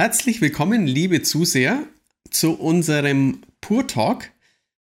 Herzlich 0.00 0.40
willkommen, 0.40 0.86
liebe 0.86 1.22
Zuseher, 1.22 1.82
zu 2.30 2.52
unserem 2.52 3.40
Pur 3.60 3.84
Talk 3.88 4.30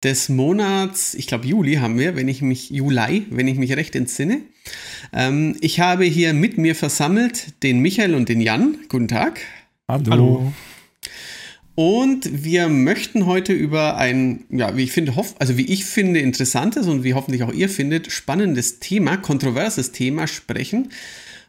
des 0.02 0.30
Monats, 0.30 1.12
ich 1.12 1.26
glaube 1.26 1.46
Juli 1.46 1.74
haben 1.74 1.98
wir, 1.98 2.16
wenn 2.16 2.26
ich 2.26 2.40
mich, 2.40 2.70
Juli, 2.70 3.26
wenn 3.28 3.46
ich 3.46 3.58
mich 3.58 3.76
recht 3.76 3.94
entsinne. 3.96 4.40
Ähm, 5.12 5.58
ich 5.60 5.78
habe 5.78 6.04
hier 6.04 6.32
mit 6.32 6.56
mir 6.56 6.74
versammelt 6.74 7.62
den 7.62 7.80
Michael 7.80 8.14
und 8.14 8.30
den 8.30 8.40
Jan. 8.40 8.78
Guten 8.88 9.08
Tag. 9.08 9.42
Hallo. 9.88 10.10
Hallo. 10.10 10.52
Und 11.74 12.42
wir 12.42 12.70
möchten 12.70 13.26
heute 13.26 13.52
über 13.52 13.98
ein, 13.98 14.44
ja, 14.48 14.74
wie 14.74 14.84
ich 14.84 14.92
finde, 14.92 15.16
hoff, 15.16 15.34
also 15.38 15.58
wie 15.58 15.66
ich 15.70 15.84
finde, 15.84 16.20
interessantes 16.20 16.86
und 16.86 17.04
wie 17.04 17.12
hoffentlich 17.12 17.42
auch 17.42 17.52
ihr 17.52 17.68
findet, 17.68 18.10
spannendes 18.10 18.80
Thema, 18.80 19.18
kontroverses 19.18 19.92
Thema 19.92 20.26
sprechen. 20.26 20.88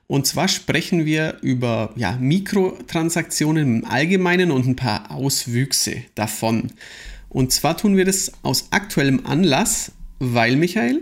Und 0.07 0.27
zwar 0.27 0.47
sprechen 0.47 1.05
wir 1.05 1.39
über 1.41 1.91
ja, 1.95 2.17
Mikrotransaktionen 2.19 3.77
im 3.77 3.85
Allgemeinen 3.85 4.51
und 4.51 4.67
ein 4.67 4.75
paar 4.75 5.11
Auswüchse 5.11 6.03
davon. 6.13 6.71
Und 7.29 7.51
zwar 7.51 7.75
tun 7.75 7.97
wir 7.97 8.05
das 8.05 8.31
aus 8.43 8.67
aktuellem 8.71 9.25
Anlass, 9.25 9.91
weil, 10.19 10.55
Michael? 10.55 11.01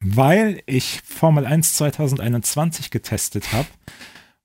Weil 0.00 0.62
ich 0.66 1.00
Formel 1.04 1.44
1 1.44 1.74
2021 1.76 2.90
getestet 2.90 3.52
habe, 3.52 3.68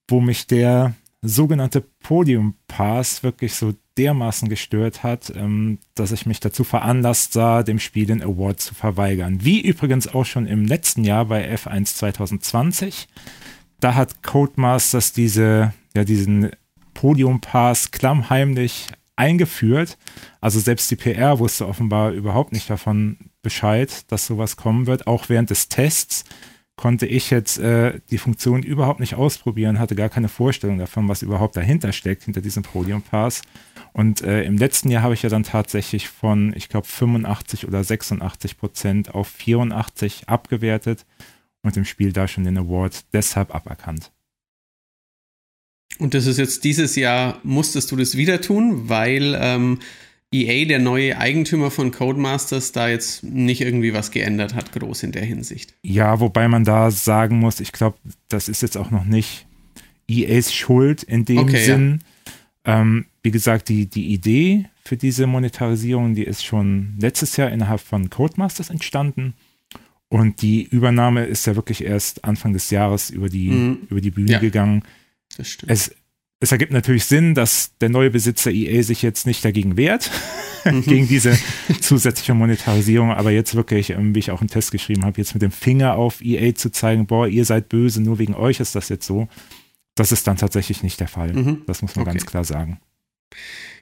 wo 0.07 0.20
mich 0.20 0.45
der 0.48 0.93
sogenannte 1.21 1.82
Podium 1.82 2.55
Pass 2.68 3.23
wirklich 3.23 3.54
so 3.54 3.73
dermaßen 3.98 4.49
gestört 4.49 5.04
hat, 5.04 5.32
ähm, 5.35 5.77
dass 5.95 6.12
ich 6.12 6.26
mich 6.26 6.40
dazu 6.40 6.63
veranlasst 6.63 7.34
sah, 7.34 7.63
dem 7.63 7.80
Spiel 7.80 8.05
den 8.05 8.21
Award 8.21 8.59
zu 8.59 8.76
verweigern. 8.76 9.40
Wie 9.43 9.62
übrigens 9.62 10.07
auch 10.07 10.26
schon 10.26 10.48
im 10.48 10.66
letzten 10.66 11.04
Jahr 11.04 11.26
bei 11.26 11.54
F1 11.54 11.95
2020. 11.95 13.07
Da 13.79 13.96
hat 13.96 14.24
Codemasters 14.24 15.13
diese, 15.13 15.74
ja, 15.96 16.04
diesen 16.04 16.52
Podium 16.93 17.41
Pass 17.41 17.91
klammheimlich 17.91 18.88
eingeführt. 19.16 19.98
Also 20.41 20.60
selbst 20.60 20.90
die 20.90 20.96
PR 20.96 21.40
wusste 21.40 21.68
offenbar 21.68 22.12
überhaupt 22.12 22.51
nicht 22.51 22.70
davon 22.70 23.18
Bescheid, 23.41 24.12
dass 24.12 24.26
sowas 24.26 24.55
kommen 24.55 24.88
wird. 24.88 25.07
Auch 25.07 25.29
während 25.29 25.49
des 25.49 25.70
Tests 25.70 26.24
konnte 26.76 27.05
ich 27.05 27.29
jetzt 27.29 27.60
äh, 27.60 27.99
die 28.10 28.18
Funktion 28.18 28.63
überhaupt 28.63 28.99
nicht 28.99 29.16
ausprobieren, 29.16 29.79
hatte 29.79 29.96
gar 29.96 30.10
keine 30.10 30.29
Vorstellung 30.29 30.79
davon, 30.79 31.07
was 31.07 31.21
überhaupt 31.21 31.55
dahinter 31.55 31.91
steckt, 31.91 32.24
hinter 32.24 32.41
diesem 32.41 32.63
Podium 32.63 33.04
Pass. 33.04 33.44
Und 33.94 34.21
äh, 34.21 34.44
im 34.44 34.57
letzten 34.57 34.90
Jahr 34.90 35.04
habe 35.04 35.13
ich 35.13 35.21
ja 35.21 35.29
dann 35.29 35.44
tatsächlich 35.44 36.10
von, 36.10 36.51
ich 36.55 36.70
glaube, 36.70 36.88
85 36.88 37.68
oder 37.68 37.84
86 37.84 38.57
Prozent 38.57 39.13
auf 39.13 39.27
84 39.27 40.29
abgewertet 40.29 41.05
und 41.64 41.76
im 41.78 41.86
Spiel 41.86 42.14
da 42.14 42.28
schon 42.28 42.44
den 42.44 42.58
Award 42.58 43.06
deshalb 43.14 43.54
aberkannt. 43.56 44.12
Und 46.00 46.14
das 46.14 46.26
ist 46.26 46.38
jetzt 46.38 46.64
dieses 46.64 46.96
Jahr, 46.96 47.40
musstest 47.44 47.92
du 47.92 47.96
das 47.96 48.18
wieder 48.18 48.42
tun, 48.42 48.90
weil 48.90 49.38
ähm, 49.40 49.80
EA, 50.34 50.66
der 50.66 50.80
neue 50.80 51.18
Eigentümer 51.18 51.70
von 51.70 51.91
Codemasters, 51.91 52.72
da 52.72 52.90
jetzt 52.90 53.24
nicht 53.24 53.62
irgendwie 53.62 53.94
was 53.94 54.12
geändert 54.12 54.56
hat, 54.56 54.72
groß 54.72 55.04
in 55.04 55.12
der 55.12 55.24
Hinsicht. 55.24 55.76
Ja, 55.84 56.20
wobei 56.20 56.48
man 56.48 56.64
da 56.64 56.90
sagen 56.90 57.40
muss, 57.40 57.60
ich 57.60 57.72
glaube, 57.72 57.98
das 58.30 58.50
ist 58.50 58.62
jetzt 58.62 58.78
auch 58.78 58.90
noch 58.90 59.06
nicht 59.06 59.46
EAs 60.08 60.54
Schuld 60.54 61.04
in 61.04 61.26
dem 61.26 61.38
okay, 61.40 61.64
Sinn. 61.64 62.02
Ja. 62.66 62.82
Ähm, 62.82 63.06
wie 63.22 63.32
gesagt, 63.32 63.70
die, 63.70 63.86
die 63.86 64.08
Idee 64.08 64.66
für 64.84 64.97
diese 64.97 65.28
Monetarisierung, 65.28 66.16
die 66.16 66.24
ist 66.24 66.44
schon 66.44 66.96
letztes 67.00 67.38
Jahr 67.38 67.52
innerhalb 67.52 67.80
von 67.80 68.09
Codemasters 68.09 68.69
entstanden. 68.69 69.36
Und 70.14 70.44
die 70.44 70.62
Übernahme 70.62 71.25
ist 71.25 71.47
ja 71.47 71.56
wirklich 71.56 71.84
erst 71.84 72.24
Anfang 72.24 72.53
des 72.53 72.69
Jahres 72.69 73.09
über 73.09 73.30
die, 73.30 73.50
mhm. 73.50 73.88
über 73.90 74.00
die 74.00 74.12
Bühne 74.12 74.34
ja. 74.34 74.38
gegangen. 74.38 74.84
Das 75.36 75.47
stimmt. 75.47 75.72
Es, 75.72 75.96
es 76.40 76.51
ergibt 76.51 76.72
natürlich 76.72 77.06
Sinn, 77.06 77.34
dass 77.34 77.75
der 77.81 77.90
neue 77.90 78.12
Besitzer 78.12 78.52
EA 78.52 78.84
sich 78.84 79.02
jetzt 79.02 79.25
nicht 79.25 79.44
dagegen 79.44 79.75
wehrt, 79.75 80.12
mhm. 80.66 80.84
gegen 80.84 81.07
diese 81.07 81.35
zusätzliche 81.81 82.35
Monetarisierung, 82.35 83.12
aber 83.12 83.31
jetzt 83.31 83.56
wirklich, 83.56 83.90
ähm, 83.90 84.13
wie 84.13 84.19
ich 84.19 84.29
auch 84.29 84.44
im 84.44 84.50
Test 84.50 84.72
geschrieben 84.72 85.03
habe, 85.03 85.18
jetzt 85.18 85.34
mit 85.34 85.41
dem 85.41 85.50
Finger 85.50 85.96
auf 85.96 86.23
EA 86.23 86.53
zu 86.53 86.72
zeigen, 86.72 87.07
boah, 87.07 87.28
ihr 87.28 87.46
seid 87.46 87.68
böse, 87.69 88.00
nur 88.00 88.19
wegen 88.19 88.35
euch 88.35 88.59
ist 88.59 88.75
das 88.75 88.90
jetzt 88.90 89.07
so, 89.07 89.28
das 89.96 90.12
ist 90.12 90.28
dann 90.28 90.38
tatsächlich 90.38 90.84
nicht 90.84 91.00
der 91.00 91.07
Fall. 91.07 91.34
Mhm. 91.34 91.63
Das 91.66 91.81
muss 91.81 91.96
man 91.96 92.03
okay. 92.03 92.18
ganz 92.18 92.28
klar 92.28 92.44
sagen. 92.44 92.79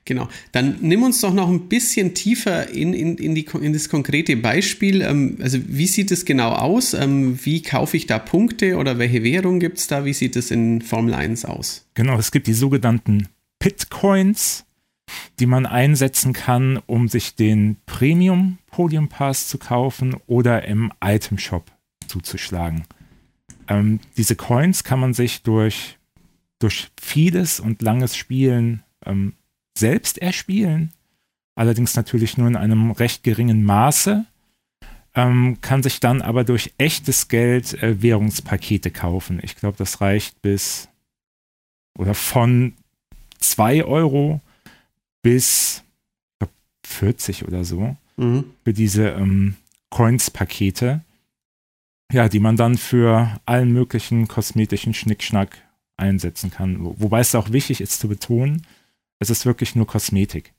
Genau. 0.06 0.28
Dann 0.51 0.78
nimm 0.81 1.03
uns 1.03 1.22
doch 1.22 1.34
noch 1.34 1.47
ein 1.47 1.67
bisschen 1.67 2.16
tiefer 2.16 2.69
in, 2.69 2.94
in, 2.94 3.17
in, 3.17 3.35
die, 3.35 3.45
in 3.62 3.72
das 3.72 3.88
konkrete 3.88 4.35
Beispiel. 4.35 5.01
Ähm, 5.01 5.38
also 5.41 5.59
wie 5.67 5.85
sieht 5.85 6.12
es 6.12 6.25
genau 6.25 6.53
aus? 6.53 6.94
Ähm, 6.94 7.39
wie 7.44 7.61
kaufe 7.61 7.97
ich 7.97 8.07
da 8.07 8.17
Punkte 8.17 8.78
oder 8.78 8.97
welche 8.97 9.23
Währung 9.23 9.59
gibt 9.59 9.78
es 9.78 9.88
da? 9.88 10.03
Wie 10.03 10.13
sieht 10.13 10.35
es 10.35 10.50
in 10.50 10.81
Formel 10.81 11.13
1 11.13 11.45
aus? 11.45 11.85
Genau, 11.94 12.17
es 12.17 12.31
gibt 12.31 12.47
die 12.47 12.53
sogenannten 12.53 13.28
Pitcoins, 13.59 14.66
die 15.40 15.45
man 15.45 15.67
einsetzen 15.67 16.34
kann, 16.34 16.81
um 16.88 17.07
sich 17.07 17.35
den 17.35 17.78
Premium 17.85 18.57
Podium 18.72 19.07
Pass 19.07 19.47
zu 19.47 19.59
kaufen 19.59 20.16
oder 20.25 20.66
im 20.66 20.91
Item 21.03 21.38
Shop 21.38 21.72
zuzuschlagen. 22.07 22.85
Ähm, 23.67 24.00
diese 24.17 24.35
Coins 24.35 24.84
kann 24.84 25.00
man 25.00 25.13
sich 25.13 25.44
durch, 25.44 26.00
durch 26.59 26.90
vieles 27.00 27.59
und 27.59 27.81
langes 27.81 28.16
Spielen 28.16 28.84
ähm, 29.06 29.34
selbst 29.78 30.18
erspielen, 30.18 30.92
allerdings 31.56 31.96
natürlich 31.96 32.38
nur 32.38 32.48
in 32.48 32.56
einem 32.56 32.92
recht 32.92 33.24
geringen 33.24 33.64
Maße, 33.64 34.26
ähm, 35.14 35.58
kann 35.62 35.84
sich 35.84 36.00
dann 36.00 36.22
aber 36.22 36.44
durch 36.44 36.74
echtes 36.78 37.28
Geld 37.28 37.82
äh, 37.82 38.02
Währungspakete 38.02 38.92
kaufen. 38.92 39.40
Ich 39.44 39.56
glaube, 39.56 39.78
das 39.78 40.02
reicht 40.02 40.42
bis 40.42 40.88
oder 41.98 42.14
von 42.14 42.74
2 43.40 43.84
Euro 43.84 44.42
bis 45.22 45.84
glaub, 46.40 46.52
40 46.86 47.46
oder 47.48 47.66
so 47.66 47.96
mhm. 48.16 48.46
für 48.64 48.74
diese 48.74 49.09
ähm, 49.09 49.56
Coins-Pakete. 49.90 51.02
Ja, 52.14 52.28
die 52.28 52.40
man 52.40 52.58
dann 52.58 52.78
für 52.78 53.40
allen 53.46 53.72
möglichen 53.72 54.28
kosmetischen 54.28 54.94
Schnickschnack 54.94 55.58
einsetzen 55.96 56.52
kann. 56.52 56.78
Wobei 56.82 57.22
es 57.22 57.36
auch 57.36 57.53
wichtig 57.53 57.80
ist 57.80 58.02
zu 58.02 58.09
betonen, 58.09 58.66
es 59.22 59.30
ist 59.30 59.46
wirklich 59.46 59.76
nur 59.76 59.88
Kosmetik. 59.88 60.54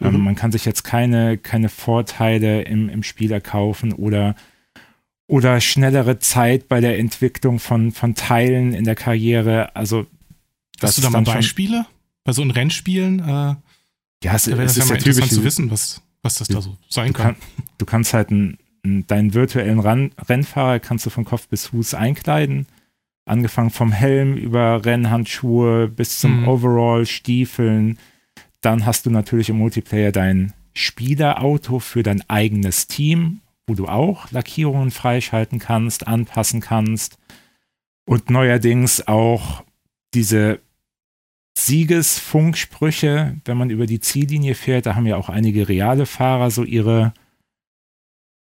Ähm, 0.00 0.08
mhm. 0.08 0.14
Ähm, 0.14 0.24
man 0.24 0.34
kann 0.36 0.52
sich 0.52 0.64
jetzt 0.64 0.84
keine, 0.84 1.36
keine 1.36 1.68
Vorteile 1.68 2.62
im, 2.62 2.88
im 2.88 3.02
Spiel 3.02 3.32
erkaufen 3.32 3.92
oder, 3.92 4.36
oder 5.26 5.60
schnellere 5.60 6.18
Zeit 6.20 6.68
bei 6.68 6.80
der 6.80 6.98
Entwicklung 6.98 7.58
von, 7.58 7.90
von 7.92 8.14
Teilen 8.14 8.72
in 8.72 8.84
der 8.84 8.94
Karriere. 8.94 9.74
Also, 9.74 10.06
Hast 10.80 10.98
du 10.98 11.02
da 11.02 11.10
mal 11.10 11.22
Beispiele? 11.22 11.84
Bei 12.22 12.32
so 12.32 12.42
Rennspielen? 12.42 13.20
Äh, 13.20 13.56
ja, 14.22 14.34
es, 14.34 14.46
es 14.46 14.76
ist 14.76 14.88
ja 14.88 14.94
interessant 14.94 15.32
zu 15.32 15.42
wissen, 15.42 15.70
was, 15.70 16.00
was 16.22 16.36
das 16.36 16.48
du, 16.48 16.54
da 16.54 16.60
so 16.60 16.76
sein 16.88 17.12
kann. 17.12 17.34
kann. 17.34 17.36
Du 17.78 17.86
kannst 17.86 18.14
halt 18.14 18.30
einen, 18.30 18.58
deinen 19.06 19.34
virtuellen 19.34 19.80
Ran 19.80 20.12
Rennfahrer 20.28 20.78
kannst 20.78 21.06
du 21.06 21.10
von 21.10 21.24
Kopf 21.24 21.48
bis 21.48 21.66
Fuß 21.66 21.94
einkleiden 21.94 22.66
Angefangen 23.26 23.70
vom 23.70 23.92
Helm 23.92 24.36
über 24.36 24.84
Rennhandschuhe 24.84 25.88
bis 25.88 26.20
zum 26.20 26.42
mhm. 26.42 26.48
Overall, 26.48 27.06
Stiefeln. 27.06 27.98
Dann 28.60 28.86
hast 28.86 29.04
du 29.04 29.10
natürlich 29.10 29.48
im 29.48 29.58
Multiplayer 29.58 30.12
dein 30.12 30.52
Spielerauto 30.74 31.80
für 31.80 32.02
dein 32.02 32.22
eigenes 32.30 32.86
Team, 32.86 33.40
wo 33.66 33.74
du 33.74 33.86
auch 33.86 34.30
Lackierungen 34.30 34.92
freischalten 34.92 35.58
kannst, 35.58 36.06
anpassen 36.06 36.60
kannst. 36.60 37.18
Und 38.04 38.30
neuerdings 38.30 39.08
auch 39.08 39.64
diese 40.14 40.60
Siegesfunksprüche, 41.58 43.38
wenn 43.44 43.56
man 43.56 43.70
über 43.70 43.86
die 43.86 43.98
Ziellinie 43.98 44.54
fährt. 44.54 44.86
Da 44.86 44.94
haben 44.94 45.06
ja 45.06 45.16
auch 45.16 45.28
einige 45.28 45.68
reale 45.68 46.06
Fahrer 46.06 46.50
so 46.50 46.62
ihre 46.62 47.12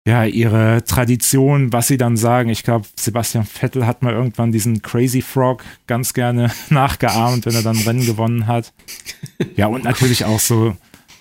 ja, 0.08 0.24
ihre 0.24 0.84
Tradition, 0.86 1.74
was 1.74 1.88
sie 1.88 1.98
dann 1.98 2.16
sagen. 2.16 2.50
Ich 2.50 2.64
glaube, 2.64 2.86
Sebastian 2.96 3.44
Vettel 3.44 3.88
hat 3.88 4.04
mal 4.04 4.14
irgendwann 4.14 4.52
diesen 4.52 4.84
Crazy 4.84 5.22
Frog 5.22 5.64
ganz 5.88 6.14
gerne 6.14 6.52
nachgeahmt, 6.70 7.46
wenn 7.46 7.56
er 7.56 7.64
dann 7.64 7.78
Rennen 7.78 8.06
gewonnen 8.06 8.46
hat. 8.46 8.72
Ja, 9.56 9.66
und 9.68 9.84
natürlich 9.84 10.26
auch 10.26 10.40
so, 10.40 10.78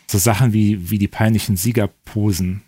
so 0.06 0.18
Sachen 0.18 0.52
wie, 0.52 0.90
wie 0.90 0.98
die 0.98 1.08
peinlichen 1.08 1.56
Siegerposen, 1.56 2.62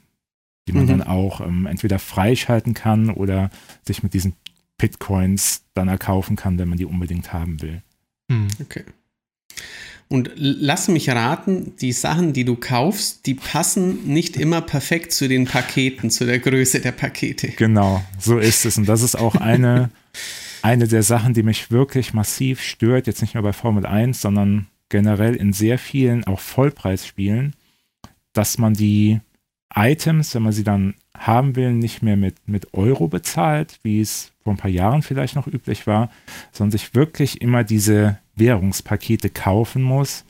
die 0.67 0.73
man 0.73 0.85
mhm. 0.85 0.89
dann 0.89 1.03
auch 1.03 1.43
ähm, 1.43 1.67
entweder 1.67 1.99
freischalten 1.99 2.73
kann 2.73 3.11
oder 3.11 3.51
sich 3.87 4.03
mit 4.03 4.15
diesen 4.15 4.35
Bitcoins 4.79 5.65
dann 5.75 5.89
erkaufen 5.89 6.37
kann, 6.37 6.59
wenn 6.59 6.69
man 6.69 6.79
die 6.79 6.87
unbedingt 6.87 7.35
haben 7.35 7.61
will. 7.61 7.83
Mhm. 8.29 8.49
Okay. 8.62 8.85
Und 10.08 10.31
lass 10.37 10.87
mich 10.87 11.08
raten, 11.08 11.75
die 11.81 11.91
Sachen, 11.91 12.32
die 12.32 12.44
du 12.44 12.55
kaufst, 12.55 13.26
die 13.26 13.35
passen 13.35 14.06
nicht 14.06 14.37
immer 14.37 14.61
perfekt 14.61 15.12
zu 15.12 15.26
den 15.26 15.47
Paketen, 15.47 16.11
zu 16.11 16.25
der 16.25 16.38
Größe 16.38 16.81
der 16.81 16.93
Pakete. 16.93 17.49
Genau, 17.49 18.05
so 18.19 18.38
ist 18.38 18.64
es. 18.64 18.79
Und 18.79 18.88
das 18.88 19.03
ist 19.03 19.17
auch 19.17 19.35
eine, 19.35 19.91
eine 20.62 20.87
der 20.87 21.03
Sachen, 21.03 21.35
die 21.35 21.43
mich 21.43 21.73
wirklich 21.73 22.14
massiv 22.14 22.61
stört, 22.62 23.08
jetzt 23.08 23.20
nicht 23.20 23.35
nur 23.35 23.43
bei 23.43 23.53
Formel 23.53 23.85
1, 23.85 24.20
sondern 24.20 24.69
generell 24.91 25.35
in 25.35 25.53
sehr 25.53 25.76
vielen, 25.76 26.25
auch 26.25 26.38
Vollpreisspielen, 26.38 27.56
dass 28.32 28.59
man 28.59 28.75
die 28.75 29.20
Items, 29.75 30.35
wenn 30.37 30.43
man 30.43 30.52
sie 30.52 30.64
dann 30.64 30.94
haben 31.17 31.56
will, 31.56 31.73
nicht 31.73 32.02
mehr 32.02 32.17
mit, 32.17 32.37
mit 32.47 32.75
Euro 32.75 33.09
bezahlt, 33.09 33.81
wie 33.82 34.00
es 34.00 34.32
vor 34.44 34.52
ein 34.52 34.59
paar 34.59 34.70
Jahren 34.70 35.02
vielleicht 35.02 35.35
noch 35.35 35.49
üblich 35.49 35.88
war, 35.88 36.11
sondern 36.52 36.79
sich 36.79 36.94
wirklich 36.94 37.41
immer 37.41 37.64
diese 37.64 38.19
Währungspakete 38.37 39.31
kaufen 39.31 39.83
muss, 39.83 40.25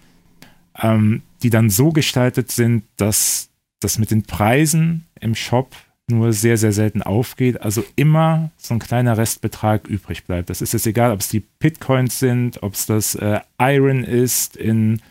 ähm, 0.81 1.23
die 1.43 1.51
dann 1.51 1.71
so 1.71 1.93
gestaltet 1.93 2.51
sind, 2.51 2.85
dass 2.97 3.51
das 3.81 3.99
mit 3.99 4.11
den 4.11 4.23
Preisen 4.23 5.05
im 5.21 5.35
Shop 5.35 5.75
nur 6.09 6.33
sehr, 6.33 6.57
sehr 6.57 6.73
selten 6.73 7.03
aufgeht. 7.03 7.61
Also 7.61 7.85
immer 7.97 8.51
so 8.57 8.75
ein 8.75 8.81
kleiner 8.81 9.19
Restbetrag 9.19 9.89
übrig 9.89 10.25
bleibt. 10.25 10.51
Das 10.51 10.63
ist 10.63 10.73
jetzt 10.73 10.87
egal, 10.87 11.13
ob 11.13 11.21
es 11.21 11.29
die 11.29 11.43
Bitcoins 11.59 12.19
sind, 12.19 12.63
ob 12.63 12.75
es 12.75 12.87
das 12.87 13.15
äh, 13.17 13.41
Iron 13.59 14.05
ist 14.05 14.57
in, 14.57 15.03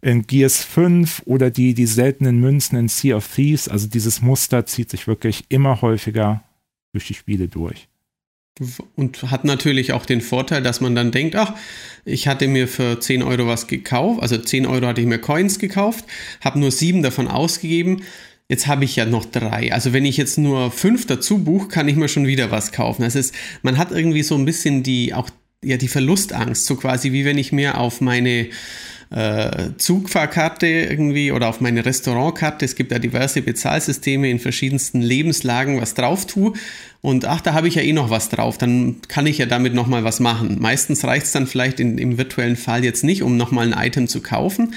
in 0.00 0.26
Gears 0.26 0.64
5 0.64 1.22
oder 1.26 1.50
die, 1.50 1.74
die 1.74 1.86
seltenen 1.86 2.40
Münzen 2.40 2.76
in 2.76 2.88
Sea 2.88 3.16
of 3.16 3.32
Thieves. 3.32 3.68
Also 3.68 3.86
dieses 3.86 4.20
Muster 4.20 4.66
zieht 4.66 4.90
sich 4.90 5.06
wirklich 5.06 5.44
immer 5.48 5.80
häufiger 5.80 6.42
durch 6.92 7.06
die 7.06 7.14
Spiele 7.14 7.48
durch. 7.48 7.88
Und 8.96 9.22
hat 9.30 9.44
natürlich 9.44 9.92
auch 9.92 10.04
den 10.04 10.20
Vorteil, 10.20 10.62
dass 10.62 10.80
man 10.82 10.94
dann 10.94 11.10
denkt, 11.10 11.36
ach, 11.36 11.54
ich 12.04 12.28
hatte 12.28 12.48
mir 12.48 12.68
für 12.68 13.00
10 13.00 13.22
Euro 13.22 13.46
was 13.46 13.66
gekauft, 13.66 14.20
also 14.20 14.36
10 14.36 14.66
Euro 14.66 14.86
hatte 14.86 15.00
ich 15.00 15.06
mir 15.06 15.18
Coins 15.18 15.58
gekauft, 15.58 16.04
habe 16.42 16.58
nur 16.58 16.70
7 16.70 17.02
davon 17.02 17.28
ausgegeben, 17.28 18.02
jetzt 18.48 18.66
habe 18.66 18.84
ich 18.84 18.94
ja 18.96 19.06
noch 19.06 19.24
drei. 19.24 19.72
Also 19.72 19.94
wenn 19.94 20.04
ich 20.04 20.18
jetzt 20.18 20.36
nur 20.36 20.70
fünf 20.70 21.06
dazu 21.06 21.38
buche, 21.38 21.68
kann 21.68 21.88
ich 21.88 21.96
mir 21.96 22.08
schon 22.08 22.26
wieder 22.26 22.50
was 22.50 22.72
kaufen. 22.72 23.02
Das 23.02 23.14
ist, 23.14 23.34
man 23.62 23.78
hat 23.78 23.90
irgendwie 23.90 24.22
so 24.22 24.34
ein 24.34 24.44
bisschen 24.44 24.82
die, 24.82 25.14
auch 25.14 25.30
ja, 25.64 25.78
die 25.78 25.88
Verlustangst, 25.88 26.66
so 26.66 26.76
quasi 26.76 27.12
wie 27.12 27.24
wenn 27.24 27.38
ich 27.38 27.52
mir 27.52 27.78
auf 27.78 28.02
meine 28.02 28.48
äh, 29.10 29.70
Zugfahrkarte 29.76 30.66
irgendwie 30.66 31.32
oder 31.32 31.48
auf 31.48 31.60
meine 31.60 31.84
Restaurantkarte, 31.84 32.64
es 32.64 32.74
gibt 32.74 32.92
ja 32.92 32.98
diverse 32.98 33.42
Bezahlsysteme 33.42 34.28
in 34.28 34.38
verschiedensten 34.38 35.00
Lebenslagen, 35.00 35.80
was 35.80 35.94
drauf 35.94 36.26
tue. 36.26 36.54
Und 37.02 37.24
ach, 37.24 37.40
da 37.40 37.52
habe 37.52 37.66
ich 37.66 37.74
ja 37.74 37.82
eh 37.82 37.92
noch 37.92 38.10
was 38.10 38.28
drauf, 38.28 38.58
dann 38.58 39.02
kann 39.08 39.26
ich 39.26 39.38
ja 39.38 39.46
damit 39.46 39.74
nochmal 39.74 40.04
was 40.04 40.20
machen. 40.20 40.58
Meistens 40.60 41.04
reicht 41.04 41.26
es 41.26 41.32
dann 41.32 41.48
vielleicht 41.48 41.80
in, 41.80 41.98
im 41.98 42.16
virtuellen 42.16 42.56
Fall 42.56 42.84
jetzt 42.84 43.02
nicht, 43.02 43.24
um 43.24 43.36
nochmal 43.36 43.72
ein 43.72 43.86
Item 43.86 44.06
zu 44.06 44.22
kaufen. 44.22 44.74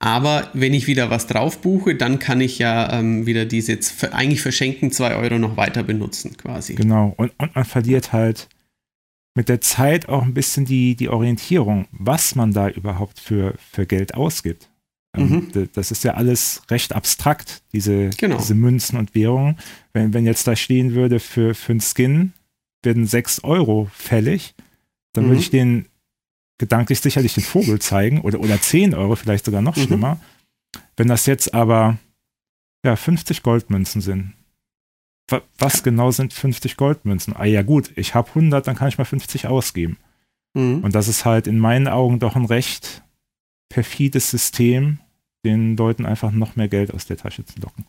Aber 0.00 0.50
wenn 0.54 0.74
ich 0.74 0.88
wieder 0.88 1.08
was 1.10 1.28
drauf 1.28 1.60
buche, 1.60 1.94
dann 1.94 2.18
kann 2.18 2.40
ich 2.40 2.58
ja 2.58 2.92
ähm, 2.92 3.26
wieder 3.26 3.44
diese 3.44 3.72
jetzt 3.72 4.12
eigentlich 4.12 4.42
verschenkten 4.42 4.90
zwei 4.90 5.14
Euro 5.14 5.38
noch 5.38 5.56
weiter 5.56 5.84
benutzen, 5.84 6.36
quasi. 6.36 6.74
Genau, 6.74 7.14
und, 7.16 7.32
und 7.38 7.54
man 7.54 7.64
verliert 7.64 8.12
halt 8.12 8.48
mit 9.34 9.48
der 9.48 9.60
Zeit 9.60 10.08
auch 10.08 10.22
ein 10.22 10.34
bisschen 10.34 10.64
die, 10.64 10.96
die 10.96 11.08
Orientierung, 11.08 11.86
was 11.92 12.34
man 12.34 12.52
da 12.52 12.68
überhaupt 12.68 13.20
für, 13.20 13.54
für 13.70 13.86
Geld 13.86 14.14
ausgibt. 14.14 14.68
Ähm, 15.18 15.48
mhm. 15.52 15.68
Das 15.74 15.90
ist 15.90 16.04
ja 16.04 16.14
alles 16.14 16.62
recht 16.70 16.94
abstrakt, 16.94 17.62
diese, 17.72 18.10
genau. 18.10 18.38
diese 18.38 18.54
Münzen 18.54 18.98
und 18.98 19.14
Währungen. 19.14 19.58
Wenn, 19.92 20.14
wenn 20.14 20.26
jetzt 20.26 20.46
da 20.46 20.56
stehen 20.56 20.94
würde, 20.94 21.20
für, 21.20 21.54
für 21.54 21.72
einen 21.72 21.80
Skin 21.80 22.32
werden 22.82 23.06
6 23.06 23.44
Euro 23.44 23.88
fällig, 23.92 24.54
dann 25.12 25.24
mhm. 25.24 25.28
würde 25.28 25.40
ich 25.40 25.50
den 25.50 25.86
gedanklich 26.58 27.00
sicherlich 27.00 27.34
den 27.34 27.44
Vogel 27.44 27.78
zeigen 27.78 28.20
oder, 28.20 28.40
oder 28.40 28.60
10 28.60 28.94
Euro, 28.94 29.16
vielleicht 29.16 29.44
sogar 29.44 29.62
noch 29.62 29.76
mhm. 29.76 29.82
schlimmer. 29.82 30.20
Wenn 30.96 31.08
das 31.08 31.26
jetzt 31.26 31.54
aber 31.54 31.98
ja, 32.84 32.96
50 32.96 33.42
Goldmünzen 33.42 34.00
sind, 34.00 34.34
was 35.58 35.82
genau 35.82 36.10
sind 36.10 36.32
50 36.32 36.76
Goldmünzen? 36.76 37.36
Ah 37.36 37.44
ja 37.44 37.62
gut, 37.62 37.92
ich 37.96 38.14
habe 38.14 38.28
100, 38.30 38.66
dann 38.66 38.76
kann 38.76 38.88
ich 38.88 38.98
mal 38.98 39.04
50 39.04 39.46
ausgeben. 39.46 39.98
Mhm. 40.54 40.82
Und 40.82 40.94
das 40.94 41.08
ist 41.08 41.24
halt 41.24 41.46
in 41.46 41.58
meinen 41.58 41.88
Augen 41.88 42.18
doch 42.18 42.34
ein 42.34 42.46
recht 42.46 43.02
perfides 43.68 44.30
System, 44.30 45.00
den 45.48 45.76
Leuten 45.76 46.06
einfach 46.06 46.32
noch 46.32 46.56
mehr 46.56 46.68
Geld 46.68 46.92
aus 46.92 47.06
der 47.06 47.16
Tasche 47.16 47.44
zu 47.44 47.60
locken. 47.60 47.84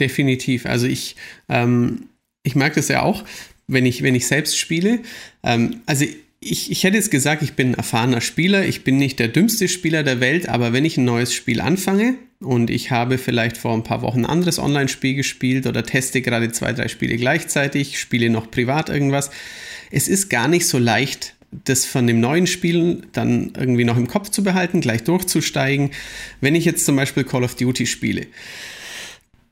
Definitiv. 0.00 0.66
Also 0.66 0.86
ich, 0.86 1.16
ähm, 1.48 2.08
ich 2.42 2.54
merke 2.54 2.76
das 2.76 2.88
ja 2.88 3.02
auch, 3.02 3.24
wenn 3.66 3.86
ich, 3.86 4.02
wenn 4.02 4.14
ich 4.14 4.26
selbst 4.26 4.58
spiele. 4.58 5.00
Ähm, 5.42 5.80
also 5.86 6.04
ich, 6.40 6.70
ich 6.70 6.84
hätte 6.84 6.96
jetzt 6.96 7.10
gesagt, 7.10 7.42
ich 7.42 7.54
bin 7.54 7.70
ein 7.70 7.74
erfahrener 7.74 8.20
Spieler, 8.20 8.64
ich 8.64 8.84
bin 8.84 8.96
nicht 8.96 9.18
der 9.18 9.28
dümmste 9.28 9.68
Spieler 9.68 10.04
der 10.04 10.20
Welt, 10.20 10.48
aber 10.48 10.72
wenn 10.72 10.84
ich 10.84 10.96
ein 10.96 11.04
neues 11.04 11.34
Spiel 11.34 11.60
anfange 11.60 12.14
und 12.40 12.70
ich 12.70 12.92
habe 12.92 13.18
vielleicht 13.18 13.56
vor 13.56 13.74
ein 13.74 13.82
paar 13.82 14.02
Wochen 14.02 14.20
ein 14.20 14.30
anderes 14.30 14.60
Online-Spiel 14.60 15.14
gespielt 15.14 15.66
oder 15.66 15.82
teste 15.82 16.22
gerade 16.22 16.52
zwei, 16.52 16.72
drei 16.72 16.86
Spiele 16.86 17.16
gleichzeitig, 17.16 17.98
spiele 17.98 18.30
noch 18.30 18.50
privat 18.50 18.88
irgendwas, 18.88 19.30
es 19.90 20.06
ist 20.06 20.28
gar 20.28 20.46
nicht 20.46 20.66
so 20.68 20.78
leicht, 20.78 21.34
das 21.50 21.84
von 21.84 22.06
dem 22.06 22.20
neuen 22.20 22.46
Spiel 22.46 23.02
dann 23.12 23.52
irgendwie 23.56 23.84
noch 23.84 23.96
im 23.96 24.06
Kopf 24.06 24.30
zu 24.30 24.42
behalten, 24.42 24.80
gleich 24.80 25.04
durchzusteigen. 25.04 25.90
Wenn 26.40 26.54
ich 26.54 26.64
jetzt 26.64 26.84
zum 26.84 26.96
Beispiel 26.96 27.24
Call 27.24 27.44
of 27.44 27.54
Duty 27.54 27.86
spiele, 27.86 28.26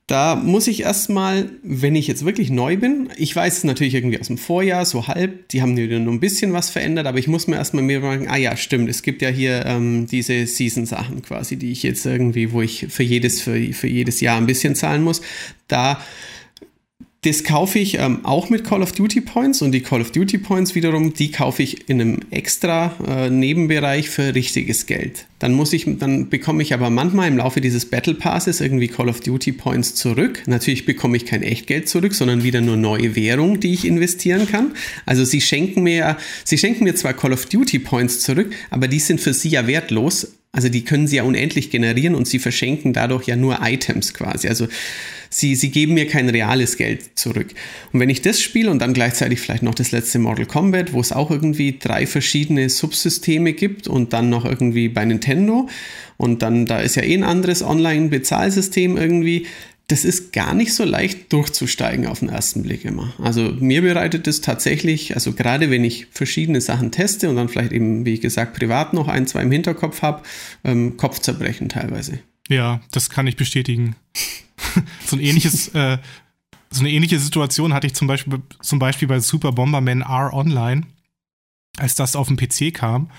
da 0.07 0.37
muss 0.37 0.69
ich 0.69 0.83
erstmal, 0.83 1.51
wenn 1.65 1.97
ich 1.97 2.07
jetzt 2.07 2.25
wirklich 2.25 2.49
neu 2.51 2.77
bin, 2.77 3.09
ich 3.17 3.35
weiß 3.35 3.59
es 3.59 3.65
natürlich 3.65 3.95
irgendwie 3.95 4.21
aus 4.21 4.29
dem 4.29 4.39
Vorjahr, 4.39 4.85
so 4.85 5.09
halb, 5.09 5.49
die 5.49 5.63
haben 5.63 5.75
nur 5.75 6.13
ein 6.13 6.21
bisschen 6.21 6.53
was 6.53 6.71
verändert, 6.71 7.09
aber 7.09 7.19
ich 7.19 7.27
muss 7.27 7.49
mir 7.49 7.57
erstmal 7.57 7.83
mir 7.83 8.01
sagen, 8.01 8.29
ah 8.29 8.37
ja, 8.37 8.57
stimmt, 8.57 8.89
es 8.89 9.03
gibt 9.03 9.21
ja 9.21 9.31
hier 9.31 9.67
ähm, 9.67 10.07
diese 10.07 10.47
Season-Sachen 10.47 11.23
quasi, 11.23 11.57
die 11.57 11.73
ich 11.73 11.83
jetzt 11.83 12.07
irgendwie, 12.07 12.53
wo 12.53 12.63
ich 12.63 12.87
für 12.89 13.03
jedes, 13.03 13.41
für, 13.41 13.61
für 13.73 13.89
jedes 13.89 14.21
Jahr 14.21 14.37
ein 14.37 14.47
bisschen 14.47 14.77
zahlen 14.77 15.03
muss. 15.03 15.23
Da 15.67 16.01
das 17.23 17.43
kaufe 17.43 17.79
ich 17.79 17.99
ähm, 17.99 18.25
auch 18.25 18.51
mit 18.51 18.63
Call 18.63 18.83
of 18.83 18.93
Duty 18.93 19.21
Points 19.21 19.61
und 19.61 19.73
die 19.73 19.81
Call 19.81 20.01
of 20.01 20.13
Duty 20.13 20.39
Points 20.39 20.75
wiederum, 20.75 21.13
die 21.13 21.33
kaufe 21.33 21.63
ich 21.63 21.89
in 21.89 22.01
einem 22.01 22.21
extra 22.31 22.95
äh, 23.07 23.31
Nebenbereich 23.31 24.09
für 24.09 24.35
richtiges 24.35 24.87
Geld. 24.87 25.27
Dann 25.41 25.53
muss 25.53 25.73
ich, 25.73 25.87
dann 25.99 26.29
bekomme 26.29 26.63
ich 26.63 26.73
aber 26.73 26.89
manchmal 26.89 27.29
im 27.29 27.37
Laufe 27.37 27.61
dieses 27.61 27.87
Battle 27.87 28.15
Passes 28.15 28.61
irgendwie 28.61 28.89
Call 28.89 29.09
of 29.09 29.21
Duty 29.21 29.53
Points 29.53 29.95
zurück. 29.97 30.45
Natürlich 30.47 30.87
bekomme 30.87 31.17
ich 31.17 31.27
kein 31.27 31.43
Echtgeld 31.43 31.89
zurück, 31.89 32.15
sondern 32.15 32.45
wieder 32.45 32.61
nur 32.61 32.77
neue 32.77 33.17
Währung, 33.17 33.59
die 33.59 33.75
ich 33.75 33.85
investieren 33.85 34.47
kann. 34.49 34.73
Also 35.05 35.25
sie 35.25 35.41
schenken 35.41 35.83
mir, 35.83 36.17
sie 36.45 36.59
schenken 36.59 36.85
mir 36.85 36.95
zwar 36.95 37.13
Call 37.13 37.33
of 37.33 37.47
Duty 37.47 37.81
Points 37.81 38.21
zurück, 38.21 38.55
aber 38.71 38.89
die 38.89 39.01
sind 39.01 39.21
für 39.21 39.35
sie 39.35 39.49
ja 39.49 39.67
wertlos. 39.67 40.36
Also 40.53 40.69
die 40.69 40.85
können 40.85 41.07
sie 41.07 41.17
ja 41.17 41.23
unendlich 41.23 41.71
generieren 41.71 42.15
und 42.15 42.27
sie 42.27 42.39
verschenken 42.39 42.93
dadurch 42.93 43.27
ja 43.27 43.37
nur 43.37 43.59
Items 43.63 44.15
quasi. 44.15 44.49
Also 44.49 44.69
sie, 45.29 45.55
sie 45.55 45.71
geben 45.71 45.95
mir 45.95 46.07
kein 46.07 46.29
reales 46.29 46.77
Geld 46.77 47.19
zurück. 47.19 47.49
Und 47.93 48.01
wenn 48.01 48.09
ich 48.09 48.23
das 48.23 48.41
spiele 48.41 48.71
und 48.71 48.81
dann 48.81 48.95
gleichzeitig 48.95 49.41
vielleicht 49.41 49.63
noch 49.63 49.75
das 49.75 49.93
letzte 49.93 50.19
Mortal 50.19 50.47
Kombat, 50.47 50.93
wo 50.93 51.01
es 51.01 51.13
auch 51.13 51.31
irgendwie 51.31 51.79
drei 51.79 52.07
verschiedene 52.07 52.71
Subsysteme 52.71 53.53
gibt 53.53 53.87
und 53.87 54.13
dann 54.13 54.31
noch 54.31 54.45
irgendwie 54.45 54.89
bei 54.89 55.05
Nintendo 55.05 55.69
und 56.17 56.43
dann 56.43 56.65
da 56.67 56.81
ist 56.81 56.97
ja 56.97 57.03
eh 57.03 57.15
ein 57.15 57.25
anderes 57.25 57.63
Online-Bezahlsystem 57.63 58.97
irgendwie, 58.97 59.47
das 59.89 60.05
ist 60.05 60.33
gar 60.33 60.53
nicht 60.53 60.75
so 60.75 60.85
leicht 60.85 61.33
durchzusteigen 61.33 62.07
auf 62.07 62.19
den 62.19 62.29
ersten 62.29 62.63
Blick 62.63 62.85
immer. 62.85 63.13
Also 63.19 63.53
mir 63.53 63.83
bereitet 63.83 64.27
es 64.27 64.41
tatsächlich, 64.41 65.15
also 65.15 65.33
gerade 65.33 65.71
wenn 65.71 65.85
ich 65.85 66.07
verschiedene 66.11 66.61
Sachen 66.61 66.91
teste 66.91 67.31
und 67.31 67.37
dann 67.37 67.49
vielleicht 67.49 67.73
eben, 67.73 68.05
wie 68.05 68.19
gesagt, 68.19 68.55
privat 68.55 68.95
noch 68.95 69.07
ein, 69.07 69.29
zwei 69.29 69.43
im 69.43 69.53
Hinterkopf 69.53 70.03
habe, 70.03 70.23
ähm, 70.65 70.97
Kopfzerbrechen 70.97 71.69
teilweise. 71.69 72.19
Ja, 72.49 72.81
das 72.91 73.11
kann 73.11 73.29
ich 73.29 73.37
bestätigen. 73.37 73.95
so 75.07 75.17
ein 75.17 75.23
ähnliches, 75.23 75.69
äh, 75.69 75.99
so 76.71 76.81
eine 76.81 76.91
ähnliche 76.91 77.21
Situation 77.21 77.73
hatte 77.73 77.87
ich 77.87 77.95
zum 77.95 78.09
Beispiel, 78.09 78.41
zum 78.61 78.81
Beispiel 78.81 79.07
bei 79.07 79.21
Super 79.21 79.53
Bomberman 79.53 80.01
R 80.01 80.33
Online, 80.33 80.83
als 81.77 81.95
das 81.95 82.17
auf 82.17 82.27
dem 82.27 82.37
PC 82.37 82.75
kam. 82.75 83.11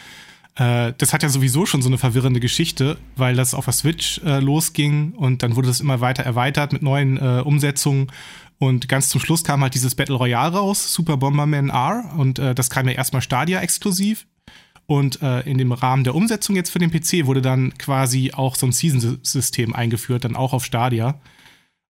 Äh, 0.57 0.93
das 0.97 1.13
hat 1.13 1.23
ja 1.23 1.29
sowieso 1.29 1.65
schon 1.65 1.81
so 1.81 1.89
eine 1.89 1.97
verwirrende 1.97 2.39
Geschichte, 2.39 2.97
weil 3.15 3.35
das 3.35 3.53
auf 3.53 3.65
der 3.65 3.73
Switch 3.73 4.19
äh, 4.25 4.39
losging 4.39 5.13
und 5.13 5.43
dann 5.43 5.55
wurde 5.55 5.67
das 5.67 5.79
immer 5.79 6.01
weiter 6.01 6.23
erweitert 6.23 6.73
mit 6.73 6.81
neuen 6.81 7.17
äh, 7.17 7.41
Umsetzungen. 7.41 8.07
Und 8.59 8.89
ganz 8.89 9.09
zum 9.09 9.21
Schluss 9.21 9.43
kam 9.43 9.61
halt 9.61 9.75
dieses 9.75 9.93
Battle 9.93 10.15
Royale 10.15 10.53
raus, 10.53 10.91
Super 10.91 11.17
Bomberman 11.17 11.69
R. 11.69 12.11
Und 12.17 12.39
äh, 12.39 12.55
das 12.55 12.71
kam 12.71 12.87
ja 12.87 12.95
erstmal 12.95 13.21
Stadia 13.21 13.61
exklusiv. 13.61 14.25
Und 14.87 15.21
äh, 15.21 15.41
in 15.41 15.59
dem 15.59 15.73
Rahmen 15.73 16.03
der 16.03 16.15
Umsetzung 16.15 16.55
jetzt 16.55 16.71
für 16.71 16.79
den 16.79 16.89
PC 16.89 17.27
wurde 17.27 17.41
dann 17.41 17.77
quasi 17.77 18.31
auch 18.33 18.55
so 18.55 18.65
ein 18.65 18.71
Season-System 18.71 19.75
eingeführt, 19.75 20.23
dann 20.23 20.35
auch 20.35 20.53
auf 20.53 20.65
Stadia. 20.65 21.19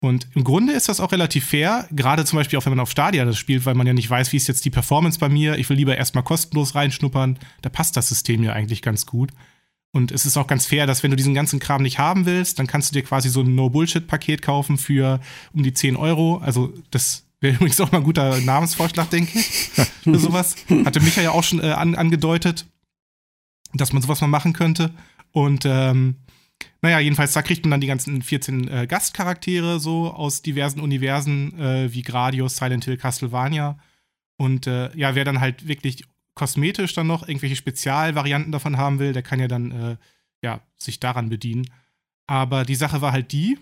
Und 0.00 0.28
im 0.34 0.44
Grunde 0.44 0.72
ist 0.72 0.88
das 0.88 0.98
auch 0.98 1.12
relativ 1.12 1.46
fair, 1.46 1.86
gerade 1.90 2.24
zum 2.24 2.38
Beispiel 2.38 2.58
auch 2.58 2.64
wenn 2.64 2.72
man 2.72 2.80
auf 2.80 2.90
Stadia 2.90 3.24
das 3.24 3.36
spielt, 3.36 3.66
weil 3.66 3.74
man 3.74 3.86
ja 3.86 3.92
nicht 3.92 4.08
weiß, 4.08 4.32
wie 4.32 4.38
ist 4.38 4.48
jetzt 4.48 4.64
die 4.64 4.70
Performance 4.70 5.18
bei 5.18 5.28
mir. 5.28 5.58
Ich 5.58 5.68
will 5.68 5.76
lieber 5.76 5.96
erstmal 5.96 6.24
kostenlos 6.24 6.74
reinschnuppern. 6.74 7.38
Da 7.60 7.68
passt 7.68 7.96
das 7.96 8.08
System 8.08 8.42
ja 8.42 8.52
eigentlich 8.52 8.80
ganz 8.80 9.04
gut. 9.04 9.30
Und 9.92 10.10
es 10.12 10.24
ist 10.24 10.36
auch 10.36 10.46
ganz 10.46 10.66
fair, 10.66 10.86
dass 10.86 11.02
wenn 11.02 11.10
du 11.10 11.16
diesen 11.16 11.34
ganzen 11.34 11.58
Kram 11.58 11.82
nicht 11.82 11.98
haben 11.98 12.24
willst, 12.24 12.58
dann 12.58 12.66
kannst 12.66 12.90
du 12.90 12.94
dir 12.94 13.02
quasi 13.02 13.28
so 13.28 13.40
ein 13.40 13.54
No-Bullshit-Paket 13.54 14.40
kaufen 14.40 14.78
für 14.78 15.20
um 15.52 15.62
die 15.62 15.74
10 15.74 15.96
Euro. 15.96 16.38
Also 16.38 16.72
das 16.90 17.26
wäre 17.40 17.54
übrigens 17.56 17.80
auch 17.80 17.92
mal 17.92 17.98
ein 17.98 18.04
guter 18.04 18.40
Namensvorschlag, 18.40 19.10
denke 19.10 19.38
ich, 19.38 19.46
für 20.04 20.18
sowas. 20.18 20.56
Hatte 20.84 21.00
Micha 21.00 21.20
ja 21.20 21.32
auch 21.32 21.44
schon 21.44 21.60
äh, 21.62 21.72
an, 21.72 21.94
angedeutet 21.94 22.66
dass 23.72 23.92
man 23.92 24.02
sowas 24.02 24.20
mal 24.20 24.26
machen 24.26 24.52
könnte. 24.52 24.90
Und 25.32 25.64
ähm, 25.64 26.16
naja, 26.82 26.98
jedenfalls, 26.98 27.32
da 27.32 27.42
kriegt 27.42 27.64
man 27.64 27.72
dann 27.72 27.80
die 27.80 27.86
ganzen 27.86 28.22
14 28.22 28.68
äh, 28.68 28.86
Gastcharaktere 28.86 29.80
so 29.80 30.10
aus 30.10 30.42
diversen 30.42 30.80
Universen, 30.80 31.58
äh, 31.58 31.92
wie 31.92 32.02
Gradius, 32.02 32.56
Silent 32.56 32.84
Hill, 32.84 32.96
Castlevania. 32.96 33.78
Und 34.36 34.66
äh, 34.66 34.94
ja, 34.96 35.14
wer 35.14 35.24
dann 35.24 35.40
halt 35.40 35.68
wirklich 35.68 36.04
kosmetisch 36.34 36.94
dann 36.94 37.06
noch 37.06 37.28
irgendwelche 37.28 37.56
Spezialvarianten 37.56 38.52
davon 38.52 38.78
haben 38.78 38.98
will, 38.98 39.12
der 39.12 39.22
kann 39.22 39.40
ja 39.40 39.48
dann 39.48 39.70
äh, 39.72 39.96
ja, 40.42 40.60
sich 40.78 41.00
daran 41.00 41.28
bedienen. 41.28 41.66
Aber 42.26 42.64
die 42.64 42.76
Sache 42.76 43.02
war 43.02 43.12
halt 43.12 43.32
die, 43.32 43.58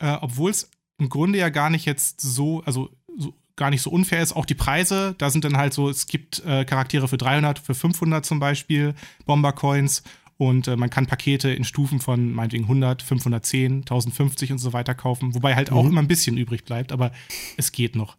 äh, 0.00 0.16
obwohl 0.20 0.50
es 0.50 0.70
im 0.98 1.08
Grunde 1.08 1.38
ja 1.38 1.48
gar 1.48 1.70
nicht 1.70 1.84
jetzt 1.84 2.20
so, 2.20 2.62
also 2.64 2.90
so 3.16 3.34
gar 3.56 3.70
nicht 3.70 3.82
so 3.82 3.90
unfair 3.90 4.22
ist. 4.22 4.32
Auch 4.34 4.46
die 4.46 4.54
Preise, 4.54 5.14
da 5.18 5.30
sind 5.30 5.44
dann 5.44 5.56
halt 5.56 5.74
so, 5.74 5.88
es 5.88 6.06
gibt 6.06 6.44
äh, 6.44 6.64
Charaktere 6.64 7.08
für 7.08 7.18
300, 7.18 7.58
für 7.58 7.74
500 7.74 8.24
zum 8.24 8.40
Beispiel, 8.40 8.94
Bomber-Coins. 9.26 10.02
Und 10.40 10.68
äh, 10.68 10.76
man 10.76 10.88
kann 10.88 11.06
Pakete 11.06 11.50
in 11.50 11.64
Stufen 11.64 12.00
von 12.00 12.32
meinetwegen 12.32 12.64
100, 12.64 13.02
510, 13.02 13.80
1050 13.80 14.52
und 14.52 14.58
so 14.58 14.72
weiter 14.72 14.94
kaufen. 14.94 15.34
Wobei 15.34 15.54
halt 15.54 15.70
auch 15.70 15.82
mhm. 15.82 15.90
immer 15.90 16.00
ein 16.00 16.08
bisschen 16.08 16.38
übrig 16.38 16.64
bleibt, 16.64 16.92
aber 16.92 17.12
es 17.58 17.72
geht 17.72 17.94
noch. 17.94 18.16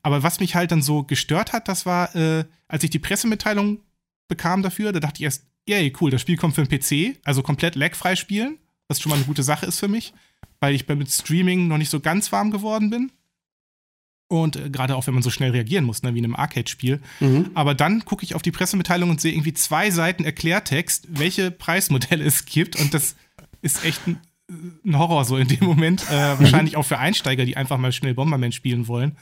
Aber 0.00 0.22
was 0.22 0.38
mich 0.38 0.54
halt 0.54 0.70
dann 0.70 0.82
so 0.82 1.02
gestört 1.02 1.52
hat, 1.52 1.66
das 1.66 1.84
war, 1.84 2.14
äh, 2.14 2.44
als 2.68 2.84
ich 2.84 2.90
die 2.90 3.00
Pressemitteilung 3.00 3.80
bekam 4.28 4.62
dafür, 4.62 4.92
da 4.92 5.00
dachte 5.00 5.16
ich 5.16 5.24
erst, 5.24 5.48
yay, 5.68 5.92
cool, 6.00 6.12
das 6.12 6.20
Spiel 6.20 6.36
kommt 6.36 6.54
für 6.54 6.64
den 6.64 6.78
PC, 6.78 7.18
also 7.24 7.42
komplett 7.42 7.74
lagfrei 7.74 8.14
spielen, 8.14 8.58
was 8.86 9.00
schon 9.00 9.10
mal 9.10 9.16
eine 9.16 9.24
gute 9.24 9.42
Sache 9.42 9.66
ist 9.66 9.80
für 9.80 9.88
mich, 9.88 10.14
weil 10.60 10.76
ich 10.76 10.86
mit 10.86 11.10
Streaming 11.10 11.66
noch 11.66 11.78
nicht 11.78 11.90
so 11.90 11.98
ganz 11.98 12.30
warm 12.30 12.52
geworden 12.52 12.88
bin. 12.88 13.10
Und 14.28 14.56
äh, 14.56 14.70
gerade 14.70 14.96
auch, 14.96 15.06
wenn 15.06 15.14
man 15.14 15.22
so 15.22 15.30
schnell 15.30 15.50
reagieren 15.50 15.84
muss, 15.84 16.02
ne, 16.02 16.14
wie 16.14 16.18
in 16.18 16.24
einem 16.24 16.36
Arcade-Spiel. 16.36 17.00
Mhm. 17.20 17.50
Aber 17.54 17.74
dann 17.74 18.04
gucke 18.04 18.24
ich 18.24 18.34
auf 18.34 18.42
die 18.42 18.50
Pressemitteilung 18.50 19.10
und 19.10 19.20
sehe 19.20 19.32
irgendwie 19.32 19.54
zwei 19.54 19.90
Seiten 19.90 20.24
Erklärtext, 20.24 21.06
welche 21.10 21.50
Preismodelle 21.50 22.24
es 22.26 22.44
gibt. 22.46 22.76
Und 22.76 22.94
das 22.94 23.16
ist 23.62 23.84
echt 23.84 24.06
ein, 24.06 24.20
ein 24.84 24.98
Horror 24.98 25.24
so 25.24 25.36
in 25.36 25.48
dem 25.48 25.64
Moment. 25.64 26.08
Äh, 26.10 26.38
wahrscheinlich 26.38 26.76
auch 26.76 26.84
für 26.84 26.98
Einsteiger, 26.98 27.44
die 27.44 27.56
einfach 27.56 27.78
mal 27.78 27.92
schnell 27.92 28.14
Bomberman 28.14 28.52
spielen 28.52 28.88
wollen. 28.88 29.16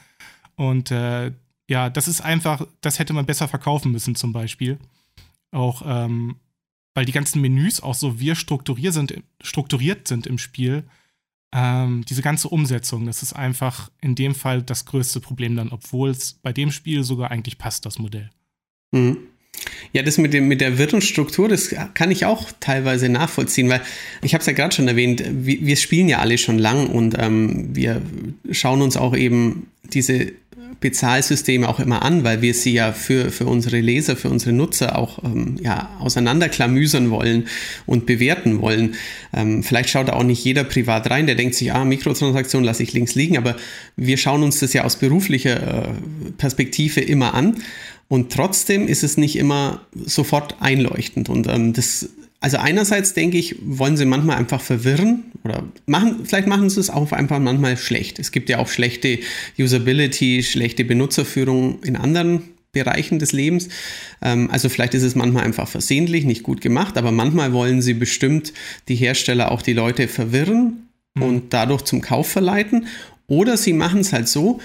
Und 0.56 0.90
äh, 0.90 1.32
ja, 1.68 1.90
das 1.90 2.08
ist 2.08 2.20
einfach, 2.20 2.66
das 2.80 2.98
hätte 2.98 3.12
man 3.12 3.26
besser 3.26 3.48
verkaufen 3.48 3.92
müssen 3.92 4.14
zum 4.14 4.32
Beispiel. 4.32 4.78
Auch 5.50 5.82
ähm, 5.84 6.36
weil 6.94 7.04
die 7.04 7.12
ganzen 7.12 7.40
Menüs 7.40 7.80
auch 7.80 7.94
so 7.94 8.20
wir 8.20 8.34
strukturiert 8.34 8.94
sind, 8.94 9.14
strukturiert 9.40 10.08
sind 10.08 10.26
im 10.26 10.38
Spiel. 10.38 10.84
Ähm, 11.54 12.04
diese 12.08 12.22
ganze 12.22 12.48
Umsetzung, 12.48 13.06
das 13.06 13.22
ist 13.22 13.34
einfach 13.34 13.90
in 14.00 14.14
dem 14.14 14.34
Fall 14.34 14.62
das 14.62 14.86
größte 14.86 15.20
Problem 15.20 15.54
dann, 15.56 15.70
obwohl 15.70 16.10
es 16.10 16.34
bei 16.34 16.52
dem 16.52 16.72
Spiel 16.72 17.04
sogar 17.04 17.30
eigentlich 17.30 17.58
passt, 17.58 17.84
das 17.84 17.98
Modell. 17.98 18.30
Mhm. 18.92 19.18
Ja, 19.92 20.02
das 20.02 20.16
mit, 20.16 20.32
dem, 20.32 20.48
mit 20.48 20.62
der 20.62 20.78
Wirtungsstruktur, 20.78 21.48
das 21.48 21.74
kann 21.92 22.10
ich 22.10 22.24
auch 22.24 22.50
teilweise 22.60 23.10
nachvollziehen, 23.10 23.68
weil 23.68 23.82
ich 24.22 24.32
habe 24.32 24.40
es 24.40 24.46
ja 24.46 24.54
gerade 24.54 24.74
schon 24.74 24.88
erwähnt, 24.88 25.22
wir, 25.26 25.60
wir, 25.60 25.76
spielen 25.76 26.08
ja 26.08 26.18
alle 26.18 26.38
schon 26.38 26.58
lang 26.58 26.88
und 26.88 27.16
ähm, 27.18 27.76
wir 27.76 28.00
schauen 28.50 28.80
uns 28.80 28.96
auch 28.96 29.14
eben 29.14 29.66
diese 29.84 30.32
Bezahlsysteme 30.82 31.66
auch 31.66 31.80
immer 31.80 32.02
an, 32.02 32.24
weil 32.24 32.42
wir 32.42 32.52
sie 32.52 32.74
ja 32.74 32.92
für, 32.92 33.30
für 33.30 33.46
unsere 33.46 33.80
Leser, 33.80 34.16
für 34.16 34.28
unsere 34.28 34.52
Nutzer 34.52 34.98
auch 34.98 35.24
ähm, 35.24 35.56
ja, 35.62 35.88
auseinanderklamüsern 36.00 37.10
wollen 37.10 37.48
und 37.86 38.04
bewerten 38.04 38.60
wollen. 38.60 38.96
Ähm, 39.32 39.62
vielleicht 39.62 39.88
schaut 39.88 40.08
da 40.08 40.12
auch 40.12 40.24
nicht 40.24 40.44
jeder 40.44 40.64
privat 40.64 41.08
rein, 41.08 41.26
der 41.26 41.36
denkt 41.36 41.54
sich, 41.54 41.72
ah, 41.72 41.86
Mikrotransaktion 41.86 42.64
lasse 42.64 42.82
ich 42.82 42.92
links 42.92 43.14
liegen, 43.14 43.38
aber 43.38 43.56
wir 43.96 44.18
schauen 44.18 44.42
uns 44.42 44.60
das 44.60 44.74
ja 44.74 44.84
aus 44.84 44.96
beruflicher 44.96 45.86
äh, 45.86 45.88
Perspektive 46.36 47.00
immer 47.00 47.32
an. 47.32 47.56
Und 48.08 48.30
trotzdem 48.30 48.88
ist 48.88 49.04
es 49.04 49.16
nicht 49.16 49.36
immer 49.36 49.86
sofort 49.94 50.56
einleuchtend. 50.60 51.30
Und 51.30 51.48
ähm, 51.48 51.72
das 51.72 52.10
also 52.42 52.56
einerseits 52.58 53.14
denke 53.14 53.38
ich, 53.38 53.56
wollen 53.62 53.96
sie 53.96 54.04
manchmal 54.04 54.36
einfach 54.36 54.60
verwirren 54.60 55.24
oder 55.44 55.64
machen, 55.86 56.24
vielleicht 56.24 56.48
machen 56.48 56.68
sie 56.68 56.80
es 56.80 56.90
auch 56.90 57.12
einfach 57.12 57.38
manchmal 57.38 57.76
schlecht. 57.76 58.18
Es 58.18 58.32
gibt 58.32 58.48
ja 58.48 58.58
auch 58.58 58.68
schlechte 58.68 59.20
Usability, 59.58 60.42
schlechte 60.42 60.84
Benutzerführung 60.84 61.80
in 61.84 61.96
anderen 61.96 62.42
Bereichen 62.72 63.20
des 63.20 63.32
Lebens. 63.32 63.68
Ähm, 64.22 64.50
also 64.50 64.68
vielleicht 64.68 64.94
ist 64.94 65.04
es 65.04 65.14
manchmal 65.14 65.44
einfach 65.44 65.68
versehentlich, 65.68 66.24
nicht 66.24 66.42
gut 66.42 66.60
gemacht, 66.60 66.98
aber 66.98 67.12
manchmal 67.12 67.52
wollen 67.52 67.80
sie 67.80 67.94
bestimmt 67.94 68.52
die 68.88 68.96
Hersteller 68.96 69.52
auch 69.52 69.62
die 69.62 69.74
Leute 69.74 70.08
verwirren 70.08 70.88
mhm. 71.14 71.22
und 71.22 71.52
dadurch 71.52 71.82
zum 71.82 72.00
Kauf 72.00 72.28
verleiten. 72.28 72.86
Oder 73.28 73.56
sie 73.56 73.72
machen 73.72 74.00
es 74.00 74.12
halt 74.12 74.28
so, 74.28 74.60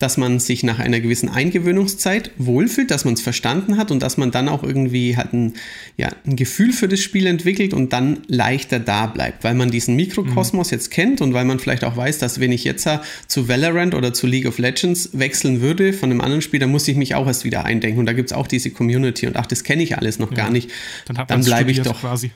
dass 0.00 0.16
man 0.16 0.40
sich 0.40 0.62
nach 0.62 0.78
einer 0.78 0.98
gewissen 0.98 1.28
Eingewöhnungszeit 1.28 2.30
wohlfühlt, 2.38 2.90
dass 2.90 3.04
man 3.04 3.14
es 3.14 3.20
verstanden 3.20 3.76
hat 3.76 3.90
und 3.90 4.02
dass 4.02 4.16
man 4.16 4.30
dann 4.30 4.48
auch 4.48 4.62
irgendwie 4.62 5.16
halt 5.16 5.34
ein, 5.34 5.52
ja, 5.98 6.08
ein 6.26 6.36
Gefühl 6.36 6.72
für 6.72 6.88
das 6.88 7.00
Spiel 7.00 7.26
entwickelt 7.26 7.74
und 7.74 7.92
dann 7.92 8.22
leichter 8.26 8.80
da 8.80 9.06
bleibt, 9.06 9.44
weil 9.44 9.54
man 9.54 9.70
diesen 9.70 9.96
Mikrokosmos 9.96 10.70
mhm. 10.70 10.74
jetzt 10.74 10.90
kennt 10.90 11.20
und 11.20 11.34
weil 11.34 11.44
man 11.44 11.58
vielleicht 11.58 11.84
auch 11.84 11.96
weiß, 11.96 12.18
dass 12.18 12.40
wenn 12.40 12.50
ich 12.50 12.64
jetzt 12.64 12.88
zu 13.28 13.48
Valorant 13.48 13.94
oder 13.94 14.14
zu 14.14 14.26
League 14.26 14.46
of 14.46 14.58
Legends 14.58 15.10
wechseln 15.12 15.60
würde 15.60 15.92
von 15.92 16.10
einem 16.10 16.22
anderen 16.22 16.40
Spiel, 16.40 16.60
dann 16.60 16.70
muss 16.70 16.88
ich 16.88 16.96
mich 16.96 17.14
auch 17.14 17.26
erst 17.26 17.44
wieder 17.44 17.66
eindenken 17.66 18.00
und 18.00 18.06
da 18.06 18.14
gibt 18.14 18.30
es 18.30 18.32
auch 18.32 18.46
diese 18.46 18.70
Community 18.70 19.26
und 19.26 19.36
ach, 19.36 19.46
das 19.46 19.64
kenne 19.64 19.82
ich 19.82 19.98
alles 19.98 20.18
noch 20.18 20.30
ja. 20.30 20.36
gar 20.38 20.50
nicht. 20.50 20.70
Dann, 21.04 21.26
dann 21.26 21.44
bleibe 21.44 21.70
ich 21.70 21.82
doch 21.82 22.00
quasi. 22.00 22.30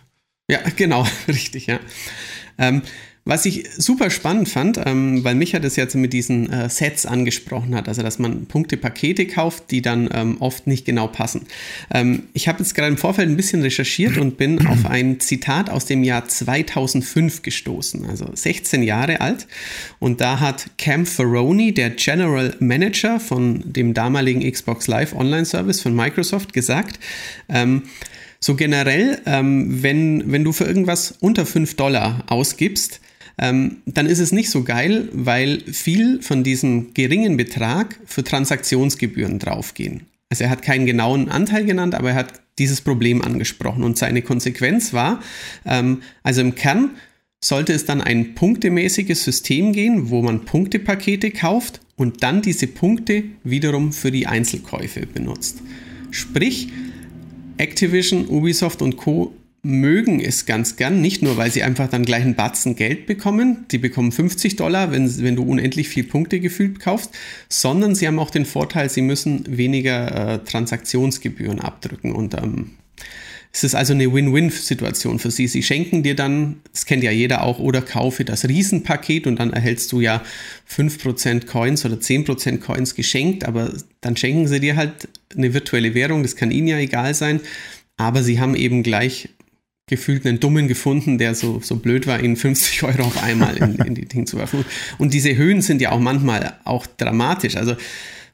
Ja, 0.51 0.59
genau, 0.77 1.07
richtig, 1.29 1.67
ja. 1.67 1.81
Ähm, 2.59 2.83
was 3.27 3.47
ich 3.47 3.71
super 3.79 4.11
spannend 4.11 4.51
fand, 4.51 4.79
ähm, 4.85 5.25
weil 5.25 5.35
Micha 5.35 5.59
das 5.59 5.77
jetzt 5.77 5.95
mit 5.95 6.13
diesen 6.13 6.53
äh, 6.53 6.69
Sets 6.69 7.07
angesprochen 7.07 7.75
hat, 7.75 7.89
also 7.89 8.03
dass 8.03 8.19
man 8.19 8.45
Punkte-Pakete 8.47 9.27
kauft, 9.27 9.71
die 9.71 9.81
dann 9.81 10.11
ähm, 10.13 10.37
oft 10.41 10.67
nicht 10.67 10.85
genau 10.85 11.07
passen. 11.07 11.47
Ähm, 11.91 12.25
ich 12.35 12.49
habe 12.49 12.59
jetzt 12.59 12.75
gerade 12.75 12.89
im 12.89 12.99
Vorfeld 12.99 13.31
ein 13.31 13.37
bisschen 13.37 13.63
recherchiert 13.63 14.19
und 14.19 14.37
bin 14.37 14.67
auf 14.67 14.85
ein 14.85 15.21
Zitat 15.21 15.71
aus 15.71 15.87
dem 15.87 16.05
Jahr 16.05 16.29
2005 16.29 17.41
gestoßen, 17.41 18.05
also 18.05 18.29
16 18.35 18.83
Jahre 18.83 19.23
alt. 19.23 19.47
Und 19.99 20.21
da 20.21 20.41
hat 20.41 20.71
Cam 20.77 21.07
Ferroni, 21.07 21.73
der 21.73 21.91
General 21.91 22.55
Manager 22.59 23.21
von 23.21 23.63
dem 23.65 23.95
damaligen 23.95 24.51
Xbox 24.51 24.87
Live 24.87 25.15
Online 25.15 25.47
Service 25.47 25.81
von 25.81 25.97
Microsoft, 25.97 26.53
gesagt, 26.53 27.01
ähm, 27.49 27.85
so 28.39 28.55
generell, 28.55 29.23
ähm, 29.25 29.83
wenn, 29.83 30.31
wenn 30.31 30.45
du 30.45 30.53
für 30.53 30.65
irgendwas 30.65 31.15
unter 31.21 31.47
5 31.47 31.77
Dollar 31.77 32.25
ausgibst, 32.27 33.01
ähm, 33.39 33.79
dann 33.87 34.07
ist 34.07 34.21
es 34.21 34.33
nicht 34.33 34.51
so 34.51 34.65
geil, 34.65 35.09
weil 35.13 35.61
viel 35.61 36.23
von 36.23 36.45
diesem 36.45 36.95
geringen 36.95 37.37
Betrag 37.37 37.99
für 38.07 38.25
Transaktionsgebühren 38.25 39.39
draufgehen. 39.39 40.03
Also 40.31 40.45
er 40.45 40.51
hat 40.51 40.63
keinen 40.63 40.87
genauen 40.87 41.29
Anteil 41.29 41.65
genannt, 41.65 41.95
aber 41.95 42.11
er 42.11 42.17
hat 42.17 42.41
dieses 42.59 42.81
Problem 42.81 43.23
angesprochen 43.23 43.83
und 43.83 43.99
seine 43.99 44.23
Konsequenz 44.23 44.93
war, 44.93 45.21
ähm, 45.67 46.03
also 46.23 46.41
im 46.41 46.55
Kern 46.55 46.91
sollte 47.41 47.73
es 47.73 47.85
dann 47.85 48.01
ein 48.01 48.35
punktemäßiges 48.35 49.23
System 49.23 49.73
gehen, 49.73 50.09
wo 50.11 50.23
man 50.23 50.45
Punktepakete 50.45 51.31
kauft 51.31 51.81
und 51.97 52.23
dann 52.23 52.43
diese 52.43 52.67
Punkte 52.67 53.25
wiederum 53.43 53.93
für 53.93 54.11
die 54.11 54.27
Einzelkäufe 54.27 55.07
benutzt. 55.07 55.63
Sprich, 56.11 56.69
Activision, 57.59 58.27
Ubisoft 58.29 58.83
und 58.83 58.97
Co 58.97 59.35
mögen 59.65 60.21
es 60.21 60.47
ganz 60.47 60.77
gern, 60.77 61.01
nicht 61.01 61.23
nur, 61.23 61.37
weil 61.37 61.51
sie 61.51 61.63
einfach 61.63 61.89
dann 61.89 62.05
gleich 62.05 62.23
einen 62.23 62.35
Batzen 62.35 62.77
Geld 62.77 63.07
bekommen, 63.07 63.67
die 63.71 63.79
bekommen 63.79 64.13
50 64.13 64.57
Dollar, 64.57 64.93
wenn, 64.93 65.23
wenn 65.23 65.37
du 65.37 65.43
unendlich 65.43 65.89
viel 65.89 66.05
Punkte 66.05 66.39
gefühlt 66.39 66.81
kaufst, 66.81 67.11
sondern 67.49 67.95
sie 67.95 68.07
haben 68.07 68.19
auch 68.19 68.31
den 68.31 68.45
Vorteil, 68.45 68.91
sie 68.91 69.03
müssen 69.03 69.45
weniger 69.49 70.35
äh, 70.35 70.39
Transaktionsgebühren 70.45 71.61
abdrücken 71.61 72.13
und 72.13 72.35
ähm, 72.35 72.73
es 73.55 73.63
ist 73.63 73.77
also 73.77 73.93
eine 73.95 74.13
Win-Win-Situation 74.13 75.21
für 75.21 75.31
sie. 75.31 75.47
Sie 75.47 75.63
schenken 75.63 76.03
dir 76.03 76.17
dann, 76.17 76.57
das 76.73 76.87
kennt 76.87 77.05
ja 77.05 77.13
jeder 77.13 77.45
auch, 77.45 77.61
oder 77.61 77.83
kaufe 77.83 78.25
das 78.25 78.49
Riesenpaket 78.49 79.29
und 79.29 79.39
dann 79.39 79.53
erhältst 79.53 79.93
du 79.93 80.01
ja 80.01 80.25
5% 80.69 81.47
Coins 81.47 81.85
oder 81.85 81.95
10% 81.95 82.59
Coins 82.59 82.97
geschenkt, 82.97 83.45
aber 83.45 83.73
dann 84.01 84.17
schenken 84.17 84.49
sie 84.49 84.59
dir 84.59 84.75
halt 84.75 85.09
eine 85.37 85.55
virtuelle 85.55 85.95
Währung, 85.95 86.25
das 86.25 86.35
kann 86.35 86.51
ihnen 86.51 86.67
ja 86.67 86.79
egal 86.79 87.15
sein, 87.15 87.41
aber 87.97 88.25
sie 88.25 88.41
haben 88.41 88.57
eben 88.57 88.83
gleich 88.83 89.29
gefühlt 89.87 90.27
einen 90.27 90.41
Dummen 90.41 90.67
gefunden, 90.67 91.19
der 91.19 91.35
so, 91.35 91.61
so 91.63 91.77
blöd 91.77 92.07
war, 92.07 92.23
ihnen 92.23 92.37
50 92.37 92.83
Euro 92.85 93.03
auf 93.03 93.23
einmal 93.23 93.57
in, 93.57 93.75
in 93.77 93.95
die 93.95 94.07
Dinge 94.07 94.25
zu 94.25 94.39
werfen. 94.39 94.65
Und 94.99 95.13
diese 95.13 95.37
Höhen 95.37 95.61
sind 95.61 95.81
ja 95.83 95.93
auch 95.93 96.01
manchmal 96.01 96.55
auch 96.65 96.87
dramatisch. 96.87 97.57
Also 97.57 97.77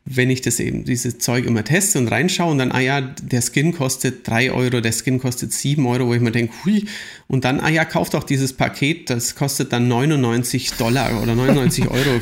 wenn 0.07 0.31
ich 0.31 0.41
das 0.41 0.59
eben, 0.61 0.85
dieses 0.85 1.19
Zeug 1.19 1.45
immer 1.45 1.63
teste 1.63 1.99
und 1.99 2.09
reinschaue 2.09 2.51
und 2.51 2.59
dann, 2.59 2.73
ah 2.73 2.81
ja, 2.81 3.01
der 3.01 3.43
Skin 3.43 3.73
kostet 3.73 4.27
3 4.27 4.51
Euro, 4.51 4.81
der 4.81 4.93
Skin 4.93 5.19
kostet 5.19 5.53
7 5.53 5.85
Euro, 5.87 6.07
wo 6.07 6.15
ich 6.15 6.21
mir 6.21 6.33
denke, 6.33 6.53
hui, 6.65 6.87
und 7.29 7.45
dann, 7.45 7.61
ah 7.61 7.69
ja, 7.69 7.85
kauft 7.85 8.15
auch 8.15 8.25
dieses 8.25 8.55
Paket, 8.55 9.11
das 9.11 9.35
kostet 9.35 9.73
dann 9.73 9.89
99 9.89 10.73
Dollar 10.73 11.23
oder 11.23 11.35
99 11.35 11.89
Euro. 11.91 12.21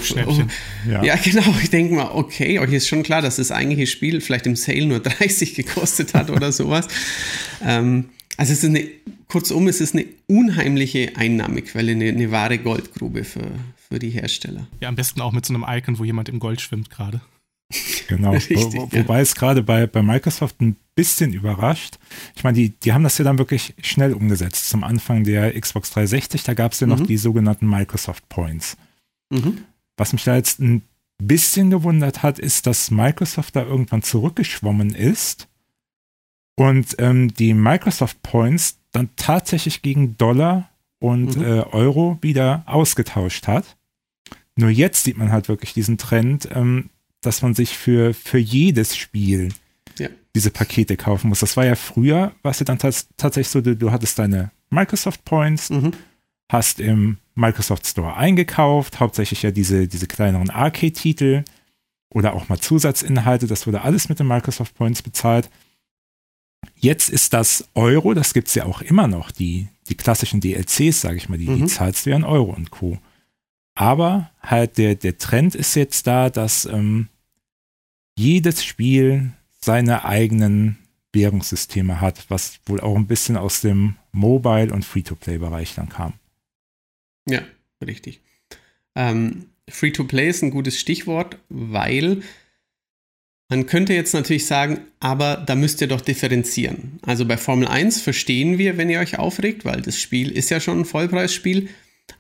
ja. 0.91 1.05
ja. 1.05 1.17
genau, 1.17 1.55
ich 1.63 1.71
denke 1.71 1.95
mal, 1.95 2.11
okay, 2.13 2.59
euch 2.59 2.73
ist 2.73 2.89
schon 2.89 3.05
klar, 3.05 3.23
dass 3.23 3.37
das 3.37 3.53
eigentliche 3.53 3.87
Spiel 3.87 4.21
vielleicht 4.21 4.47
im 4.47 4.57
Sale 4.57 4.85
nur 4.85 5.01
30 5.01 5.55
gekostet 5.55 6.15
hat 6.15 6.31
oder 6.31 6.51
sowas. 6.51 6.89
ähm, 7.65 8.07
also 8.39 8.53
es 8.53 8.63
ist 8.63 8.71
eine, 8.71 8.89
kurzum, 9.27 9.67
es 9.67 9.81
ist 9.81 9.95
eine 9.95 10.07
unheimliche 10.29 11.17
Einnahmequelle, 11.17 11.93
eine, 11.93 12.09
eine 12.09 12.31
wahre 12.31 12.59
Goldgrube 12.59 13.25
für, 13.25 13.51
für 13.77 13.99
die 13.99 14.11
Hersteller. 14.11 14.69
Ja, 14.81 14.89
am 14.89 14.95
besten 14.95 15.21
auch 15.21 15.33
mit 15.33 15.45
so 15.45 15.53
einem 15.53 15.65
Icon, 15.69 15.99
wo 15.99 16.05
jemand 16.05 16.29
im 16.29 16.39
Gold 16.39 16.61
schwimmt 16.61 16.89
gerade. 16.89 17.21
Genau, 18.07 18.31
Richtig, 18.35 18.57
wo, 18.57 18.91
wobei 18.93 19.17
ja. 19.17 19.21
es 19.21 19.35
gerade 19.35 19.65
bei, 19.65 19.89
bei 19.89 20.03
Microsoft 20.03 20.61
ein 20.61 20.77
bisschen 20.95 21.35
überrascht. 21.35 21.99
Ich 22.37 22.45
meine, 22.45 22.57
die, 22.57 22.71
die 22.71 22.93
haben 22.93 23.03
das 23.03 23.19
ja 23.19 23.25
dann 23.25 23.39
wirklich 23.39 23.75
schnell 23.83 24.15
umgesetzt. 24.15 24.71
Zum 24.71 24.85
Anfang 24.85 25.25
der 25.25 25.61
Xbox 25.61 25.91
360, 25.91 26.45
da 26.45 26.55
gab 26.55 26.73
es 26.73 26.81
ja 26.81 26.87
noch 26.87 27.01
mhm. 27.01 27.09
die 27.09 27.19
sogenannten 27.19 27.69
Microsoft 27.69 28.29
Points. 28.29 28.77
Mhm. 29.31 29.65
Was 29.97 30.13
mich 30.13 30.23
da 30.23 30.37
jetzt 30.37 30.61
ein 30.61 30.83
bisschen 31.21 31.71
gewundert 31.71 32.23
hat, 32.23 32.39
ist, 32.39 32.69
dass 32.69 32.93
Microsoft 32.93 33.57
da 33.57 33.65
irgendwann 33.65 34.03
zurückgeschwommen 34.03 34.95
ist 34.95 35.49
und 36.59 36.97
ähm, 36.99 37.33
die 37.35 37.55
Microsoft 37.55 38.21
Points 38.23 38.79
dann 38.91 39.11
tatsächlich 39.15 39.81
gegen 39.83 40.17
Dollar 40.17 40.69
und 40.99 41.37
mhm. 41.37 41.45
äh, 41.45 41.61
Euro 41.71 42.19
wieder 42.21 42.65
ausgetauscht 42.67 43.47
hat. 43.47 43.77
Nur 44.57 44.71
jetzt 44.71 45.05
sieht 45.05 45.17
man 45.17 45.31
halt 45.31 45.49
wirklich 45.49 45.73
diesen 45.73 45.99
Trend, 45.99 46.49
ähm, 46.53 46.91
dass 47.21 47.43
man 47.43 47.55
sich 47.55 47.79
für, 47.79 48.13
für 48.13 48.39
jedes 48.39 48.97
Spiel 48.97 49.51
Ja. 49.99 50.09
diese 50.35 50.51
Pakete 50.51 50.97
kaufen 50.97 51.29
muss. 51.29 51.41
Das 51.41 51.57
war 51.57 51.65
ja 51.65 51.77
früher, 51.77 52.33
was 52.43 52.59
ja 52.59 52.65
dann 52.65 52.79
tats 52.79 53.09
tatsächlich 53.17 53.51
so, 53.51 53.61
du, 53.61 53.77
du 53.77 53.93
hattest 53.93 54.19
deine 54.19 54.51
Microsoft 54.71 55.25
Points, 55.25 55.71
Mhm. 55.71 55.93
hast 56.51 56.81
im 56.81 57.19
Microsoft 57.37 57.87
Store 57.87 58.17
eingekauft, 58.17 58.99
hauptsächlich 58.99 59.43
ja 59.43 59.53
diese, 59.53 59.87
diese 59.87 60.09
kleineren 60.09 60.51
Arcade-Titel 60.51 61.45
oder 62.13 62.33
auch 62.35 62.49
mal 62.49 62.59
Zusatzinhalte, 62.59 63.47
das 63.47 63.69
wurde 63.69 63.83
alles 63.83 64.09
mit 64.09 64.19
den 64.19 64.27
Microsoft 64.27 64.75
Points 64.75 65.03
bezahlt. 65.03 65.49
Jetzt 66.77 67.09
ist 67.09 67.33
das 67.33 67.69
Euro, 67.75 68.15
das 68.15 68.35
gibt 68.35 68.49
es 68.49 68.55
ja 68.55 68.65
auch 68.65 68.81
immer 68.83 69.09
noch, 69.09 69.31
die, 69.31 69.69
die 69.89 69.97
klassischen 69.97 70.41
DLCs, 70.41 71.01
sage 71.01 71.17
ich 71.17 71.29
mal, 71.29 71.39
die, 71.39 71.47
die 71.47 71.63
Mhm. 71.63 71.67
zahlst 71.69 72.07
du 72.07 72.11
ja 72.11 72.17
in 72.17 72.25
Euro 72.25 72.53
und 72.53 72.71
Co. 72.71 72.99
Aber 73.75 74.31
halt 74.41 74.79
der, 74.79 74.95
der 74.95 75.19
Trend 75.19 75.55
ist 75.55 75.75
jetzt 75.75 76.07
da, 76.07 76.31
dass 76.31 76.65
ähm, 76.67 77.09
jedes 78.17 78.65
Spiel 78.65 79.33
seine 79.61 80.05
eigenen 80.05 80.79
Währungssysteme 81.13 82.01
hat, 82.01 82.27
was 82.29 82.61
wohl 82.67 82.81
auch 82.81 82.97
ein 82.97 83.07
bisschen 83.07 83.37
aus 83.37 83.61
dem 83.61 83.97
Mobile- 84.13 84.73
und 84.73 84.85
Free-to-Play-Bereich 84.85 85.75
dann 85.75 85.89
kam. 85.89 86.15
Ja, 87.29 87.43
richtig. 87.85 88.21
Ähm, 88.95 89.47
Free-to-Play 89.69 90.29
ist 90.29 90.43
ein 90.43 90.51
gutes 90.51 90.79
Stichwort, 90.79 91.39
weil 91.49 92.23
man 93.49 93.65
könnte 93.67 93.95
jetzt 93.95 94.13
natürlich 94.13 94.47
sagen, 94.47 94.81
aber 95.01 95.37
da 95.37 95.55
müsst 95.55 95.81
ihr 95.81 95.87
doch 95.87 96.03
differenzieren. 96.03 96.99
Also 97.03 97.25
bei 97.25 97.39
Formel 97.39 97.67
1 97.67 98.01
verstehen 98.01 98.59
wir, 98.59 98.77
wenn 98.77 98.91
ihr 98.91 99.01
euch 99.01 99.19
aufregt, 99.19 99.65
weil 99.65 99.81
das 99.81 99.99
Spiel 99.99 100.31
ist 100.31 100.51
ja 100.51 100.61
schon 100.61 100.81
ein 100.81 100.85
Vollpreisspiel. 100.85 101.69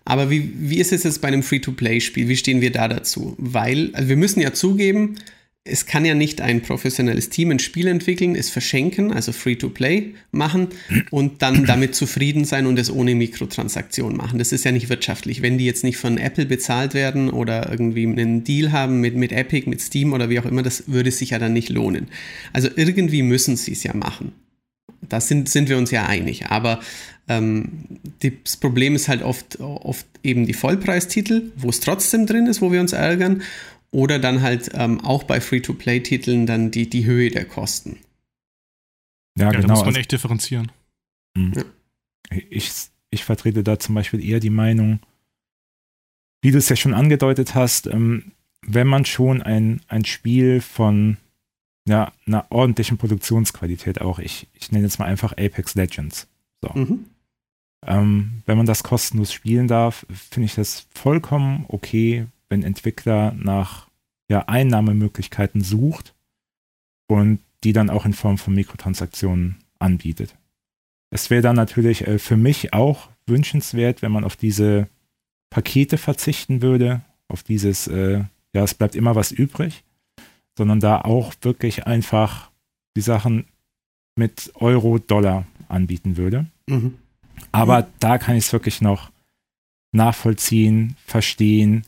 Aber 0.04 0.30
wie, 0.30 0.52
wie 0.56 0.78
ist 0.78 0.92
es 0.92 1.04
jetzt 1.04 1.20
bei 1.20 1.28
einem 1.28 1.42
Free-to-Play-Spiel? 1.42 2.28
Wie 2.28 2.36
stehen 2.36 2.62
wir 2.62 2.72
da 2.72 2.88
dazu? 2.88 3.34
Weil, 3.38 3.90
also 3.92 4.08
wir 4.08 4.16
müssen 4.16 4.40
ja 4.40 4.54
zugeben, 4.54 5.16
es 5.64 5.86
kann 5.86 6.04
ja 6.04 6.14
nicht 6.14 6.40
ein 6.40 6.62
professionelles 6.62 7.28
Team 7.28 7.50
ein 7.50 7.58
Spiel 7.58 7.86
entwickeln, 7.88 8.34
es 8.34 8.50
verschenken, 8.50 9.12
also 9.12 9.32
Free-to-Play 9.32 10.14
machen 10.30 10.68
und 11.10 11.42
dann 11.42 11.64
damit 11.66 11.94
zufrieden 11.94 12.44
sein 12.44 12.66
und 12.66 12.78
es 12.78 12.90
ohne 12.90 13.14
Mikrotransaktion 13.14 14.16
machen. 14.16 14.38
Das 14.38 14.52
ist 14.52 14.64
ja 14.64 14.72
nicht 14.72 14.88
wirtschaftlich. 14.88 15.42
Wenn 15.42 15.58
die 15.58 15.66
jetzt 15.66 15.84
nicht 15.84 15.98
von 15.98 16.18
Apple 16.18 16.46
bezahlt 16.46 16.94
werden 16.94 17.30
oder 17.30 17.70
irgendwie 17.70 18.06
einen 18.06 18.44
Deal 18.44 18.72
haben 18.72 19.00
mit, 19.00 19.14
mit 19.14 19.32
Epic, 19.32 19.68
mit 19.68 19.80
Steam 19.80 20.12
oder 20.12 20.30
wie 20.30 20.40
auch 20.40 20.46
immer, 20.46 20.62
das 20.62 20.84
würde 20.86 21.10
sich 21.10 21.30
ja 21.30 21.38
dann 21.38 21.52
nicht 21.52 21.68
lohnen. 21.68 22.08
Also 22.52 22.68
irgendwie 22.74 23.22
müssen 23.22 23.56
sie 23.56 23.72
es 23.72 23.82
ja 23.82 23.94
machen. 23.94 24.32
Da 25.06 25.20
sind, 25.20 25.48
sind 25.48 25.68
wir 25.68 25.78
uns 25.78 25.90
ja 25.90 26.06
einig. 26.06 26.46
Aber 26.46 26.80
ähm, 27.28 27.84
das 28.20 28.56
Problem 28.56 28.94
ist 28.94 29.08
halt 29.08 29.22
oft, 29.22 29.60
oft 29.60 30.06
eben 30.22 30.46
die 30.46 30.54
Vollpreistitel, 30.54 31.52
wo 31.56 31.68
es 31.68 31.80
trotzdem 31.80 32.26
drin 32.26 32.46
ist, 32.46 32.62
wo 32.62 32.72
wir 32.72 32.80
uns 32.80 32.92
ärgern. 32.92 33.42
Oder 33.90 34.18
dann 34.18 34.42
halt 34.42 34.70
ähm, 34.74 35.00
auch 35.04 35.22
bei 35.24 35.40
Free-to-Play-Titeln 35.40 36.46
dann 36.46 36.70
die, 36.70 36.90
die 36.90 37.06
Höhe 37.06 37.30
der 37.30 37.46
Kosten. 37.46 37.98
Ja, 39.36 39.46
Ja, 39.46 39.52
da 39.52 39.60
genau. 39.60 39.72
muss 39.72 39.80
man 39.80 39.88
also- 39.88 40.00
echt 40.00 40.12
differenzieren. 40.12 40.70
Mhm. 41.34 41.52
Ja. 41.56 41.64
Ich, 42.50 42.70
ich 43.10 43.24
vertrete 43.24 43.62
da 43.64 43.78
zum 43.78 43.94
Beispiel 43.94 44.22
eher 44.22 44.40
die 44.40 44.50
Meinung, 44.50 45.00
wie 46.42 46.50
du 46.50 46.58
es 46.58 46.68
ja 46.68 46.76
schon 46.76 46.92
angedeutet 46.94 47.54
hast, 47.54 47.86
ähm, 47.86 48.32
wenn 48.62 48.86
man 48.86 49.04
schon 49.06 49.40
ein, 49.42 49.80
ein 49.88 50.04
Spiel 50.04 50.60
von 50.60 51.16
ja, 51.88 52.12
einer 52.26 52.44
ordentlichen 52.50 52.98
Produktionsqualität 52.98 54.02
auch, 54.02 54.18
ich, 54.18 54.46
ich 54.52 54.70
nenne 54.70 54.84
jetzt 54.84 54.98
mal 54.98 55.06
einfach 55.06 55.32
Apex 55.32 55.74
Legends, 55.74 56.26
Mhm. 56.74 57.06
ähm, 57.86 58.42
wenn 58.44 58.56
man 58.58 58.66
das 58.66 58.82
kostenlos 58.82 59.32
spielen 59.32 59.68
darf, 59.68 60.04
finde 60.10 60.46
ich 60.46 60.54
das 60.54 60.86
vollkommen 60.90 61.64
okay, 61.68 62.26
wenn 62.48 62.62
Entwickler 62.62 63.32
nach 63.32 63.88
ja, 64.28 64.44
Einnahmemöglichkeiten 64.46 65.62
sucht 65.62 66.14
und 67.06 67.40
die 67.64 67.72
dann 67.72 67.90
auch 67.90 68.04
in 68.04 68.12
Form 68.12 68.38
von 68.38 68.54
Mikrotransaktionen 68.54 69.56
anbietet. 69.78 70.36
Es 71.10 71.30
wäre 71.30 71.42
dann 71.42 71.56
natürlich 71.56 72.06
äh, 72.06 72.18
für 72.18 72.36
mich 72.36 72.72
auch 72.72 73.08
wünschenswert, 73.26 74.02
wenn 74.02 74.12
man 74.12 74.24
auf 74.24 74.36
diese 74.36 74.88
Pakete 75.50 75.98
verzichten 75.98 76.62
würde, 76.62 77.02
auf 77.28 77.42
dieses, 77.42 77.86
äh, 77.86 78.24
ja, 78.52 78.62
es 78.62 78.74
bleibt 78.74 78.94
immer 78.94 79.14
was 79.14 79.32
übrig, 79.32 79.84
sondern 80.56 80.80
da 80.80 81.00
auch 81.00 81.32
wirklich 81.40 81.86
einfach 81.86 82.50
die 82.96 83.00
Sachen 83.00 83.46
mit 84.16 84.52
Euro, 84.56 84.98
Dollar 84.98 85.46
anbieten 85.68 86.16
würde. 86.16 86.46
Mhm. 86.66 86.98
Aber 87.52 87.86
da 88.00 88.18
kann 88.18 88.36
ich 88.36 88.46
es 88.46 88.52
wirklich 88.52 88.80
noch 88.80 89.10
nachvollziehen, 89.92 90.96
verstehen 91.06 91.84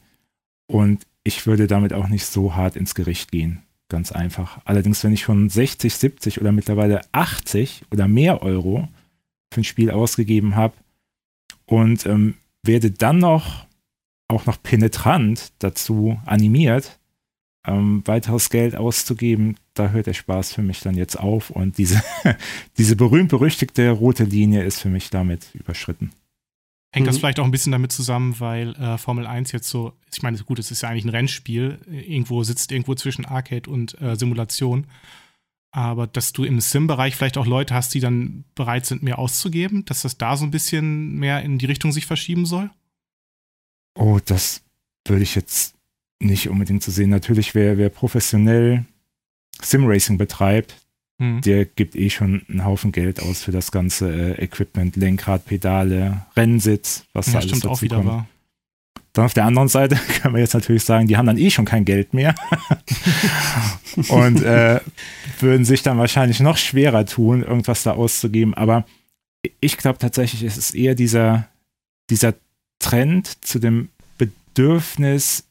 und 0.70 1.04
ich 1.24 1.46
würde 1.46 1.66
damit 1.66 1.92
auch 1.92 2.06
nicht 2.06 2.24
so 2.26 2.54
hart 2.54 2.76
ins 2.76 2.94
Gericht 2.94 3.32
gehen. 3.32 3.62
Ganz 3.88 4.12
einfach. 4.12 4.60
Allerdings, 4.64 5.02
wenn 5.02 5.12
ich 5.12 5.22
schon 5.22 5.48
60, 5.48 5.92
70 5.92 6.40
oder 6.40 6.52
mittlerweile 6.52 7.00
80 7.10 7.82
oder 7.90 8.06
mehr 8.06 8.42
Euro 8.42 8.88
für 9.52 9.62
ein 9.62 9.64
Spiel 9.64 9.90
ausgegeben 9.90 10.54
habe 10.54 10.74
und 11.66 12.06
ähm, 12.06 12.34
werde 12.62 12.92
dann 12.92 13.18
noch 13.18 13.66
auch 14.28 14.46
noch 14.46 14.62
penetrant 14.62 15.52
dazu 15.58 16.20
animiert, 16.24 17.00
ähm, 17.66 18.02
weiteres 18.06 18.48
Geld 18.48 18.76
auszugeben, 18.76 19.56
da 19.74 19.90
hört 19.90 20.06
der 20.06 20.12
Spaß 20.14 20.52
für 20.52 20.62
mich 20.62 20.80
dann 20.80 20.94
jetzt 20.94 21.18
auf 21.18 21.50
und 21.50 21.78
diese, 21.78 22.00
diese 22.78 22.94
berühmt-berüchtigte 22.94 23.90
rote 23.90 24.22
Linie 24.22 24.62
ist 24.62 24.78
für 24.78 24.88
mich 24.88 25.10
damit 25.10 25.52
überschritten. 25.52 26.12
Hängt 26.92 27.06
das 27.06 27.16
Mhm. 27.16 27.20
vielleicht 27.20 27.38
auch 27.38 27.44
ein 27.44 27.52
bisschen 27.52 27.72
damit 27.72 27.92
zusammen, 27.92 28.40
weil 28.40 28.74
äh, 28.74 28.98
Formel 28.98 29.26
1 29.26 29.52
jetzt 29.52 29.68
so, 29.68 29.92
ich 30.12 30.22
meine, 30.22 30.36
gut, 30.38 30.58
es 30.58 30.70
ist 30.72 30.82
ja 30.82 30.88
eigentlich 30.88 31.04
ein 31.04 31.10
Rennspiel, 31.10 31.78
irgendwo 31.88 32.42
sitzt 32.42 32.72
irgendwo 32.72 32.94
zwischen 32.96 33.24
Arcade 33.24 33.70
und 33.70 34.00
äh, 34.00 34.16
Simulation. 34.16 34.86
Aber 35.72 36.08
dass 36.08 36.32
du 36.32 36.42
im 36.42 36.60
Sim-Bereich 36.60 37.14
vielleicht 37.14 37.38
auch 37.38 37.46
Leute 37.46 37.74
hast, 37.74 37.94
die 37.94 38.00
dann 38.00 38.44
bereit 38.56 38.86
sind, 38.86 39.04
mehr 39.04 39.20
auszugeben, 39.20 39.84
dass 39.84 40.02
das 40.02 40.18
da 40.18 40.36
so 40.36 40.44
ein 40.44 40.50
bisschen 40.50 41.14
mehr 41.14 41.42
in 41.42 41.58
die 41.58 41.66
Richtung 41.66 41.92
sich 41.92 42.06
verschieben 42.06 42.44
soll? 42.44 42.70
Oh, 43.96 44.18
das 44.24 44.62
würde 45.06 45.22
ich 45.22 45.36
jetzt 45.36 45.76
nicht 46.20 46.48
unbedingt 46.48 46.82
so 46.82 46.90
sehen. 46.90 47.10
Natürlich, 47.10 47.54
wer, 47.54 47.78
wer 47.78 47.88
professionell 47.88 48.84
Simracing 49.62 50.18
betreibt, 50.18 50.74
Hm. 51.20 51.42
der 51.42 51.66
gibt 51.66 51.96
eh 51.96 52.08
schon 52.08 52.42
einen 52.48 52.64
Haufen 52.64 52.92
Geld 52.92 53.22
aus 53.22 53.42
für 53.42 53.52
das 53.52 53.70
ganze 53.70 54.10
äh, 54.10 54.42
Equipment, 54.42 54.96
Lenkrad, 54.96 55.44
Pedale, 55.44 56.22
Rennsitz, 56.34 57.04
was 57.12 57.26
da 57.26 57.32
Ja, 57.32 57.38
alles 57.40 57.50
stimmt 57.50 57.64
dazu 57.64 57.72
auch 57.72 57.82
wieder 57.82 57.96
kommt. 57.96 58.08
wahr. 58.08 58.26
Dann 59.12 59.24
auf 59.26 59.34
der 59.34 59.44
anderen 59.44 59.68
Seite 59.68 59.96
kann 60.22 60.32
man 60.32 60.40
jetzt 60.40 60.54
natürlich 60.54 60.82
sagen, 60.82 61.08
die 61.08 61.18
haben 61.18 61.26
dann 61.26 61.36
eh 61.36 61.50
schon 61.50 61.66
kein 61.66 61.84
Geld 61.84 62.14
mehr 62.14 62.34
und 64.08 64.42
äh, 64.42 64.80
würden 65.40 65.66
sich 65.66 65.82
dann 65.82 65.98
wahrscheinlich 65.98 66.40
noch 66.40 66.56
schwerer 66.56 67.04
tun, 67.04 67.42
irgendwas 67.42 67.82
da 67.82 67.92
auszugeben. 67.92 68.54
Aber 68.54 68.86
ich 69.60 69.76
glaube 69.76 69.98
tatsächlich, 69.98 70.42
es 70.42 70.56
ist 70.56 70.74
eher 70.74 70.94
dieser, 70.94 71.48
dieser 72.08 72.34
Trend 72.78 73.44
zu 73.44 73.58
dem 73.58 73.90
Bedürfnis, 74.16 75.44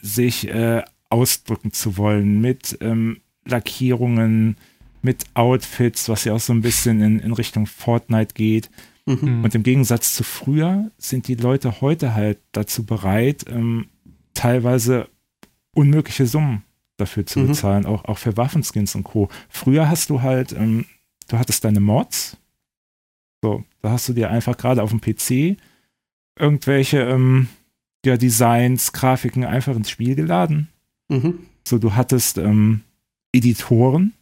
sich 0.00 0.48
äh, 0.48 0.82
ausdrücken 1.10 1.72
zu 1.72 1.96
wollen 1.96 2.40
mit 2.40 2.78
ähm, 2.80 3.20
Lackierungen, 3.44 4.56
mit 5.02 5.24
Outfits, 5.34 6.08
was 6.08 6.24
ja 6.24 6.34
auch 6.34 6.40
so 6.40 6.52
ein 6.52 6.60
bisschen 6.60 7.00
in, 7.00 7.18
in 7.20 7.32
Richtung 7.32 7.66
Fortnite 7.66 8.34
geht. 8.34 8.70
Mhm. 9.06 9.20
Hm. 9.22 9.44
Und 9.44 9.54
im 9.54 9.62
Gegensatz 9.62 10.14
zu 10.14 10.24
früher 10.24 10.90
sind 10.98 11.28
die 11.28 11.34
Leute 11.34 11.80
heute 11.80 12.14
halt 12.14 12.38
dazu 12.52 12.84
bereit, 12.84 13.44
ähm, 13.48 13.86
teilweise 14.34 15.08
unmögliche 15.74 16.26
Summen 16.26 16.62
dafür 16.96 17.24
zu 17.26 17.38
Mhm. 17.40 17.46
bezahlen, 17.48 17.86
auch, 17.86 18.04
auch 18.04 18.18
für 18.18 18.36
Waffenskins 18.36 18.94
und 18.94 19.04
Co. 19.04 19.28
Früher 19.48 19.88
hast 19.88 20.10
du 20.10 20.20
halt, 20.22 20.52
ähm, 20.52 20.84
du 21.28 21.38
hattest 21.38 21.64
deine 21.64 21.80
Mods, 21.80 22.36
so, 23.42 23.64
da 23.82 23.90
hast 23.90 24.08
du 24.08 24.12
dir 24.12 24.30
einfach 24.30 24.56
gerade 24.56 24.82
auf 24.82 24.90
dem 24.90 25.00
PC 25.00 25.56
irgendwelche 26.38 27.00
ähm, 27.00 27.48
ja, 28.04 28.16
Designs, 28.16 28.92
Grafiken 28.92 29.44
einfach 29.44 29.76
ins 29.76 29.90
Spiel 29.90 30.14
geladen. 30.16 30.68
Mhm. 31.08 31.40
So, 31.66 31.78
du 31.78 31.94
hattest 31.94 32.38
ähm, 32.38 32.82
Editoren 33.32 34.14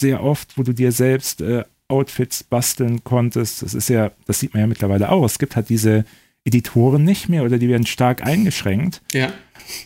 sehr 0.00 0.22
oft, 0.22 0.56
wo 0.58 0.62
du 0.62 0.72
dir 0.72 0.92
selbst 0.92 1.40
äh, 1.40 1.64
Outfits 1.88 2.44
basteln 2.44 3.02
konntest. 3.04 3.62
Das 3.62 3.74
ist 3.74 3.88
ja, 3.88 4.10
das 4.26 4.40
sieht 4.40 4.52
man 4.54 4.60
ja 4.60 4.66
mittlerweile 4.66 5.10
auch. 5.10 5.24
Es 5.24 5.38
gibt 5.38 5.56
halt 5.56 5.68
diese 5.68 6.04
Editoren 6.44 7.04
nicht 7.04 7.28
mehr 7.28 7.42
oder 7.44 7.58
die 7.58 7.68
werden 7.68 7.86
stark 7.86 8.22
eingeschränkt, 8.24 9.02
Ja. 9.12 9.32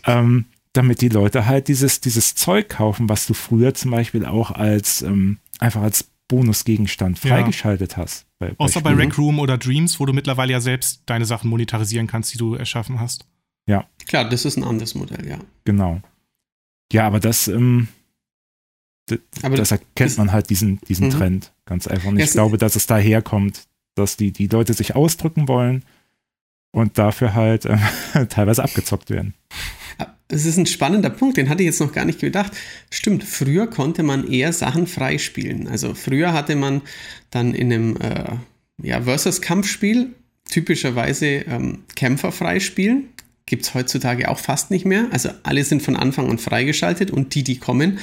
ähm, 0.06 0.46
damit 0.72 1.00
die 1.00 1.08
Leute 1.08 1.46
halt 1.46 1.68
dieses, 1.68 2.00
dieses 2.00 2.34
Zeug 2.34 2.68
kaufen, 2.68 3.08
was 3.08 3.26
du 3.26 3.34
früher 3.34 3.74
zum 3.74 3.90
Beispiel 3.90 4.24
auch 4.24 4.50
als 4.50 5.02
ähm, 5.02 5.38
einfach 5.58 5.82
als 5.82 6.08
Bonusgegenstand 6.28 7.22
Ja. 7.24 7.30
freigeschaltet 7.36 7.96
hast. 7.96 8.26
Bei, 8.38 8.52
Außer 8.58 8.80
bei 8.80 8.90
Spielen. 8.92 9.08
Rec 9.10 9.18
Room 9.18 9.38
oder 9.38 9.58
Dreams, 9.58 10.00
wo 10.00 10.06
du 10.06 10.12
mittlerweile 10.12 10.52
ja 10.52 10.60
selbst 10.60 11.02
deine 11.06 11.24
Sachen 11.26 11.50
monetarisieren 11.50 12.06
kannst, 12.06 12.32
die 12.34 12.38
du 12.38 12.54
erschaffen 12.54 13.00
hast. 13.00 13.26
Klar, 14.06 14.28
das 14.28 14.44
ist 14.44 14.56
ein 14.56 14.64
anderes 14.64 14.94
Modell, 14.94 15.26
ja. 15.26 15.38
Genau. 15.64 16.00
Ja, 16.92 17.06
aber 17.06 17.20
das, 17.20 17.48
ähm, 17.48 17.88
Aber 19.42 19.56
das 19.56 19.70
erkennt 19.72 20.16
man 20.18 20.32
halt 20.32 20.48
diesen, 20.50 20.78
diesen 20.88 21.08
Mhm. 21.08 21.12
Trend 21.12 21.52
ganz 21.66 21.86
einfach. 21.86 22.08
Und 22.08 22.18
ich 22.18 22.26
es- 22.26 22.32
glaube, 22.32 22.58
dass 22.58 22.76
es 22.76 22.86
daher 22.86 23.20
kommt, 23.22 23.62
dass 23.94 24.16
die, 24.16 24.30
die 24.32 24.46
Leute 24.46 24.72
sich 24.74 24.94
ausdrücken 24.94 25.48
wollen 25.48 25.84
und 26.70 26.96
dafür 26.98 27.34
halt 27.34 27.66
äh, 27.66 27.76
teilweise 28.28 28.62
abgezockt 28.62 29.10
werden. 29.10 29.34
es 30.28 30.46
ist 30.46 30.56
ein 30.56 30.66
spannender 30.66 31.10
Punkt, 31.10 31.36
den 31.36 31.48
hatte 31.50 31.62
ich 31.62 31.66
jetzt 31.66 31.80
noch 31.80 31.92
gar 31.92 32.04
nicht 32.06 32.20
gedacht. 32.20 32.52
Stimmt, 32.90 33.22
früher 33.24 33.66
konnte 33.66 34.02
man 34.02 34.26
eher 34.30 34.52
Sachen 34.52 34.86
freispielen. 34.86 35.68
Also 35.68 35.94
früher 35.94 36.32
hatte 36.32 36.56
man 36.56 36.80
dann 37.30 37.52
in 37.54 37.72
einem 37.72 37.96
äh, 37.98 38.36
ja, 38.82 39.02
Versus-Kampfspiel 39.02 40.14
typischerweise 40.48 41.26
ähm, 41.26 41.84
Kämpfer 41.96 42.32
freispielen. 42.32 43.08
Gibt 43.46 43.64
es 43.64 43.74
heutzutage 43.74 44.30
auch 44.30 44.38
fast 44.38 44.70
nicht 44.70 44.86
mehr. 44.86 45.08
Also 45.10 45.30
alle 45.42 45.64
sind 45.64 45.82
von 45.82 45.96
Anfang 45.96 46.30
an 46.30 46.38
freigeschaltet 46.38 47.10
und 47.10 47.34
die, 47.34 47.42
die 47.42 47.58
kommen, 47.58 47.98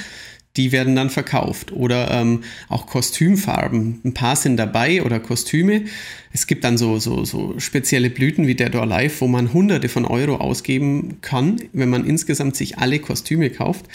die 0.56 0.72
werden 0.72 0.96
dann 0.96 1.10
verkauft. 1.10 1.72
Oder 1.72 2.10
ähm, 2.10 2.42
auch 2.68 2.86
Kostümfarben. 2.86 4.00
Ein 4.04 4.14
paar 4.14 4.36
sind 4.36 4.56
dabei 4.56 5.02
oder 5.02 5.20
Kostüme. 5.20 5.84
Es 6.32 6.46
gibt 6.46 6.64
dann 6.64 6.76
so, 6.76 6.98
so, 6.98 7.24
so 7.24 7.58
spezielle 7.58 8.10
Blüten 8.10 8.46
wie 8.46 8.54
Dead 8.54 8.74
or 8.74 8.82
Alive, 8.82 9.20
wo 9.20 9.28
man 9.28 9.52
hunderte 9.52 9.88
von 9.88 10.04
Euro 10.04 10.36
ausgeben 10.36 11.18
kann, 11.20 11.60
wenn 11.72 11.88
man 11.88 12.04
insgesamt 12.04 12.56
sich 12.56 12.78
alle 12.78 12.98
Kostüme 12.98 13.50
kauft. 13.50 13.86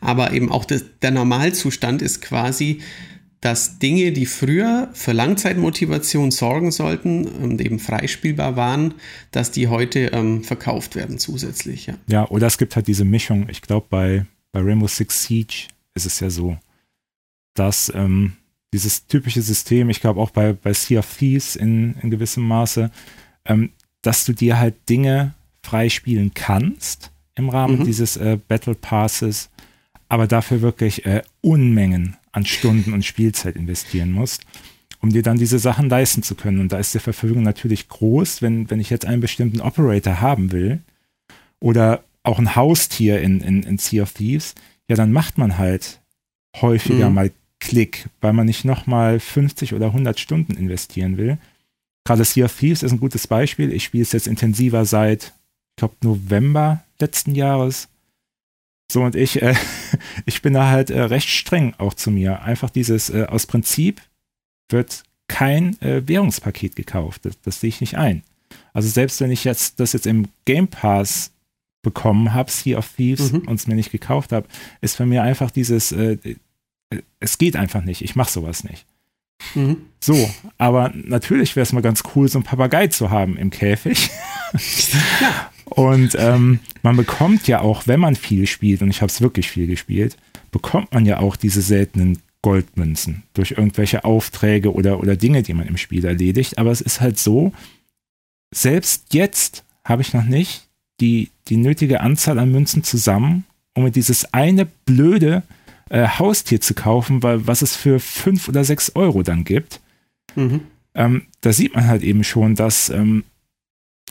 Aber 0.00 0.32
eben 0.32 0.50
auch 0.50 0.64
das, 0.64 0.84
der 1.02 1.10
Normalzustand 1.10 2.00
ist 2.00 2.22
quasi, 2.22 2.80
dass 3.40 3.78
Dinge, 3.78 4.12
die 4.12 4.24
früher 4.24 4.88
für 4.94 5.12
Langzeitmotivation 5.12 6.30
sorgen 6.30 6.70
sollten 6.70 7.26
und 7.26 7.60
eben 7.60 7.78
freispielbar 7.78 8.56
waren, 8.56 8.94
dass 9.32 9.50
die 9.50 9.68
heute 9.68 10.06
ähm, 10.14 10.42
verkauft 10.42 10.94
werden 10.94 11.18
zusätzlich. 11.18 11.86
Ja. 11.86 11.94
ja, 12.08 12.28
oder 12.30 12.46
es 12.46 12.56
gibt 12.56 12.74
halt 12.74 12.86
diese 12.86 13.04
Mischung. 13.04 13.46
Ich 13.50 13.60
glaube, 13.60 13.86
bei, 13.90 14.24
bei 14.52 14.60
Rainbow 14.60 14.86
Six 14.86 15.24
Siege 15.24 15.66
ist 15.94 16.06
es 16.06 16.20
ja 16.20 16.30
so, 16.30 16.58
dass 17.54 17.92
ähm, 17.94 18.32
dieses 18.72 19.06
typische 19.06 19.40
System, 19.40 19.88
ich 19.88 20.00
glaube 20.00 20.20
auch 20.20 20.30
bei, 20.30 20.52
bei 20.52 20.72
Sea 20.72 20.98
of 20.98 21.16
Thieves 21.16 21.56
in, 21.56 21.94
in 22.02 22.10
gewissem 22.10 22.46
Maße, 22.46 22.90
ähm, 23.44 23.70
dass 24.02 24.24
du 24.24 24.32
dir 24.32 24.58
halt 24.58 24.88
Dinge 24.88 25.34
freispielen 25.62 26.34
kannst 26.34 27.10
im 27.36 27.48
Rahmen 27.48 27.78
mhm. 27.80 27.84
dieses 27.84 28.16
äh, 28.16 28.38
Battle 28.48 28.74
Passes, 28.74 29.50
aber 30.08 30.26
dafür 30.26 30.60
wirklich 30.60 31.06
äh, 31.06 31.22
Unmengen 31.40 32.16
an 32.32 32.44
Stunden 32.44 32.92
und 32.92 33.04
Spielzeit 33.04 33.56
investieren 33.56 34.10
musst, 34.12 34.44
um 35.00 35.10
dir 35.10 35.22
dann 35.22 35.38
diese 35.38 35.58
Sachen 35.58 35.88
leisten 35.88 36.22
zu 36.22 36.34
können. 36.34 36.58
Und 36.58 36.72
da 36.72 36.78
ist 36.78 36.94
die 36.94 36.98
Verfügung 36.98 37.42
natürlich 37.42 37.88
groß, 37.88 38.42
wenn, 38.42 38.70
wenn 38.70 38.80
ich 38.80 38.90
jetzt 38.90 39.06
einen 39.06 39.20
bestimmten 39.20 39.60
Operator 39.60 40.20
haben 40.20 40.52
will 40.52 40.80
oder 41.60 42.02
auch 42.24 42.38
ein 42.38 42.56
Haustier 42.56 43.20
in, 43.20 43.40
in, 43.40 43.62
in 43.62 43.78
Sea 43.78 44.02
of 44.02 44.12
Thieves, 44.12 44.54
ja, 44.88 44.96
dann 44.96 45.12
macht 45.12 45.38
man 45.38 45.58
halt 45.58 46.00
häufiger 46.60 47.08
mhm. 47.08 47.14
mal 47.14 47.30
Klick, 47.60 48.10
weil 48.20 48.34
man 48.34 48.46
nicht 48.46 48.64
nochmal 48.64 49.18
50 49.18 49.72
oder 49.72 49.86
100 49.86 50.20
Stunden 50.20 50.54
investieren 50.54 51.16
will. 51.16 51.38
Gerade 52.04 52.24
Sea 52.24 52.44
of 52.44 52.58
Thieves 52.58 52.82
ist 52.82 52.92
ein 52.92 53.00
gutes 53.00 53.26
Beispiel. 53.26 53.72
Ich 53.72 53.84
spiele 53.84 54.02
es 54.02 54.12
jetzt 54.12 54.26
intensiver 54.26 54.84
seit, 54.84 55.32
ich 55.70 55.76
glaube, 55.76 55.94
November 56.02 56.84
letzten 57.00 57.34
Jahres. 57.34 57.88
So 58.92 59.02
und 59.02 59.16
ich, 59.16 59.40
äh, 59.40 59.54
ich 60.26 60.42
bin 60.42 60.52
da 60.52 60.68
halt 60.68 60.90
äh, 60.90 61.00
recht 61.00 61.30
streng 61.30 61.74
auch 61.78 61.94
zu 61.94 62.10
mir. 62.10 62.42
Einfach 62.42 62.68
dieses, 62.68 63.08
äh, 63.08 63.24
aus 63.24 63.46
Prinzip 63.46 64.02
wird 64.68 65.04
kein 65.26 65.80
äh, 65.80 66.06
Währungspaket 66.06 66.76
gekauft. 66.76 67.24
Das, 67.24 67.40
das 67.40 67.60
sehe 67.60 67.68
ich 67.68 67.80
nicht 67.80 67.96
ein. 67.96 68.22
Also 68.74 68.88
selbst 68.88 69.20
wenn 69.20 69.30
ich 69.30 69.44
jetzt 69.44 69.80
das 69.80 69.94
jetzt 69.94 70.06
im 70.06 70.28
Game 70.44 70.68
Pass 70.68 71.30
bekommen 71.84 72.34
habe, 72.34 72.50
Sea 72.50 72.78
of 72.78 72.88
Thieves, 72.96 73.32
mhm. 73.32 73.42
und 73.46 73.54
es 73.54 73.68
mir 73.68 73.76
nicht 73.76 73.92
gekauft 73.92 74.32
habe, 74.32 74.48
ist 74.80 74.96
für 74.96 75.06
mir 75.06 75.22
einfach 75.22 75.52
dieses, 75.52 75.92
äh, 75.92 76.18
es 77.20 77.38
geht 77.38 77.54
einfach 77.54 77.84
nicht, 77.84 78.02
ich 78.02 78.16
mache 78.16 78.32
sowas 78.32 78.64
nicht. 78.64 78.84
Mhm. 79.54 79.76
So, 80.00 80.28
aber 80.58 80.92
natürlich 80.94 81.54
wäre 81.54 81.62
es 81.62 81.72
mal 81.72 81.80
ganz 81.80 82.02
cool, 82.14 82.28
so 82.28 82.38
ein 82.38 82.44
Papagei 82.44 82.88
zu 82.88 83.10
haben 83.10 83.36
im 83.36 83.50
Käfig. 83.50 84.10
ja. 85.20 85.50
Und 85.66 86.16
ähm, 86.18 86.60
man 86.82 86.96
bekommt 86.96 87.48
ja 87.48 87.60
auch, 87.60 87.86
wenn 87.86 88.00
man 88.00 88.16
viel 88.16 88.46
spielt, 88.46 88.82
und 88.82 88.90
ich 88.90 89.00
habe 89.00 89.10
es 89.10 89.20
wirklich 89.20 89.50
viel 89.50 89.66
gespielt, 89.66 90.16
bekommt 90.50 90.92
man 90.92 91.06
ja 91.06 91.18
auch 91.18 91.36
diese 91.36 91.62
seltenen 91.62 92.18
Goldmünzen 92.42 93.22
durch 93.32 93.52
irgendwelche 93.52 94.04
Aufträge 94.04 94.72
oder, 94.72 95.00
oder 95.00 95.16
Dinge, 95.16 95.42
die 95.42 95.54
man 95.54 95.66
im 95.66 95.78
Spiel 95.78 96.04
erledigt. 96.04 96.58
Aber 96.58 96.70
es 96.70 96.80
ist 96.80 97.00
halt 97.00 97.18
so, 97.18 97.52
selbst 98.54 99.14
jetzt 99.14 99.64
habe 99.84 100.02
ich 100.02 100.12
noch 100.12 100.24
nicht 100.24 100.68
die, 101.00 101.30
die 101.48 101.56
nötige 101.56 102.00
Anzahl 102.00 102.38
an 102.38 102.52
Münzen 102.52 102.84
zusammen, 102.84 103.44
um 103.74 103.84
mir 103.84 103.90
dieses 103.90 104.32
eine 104.32 104.66
blöde 104.66 105.42
äh, 105.90 106.06
Haustier 106.06 106.60
zu 106.60 106.74
kaufen, 106.74 107.22
weil 107.22 107.46
was 107.46 107.62
es 107.62 107.76
für 107.76 108.00
fünf 108.00 108.48
oder 108.48 108.64
sechs 108.64 108.92
Euro 108.94 109.22
dann 109.22 109.44
gibt. 109.44 109.80
Mhm. 110.34 110.60
Ähm, 110.94 111.22
da 111.40 111.52
sieht 111.52 111.74
man 111.74 111.86
halt 111.86 112.02
eben 112.02 112.24
schon, 112.24 112.54
dass 112.54 112.88
ähm, 112.90 113.24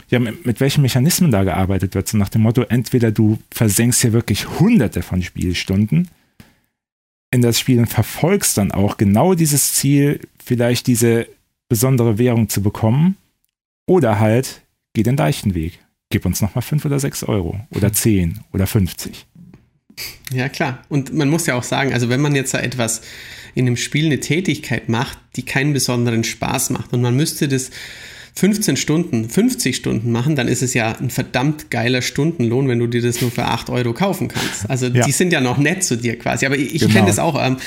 ja, 0.10 0.20
mit, 0.20 0.46
mit, 0.46 0.60
welchen 0.60 0.82
Mechanismen 0.82 1.32
da 1.32 1.44
gearbeitet 1.44 1.96
wird. 1.96 2.08
So 2.08 2.18
nach 2.18 2.30
dem 2.30 2.42
Motto, 2.42 2.64
entweder 2.64 3.12
du 3.12 3.40
versenkst 3.52 4.02
hier 4.02 4.14
wirklich 4.14 4.60
hunderte 4.60 5.02
von 5.02 5.22
Spielstunden 5.22 6.10
in 7.32 7.42
das 7.42 7.60
Spiel 7.60 7.80
und 7.80 7.88
verfolgst 7.88 8.58
dann 8.58 8.72
auch 8.72 8.98
genau 8.98 9.34
dieses 9.34 9.74
Ziel, 9.74 10.20
vielleicht 10.44 10.88
diese 10.88 11.28
besondere 11.68 12.18
Währung 12.18 12.50
zu 12.50 12.62
bekommen, 12.62 13.18
oder 13.88 14.20
halt 14.20 14.62
geh 14.94 15.04
den 15.04 15.18
leichten 15.18 15.56
Weg. 15.56 15.80
Gib 16.14 16.28
uns 16.28 16.42
nochmal 16.42 16.62
fünf 16.62 16.86
oder 16.86 17.00
sechs 17.00 17.24
Euro 17.24 17.60
oder 17.72 17.92
zehn 17.92 18.42
oder 18.54 18.68
50. 18.68 19.26
Ja, 20.32 20.48
klar. 20.48 20.84
Und 20.88 21.12
man 21.12 21.28
muss 21.28 21.48
ja 21.48 21.56
auch 21.56 21.64
sagen, 21.64 21.92
also 21.92 22.08
wenn 22.08 22.22
man 22.22 22.36
jetzt 22.36 22.54
etwas 22.54 23.02
in 23.56 23.66
einem 23.66 23.78
Spiel 23.78 24.06
eine 24.06 24.20
Tätigkeit 24.20 24.90
macht, 24.90 25.18
die 25.38 25.42
keinen 25.42 25.74
besonderen 25.74 26.24
Spaß 26.24 26.70
macht 26.70 26.94
und 26.94 27.02
man 27.02 27.16
müsste 27.16 27.48
das 27.48 27.72
15 28.36 28.78
Stunden, 28.78 29.28
50 29.28 29.76
Stunden 29.76 30.12
machen, 30.12 30.36
dann 30.36 30.48
ist 30.48 30.62
es 30.62 30.76
ja 30.76 30.92
ein 30.92 31.10
verdammt 31.10 31.72
geiler 31.72 32.04
Stundenlohn, 32.04 32.68
wenn 32.68 32.78
du 32.78 32.86
dir 32.86 33.02
das 33.02 33.20
nur 33.20 33.32
für 33.32 33.46
8 33.46 33.72
Euro 33.72 33.94
kaufen 33.94 34.28
kannst. 34.28 34.70
Also 34.70 34.90
ja. 34.90 35.04
die 35.04 35.12
sind 35.12 35.34
ja 35.34 35.42
noch 35.42 35.58
nett 35.58 35.84
zu 35.84 35.98
dir 35.98 36.20
quasi. 36.20 36.46
Aber 36.46 36.60
ich, 36.60 36.74
genau. 36.74 36.94
kenne 36.94 37.08
das 37.08 37.18
auch. 37.18 37.44
Ähm, 37.44 37.58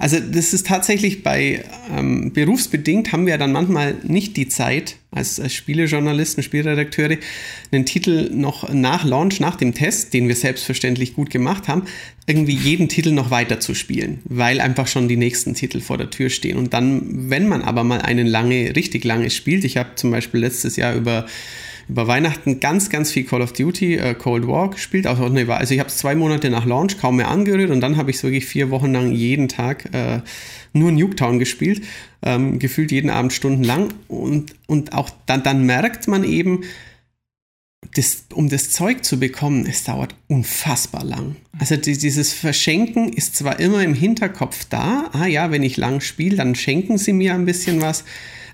also 0.00 0.18
das 0.18 0.54
ist 0.54 0.66
tatsächlich 0.66 1.22
bei 1.22 1.62
ähm, 1.94 2.32
berufsbedingt 2.32 3.12
haben 3.12 3.26
wir 3.26 3.36
dann 3.36 3.52
manchmal 3.52 3.96
nicht 4.02 4.34
die 4.38 4.48
Zeit, 4.48 4.96
als, 5.10 5.38
als 5.38 5.52
Spielejournalisten, 5.52 6.42
Spielredakteure, 6.42 7.18
einen 7.70 7.84
Titel 7.84 8.30
noch 8.32 8.72
nach 8.72 9.04
Launch, 9.04 9.40
nach 9.40 9.56
dem 9.56 9.74
Test, 9.74 10.14
den 10.14 10.26
wir 10.26 10.36
selbstverständlich 10.36 11.14
gut 11.14 11.28
gemacht 11.28 11.68
haben, 11.68 11.82
irgendwie 12.26 12.54
jeden 12.54 12.88
Titel 12.88 13.12
noch 13.12 13.30
weiter 13.30 13.60
zu 13.60 13.74
spielen, 13.74 14.20
weil 14.24 14.62
einfach 14.62 14.86
schon 14.86 15.06
die 15.06 15.18
nächsten 15.18 15.52
Titel 15.52 15.80
vor 15.80 15.98
der 15.98 16.08
Tür 16.08 16.30
stehen. 16.30 16.56
Und 16.56 16.72
dann, 16.72 17.28
wenn 17.28 17.46
man 17.46 17.60
aber 17.60 17.84
mal 17.84 18.00
einen 18.00 18.26
lange, 18.26 18.74
richtig 18.76 19.04
lange 19.04 19.28
spielt, 19.28 19.64
ich 19.64 19.76
habe 19.76 19.96
zum 19.96 20.10
Beispiel 20.10 20.40
letztes 20.40 20.76
Jahr 20.76 20.94
über 20.94 21.26
über 21.90 22.06
Weihnachten 22.06 22.60
ganz, 22.60 22.88
ganz 22.88 23.10
viel 23.10 23.24
Call 23.24 23.42
of 23.42 23.52
Duty 23.52 23.96
äh, 23.96 24.14
Cold 24.14 24.46
War 24.46 24.70
gespielt. 24.70 25.06
Also, 25.06 25.28
nee, 25.28 25.44
also 25.46 25.74
ich 25.74 25.80
habe 25.80 25.88
es 25.88 25.96
zwei 25.96 26.14
Monate 26.14 26.48
nach 26.48 26.64
Launch 26.64 26.98
kaum 26.98 27.16
mehr 27.16 27.28
angerührt 27.28 27.70
und 27.70 27.80
dann 27.80 27.96
habe 27.96 28.10
ich 28.10 28.18
es 28.18 28.22
wirklich 28.22 28.46
vier 28.46 28.70
Wochen 28.70 28.92
lang 28.92 29.12
jeden 29.12 29.48
Tag 29.48 29.92
äh, 29.92 30.20
nur 30.72 30.92
Nuketown 30.92 31.40
gespielt, 31.40 31.82
ähm, 32.22 32.60
gefühlt 32.60 32.92
jeden 32.92 33.10
Abend 33.10 33.32
stundenlang. 33.32 33.88
Und, 34.06 34.54
und 34.68 34.92
auch 34.92 35.10
dann, 35.26 35.42
dann 35.42 35.66
merkt 35.66 36.06
man 36.06 36.22
eben, 36.22 36.60
das, 37.94 38.26
um 38.34 38.48
das 38.48 38.70
Zeug 38.70 39.04
zu 39.04 39.18
bekommen, 39.18 39.66
es 39.66 39.82
dauert 39.82 40.14
unfassbar 40.28 41.02
lang. 41.02 41.36
Also 41.58 41.76
die, 41.76 41.98
dieses 41.98 42.32
Verschenken 42.32 43.12
ist 43.12 43.34
zwar 43.34 43.58
immer 43.58 43.82
im 43.82 43.94
Hinterkopf 43.94 44.64
da, 44.66 45.10
ah 45.12 45.26
ja, 45.26 45.50
wenn 45.50 45.64
ich 45.64 45.76
lang 45.76 46.00
spiele, 46.00 46.36
dann 46.36 46.54
schenken 46.54 46.98
sie 46.98 47.12
mir 47.12 47.34
ein 47.34 47.46
bisschen 47.46 47.80
was, 47.80 48.04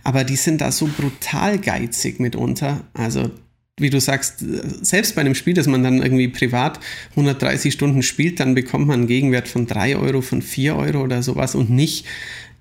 aber 0.07 0.23
die 0.23 0.37
sind 0.37 0.61
da 0.61 0.71
so 0.71 0.87
brutal 0.87 1.59
geizig 1.59 2.21
mitunter. 2.21 2.85
Also, 2.95 3.29
wie 3.77 3.91
du 3.91 4.01
sagst, 4.01 4.37
selbst 4.39 5.17
bei 5.17 5.23
einem 5.23 5.35
Spiel, 5.35 5.53
das 5.53 5.67
man 5.67 5.83
dann 5.83 6.01
irgendwie 6.01 6.29
privat 6.29 6.79
130 7.11 7.75
Stunden 7.75 8.05
spielt, 8.05 8.39
dann 8.39 8.55
bekommt 8.55 8.87
man 8.87 9.01
einen 9.01 9.09
Gegenwert 9.09 9.49
von 9.49 9.67
3 9.67 9.97
Euro, 9.97 10.21
von 10.21 10.43
4 10.43 10.77
Euro 10.77 11.03
oder 11.03 11.25
sowas 11.25 11.57
und 11.57 11.71
nicht 11.71 12.07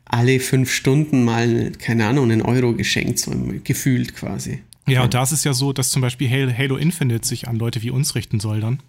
alle 0.06 0.40
fünf 0.40 0.74
Stunden 0.74 1.24
mal, 1.24 1.72
keine 1.78 2.08
Ahnung, 2.08 2.32
einen 2.32 2.42
Euro 2.42 2.74
geschenkt, 2.74 3.20
so 3.20 3.32
gefühlt 3.64 4.16
quasi. 4.16 4.64
Ja, 4.88 5.04
und 5.04 5.14
da 5.14 5.22
ist 5.22 5.32
es 5.32 5.44
ja 5.44 5.54
so, 5.54 5.72
dass 5.72 5.92
zum 5.92 6.02
Beispiel 6.02 6.28
Halo 6.32 6.78
Infinite 6.78 7.28
sich 7.28 7.48
an 7.48 7.58
Leute 7.58 7.84
wie 7.84 7.92
uns 7.92 8.16
richten 8.16 8.40
soll 8.40 8.60
dann. 8.60 8.82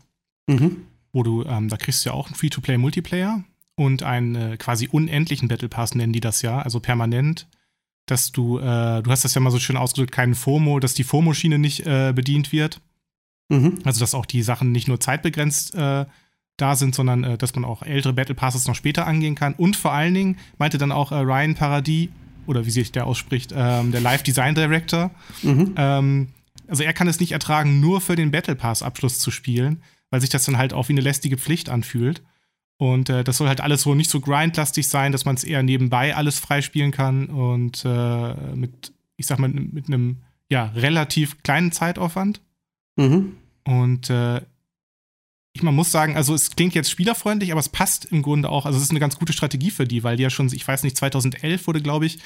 Mhm. 0.47 0.79
Wo 1.13 1.23
du, 1.23 1.45
ähm, 1.45 1.69
da 1.69 1.77
kriegst 1.77 2.07
du 2.07 2.09
ja 2.09 2.15
auch 2.15 2.29
einen 2.29 2.37
Free-to-Play-Multiplayer 2.37 3.45
und 3.75 4.03
einen 4.03 4.35
äh, 4.35 4.57
quasi 4.57 4.89
unendlichen 4.91 5.49
Battle 5.49 5.69
Pass 5.69 5.95
nennen 5.95 6.15
die 6.15 6.21
das 6.21 6.41
ja, 6.41 6.63
also 6.63 6.81
permanent 6.81 7.47
dass 8.07 8.33
du, 8.33 8.59
äh, 8.59 9.03
du 9.03 9.11
hast 9.11 9.25
das 9.25 9.35
ja 9.35 9.41
mal 9.41 9.51
so 9.51 9.59
schön 9.59 9.77
ausgedrückt, 9.77 10.13
keinen 10.13 10.35
FOMO, 10.35 10.81
dass 10.81 10.95
die 10.95 11.05
FOMO-Schiene 11.05 11.59
nicht 11.59 11.87
äh, 11.87 12.13
bedient 12.15 12.53
wird. 12.53 12.81
Mhm. 13.49 13.81
Also, 13.85 14.01
dass 14.01 14.15
auch 14.15 14.27
die 14.27 14.43
Sachen 14.43 14.73
nicht 14.73 14.89
nur 14.89 15.01
zeitbegrenzt 15.01 15.75
äh, 15.75 16.07
da 16.57 16.77
sind, 16.77 16.95
sondern 16.95 17.25
äh, 17.25 17.39
dass 17.39 17.55
man 17.55 17.65
auch 17.65 17.83
ältere 17.83 18.13
Battle 18.13 18.35
Passes 18.35 18.67
noch 18.67 18.75
später 18.75 19.07
angehen 19.07 19.35
kann. 19.35 19.55
Und 19.55 19.77
vor 19.77 19.93
allen 19.93 20.15
Dingen 20.15 20.39
meinte 20.59 20.79
dann 20.79 20.93
auch 20.93 21.13
äh, 21.13 21.17
Ryan 21.17 21.55
Paradis, 21.55 22.09
oder 22.47 22.65
wie 22.65 22.71
sich 22.71 22.93
der 22.93 23.07
ausspricht, 23.07 23.53
ähm, 23.55 23.93
der 23.93 24.01
Live 24.01 24.23
Design 24.23 24.55
Director, 24.55 25.11
mhm. 25.43 25.75
ähm, 25.77 26.29
also 26.69 26.83
er 26.83 26.93
kann 26.93 27.09
es 27.09 27.21
nicht 27.21 27.33
ertragen, 27.33 27.81
nur 27.81 28.01
für 28.01 28.17
den 28.17 28.31
Battle 28.31 28.57
Pass 28.57 28.83
Abschluss 28.83 29.19
zu 29.19 29.31
spielen, 29.31 29.83
weil 30.11 30.21
sich 30.21 30.31
das 30.31 30.45
dann 30.45 30.59
halt 30.59 30.73
auch 30.73 30.89
wie 30.89 30.93
eine 30.93 31.01
lästige 31.01 31.37
Pflicht 31.37 31.69
anfühlt. 31.69 32.23
Und 32.79 33.09
äh, 33.09 33.25
das 33.25 33.39
soll 33.39 33.49
halt 33.49 33.61
alles 33.61 33.83
so 33.83 33.95
nicht 33.95 34.11
so 34.11 34.21
grindlastig 34.21 34.89
sein, 34.89 35.13
dass 35.13 35.25
man 35.25 35.35
es 35.35 35.45
eher 35.45 35.63
nebenbei 35.63 36.15
alles 36.15 36.39
freispielen 36.39 36.91
kann 36.91 37.27
und 37.27 37.85
äh, 37.87 38.35
mit, 38.55 38.93
ich 39.17 39.27
sag 39.27 39.39
mal, 39.39 39.49
mit 39.49 39.87
einem 39.89 40.19
ja, 40.49 40.67
relativ 40.75 41.43
kleinen 41.43 41.73
Zeitaufwand. 41.73 42.41
Mhm. 42.97 43.37
Und 43.65 44.11
äh, 44.11 44.43
man 45.63 45.75
muss 45.75 45.91
sagen, 45.91 46.17
also 46.17 46.35
es 46.35 46.55
klingt 46.57 46.75
jetzt 46.75 46.91
spielerfreundlich, 46.91 47.53
aber 47.53 47.61
es 47.61 47.69
passt 47.69 48.07
im 48.07 48.23
Grunde 48.23 48.49
auch. 48.49 48.67
Also 48.67 48.79
es 48.79 48.85
ist 48.85 48.91
eine 48.91 49.01
ganz 49.01 49.19
gute 49.19 49.33
Strategie 49.33 49.71
für 49.71 49.87
die, 49.87 50.05
weil 50.05 50.17
die 50.17 50.23
ja 50.23 50.31
schon, 50.31 50.47
ich 50.53 50.67
weiß 50.67 50.83
nicht, 50.83 50.97
2011 50.97 51.67
wurde, 51.67 51.83
glaube 51.83 52.07
ich, 52.07 52.19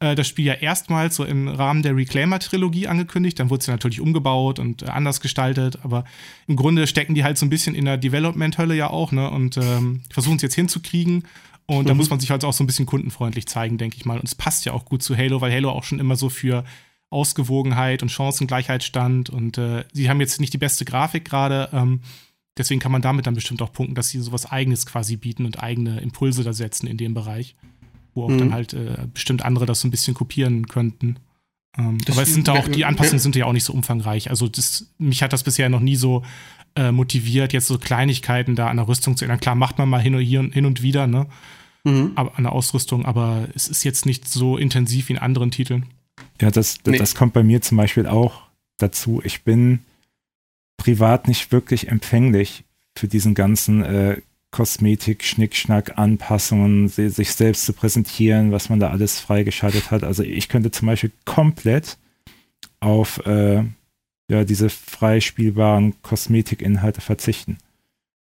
äh, 0.00 0.14
das 0.14 0.26
Spiel 0.26 0.44
ja 0.44 0.54
erstmals 0.54 1.16
so 1.16 1.24
im 1.24 1.48
Rahmen 1.48 1.82
der 1.82 1.96
Reclaimer-Trilogie 1.96 2.88
angekündigt. 2.88 3.38
Dann 3.38 3.50
wurde 3.50 3.60
es 3.60 3.66
ja 3.66 3.74
natürlich 3.74 4.00
umgebaut 4.00 4.58
und 4.58 4.82
äh, 4.82 4.86
anders 4.86 5.20
gestaltet, 5.20 5.78
aber 5.82 6.04
im 6.46 6.56
Grunde 6.56 6.86
stecken 6.86 7.14
die 7.14 7.24
halt 7.24 7.38
so 7.38 7.46
ein 7.46 7.50
bisschen 7.50 7.74
in 7.74 7.84
der 7.84 7.96
Development-Hölle 7.96 8.74
ja 8.74 8.90
auch, 8.90 9.12
ne? 9.12 9.30
Und 9.30 9.56
ähm, 9.56 10.02
versuchen 10.10 10.36
es 10.36 10.42
jetzt 10.42 10.54
hinzukriegen. 10.54 11.24
Und 11.66 11.84
mhm. 11.84 11.88
da 11.88 11.94
muss 11.94 12.10
man 12.10 12.20
sich 12.20 12.30
halt 12.30 12.44
auch 12.44 12.52
so 12.52 12.62
ein 12.62 12.66
bisschen 12.66 12.86
kundenfreundlich 12.86 13.46
zeigen, 13.46 13.78
denke 13.78 13.96
ich 13.96 14.04
mal. 14.04 14.18
Und 14.18 14.24
es 14.24 14.34
passt 14.34 14.64
ja 14.64 14.72
auch 14.72 14.84
gut 14.84 15.02
zu 15.02 15.16
Halo, 15.16 15.40
weil 15.40 15.52
Halo 15.52 15.70
auch 15.70 15.84
schon 15.84 15.98
immer 15.98 16.16
so 16.16 16.28
für 16.28 16.64
Ausgewogenheit 17.10 18.02
und 18.02 18.10
Chancengleichheit 18.10 18.82
stand. 18.82 19.30
Und 19.30 19.56
äh, 19.56 19.84
sie 19.92 20.10
haben 20.10 20.20
jetzt 20.20 20.40
nicht 20.40 20.52
die 20.52 20.58
beste 20.58 20.84
Grafik 20.84 21.24
gerade. 21.24 21.68
Ähm, 21.72 22.00
deswegen 22.56 22.80
kann 22.80 22.92
man 22.92 23.02
damit 23.02 23.26
dann 23.26 23.34
bestimmt 23.34 23.62
auch 23.62 23.72
punkten, 23.72 23.94
dass 23.94 24.08
sie 24.08 24.20
sowas 24.20 24.46
Eigenes 24.46 24.86
quasi 24.86 25.16
bieten 25.16 25.44
und 25.46 25.62
eigene 25.62 26.00
Impulse 26.00 26.44
da 26.44 26.52
setzen 26.52 26.86
in 26.86 26.96
dem 26.96 27.14
Bereich 27.14 27.56
wo 28.14 28.24
auch 28.24 28.28
mhm. 28.28 28.38
dann 28.38 28.54
halt 28.54 28.72
äh, 28.72 29.06
bestimmt 29.12 29.44
andere 29.44 29.66
das 29.66 29.80
so 29.80 29.88
ein 29.88 29.90
bisschen 29.90 30.14
kopieren 30.14 30.66
könnten. 30.68 31.18
Ähm, 31.76 31.98
aber 32.08 32.22
es 32.22 32.32
sind 32.32 32.48
da 32.48 32.52
auch, 32.52 32.68
die 32.68 32.84
Anpassungen 32.84 33.18
sind 33.18 33.36
ja 33.36 33.46
auch 33.46 33.52
nicht 33.52 33.64
so 33.64 33.72
umfangreich. 33.72 34.30
Also 34.30 34.48
das, 34.48 34.92
mich 34.98 35.22
hat 35.22 35.32
das 35.32 35.42
bisher 35.42 35.68
noch 35.68 35.80
nie 35.80 35.96
so 35.96 36.22
äh, 36.76 36.92
motiviert, 36.92 37.52
jetzt 37.52 37.66
so 37.66 37.78
Kleinigkeiten 37.78 38.54
da 38.54 38.68
an 38.68 38.76
der 38.76 38.88
Rüstung 38.88 39.16
zu 39.16 39.24
ändern. 39.24 39.40
Klar, 39.40 39.56
macht 39.56 39.78
man 39.78 39.88
mal 39.88 40.00
hin 40.00 40.14
und, 40.14 40.20
hier, 40.20 40.42
hin 40.42 40.66
und 40.66 40.82
wieder, 40.82 41.06
ne? 41.06 41.26
Mhm. 41.82 42.12
Aber, 42.14 42.36
an 42.38 42.44
der 42.44 42.52
Ausrüstung, 42.52 43.04
aber 43.04 43.48
es 43.54 43.68
ist 43.68 43.84
jetzt 43.84 44.06
nicht 44.06 44.28
so 44.28 44.56
intensiv 44.56 45.08
wie 45.08 45.14
in 45.14 45.18
anderen 45.18 45.50
Titeln. 45.50 45.86
Ja, 46.40 46.50
das, 46.50 46.78
nee. 46.86 46.96
das 46.96 47.14
kommt 47.14 47.32
bei 47.32 47.42
mir 47.42 47.60
zum 47.60 47.76
Beispiel 47.76 48.06
auch 48.06 48.42
dazu. 48.78 49.20
Ich 49.24 49.42
bin 49.42 49.80
privat 50.76 51.28
nicht 51.28 51.52
wirklich 51.52 51.88
empfänglich 51.88 52.64
für 52.96 53.08
diesen 53.08 53.34
ganzen 53.34 53.82
äh, 53.84 54.20
Kosmetik, 54.50 55.24
Schnickschnack, 55.24 55.98
Anpassungen, 55.98 56.88
sich 56.88 57.32
selbst 57.32 57.66
zu 57.66 57.72
präsentieren, 57.72 58.52
was 58.52 58.68
man 58.68 58.78
da 58.78 58.90
alles 58.90 59.18
freigeschaltet 59.18 59.90
hat. 59.90 60.04
Also 60.04 60.22
ich 60.22 60.48
könnte 60.48 60.70
zum 60.70 60.86
Beispiel 60.86 61.10
komplett 61.24 61.98
auf 62.78 63.18
äh, 63.26 63.64
ja, 64.28 64.44
diese 64.44 64.70
freispielbaren 64.70 66.00
Kosmetikinhalte 66.02 67.00
verzichten. 67.00 67.58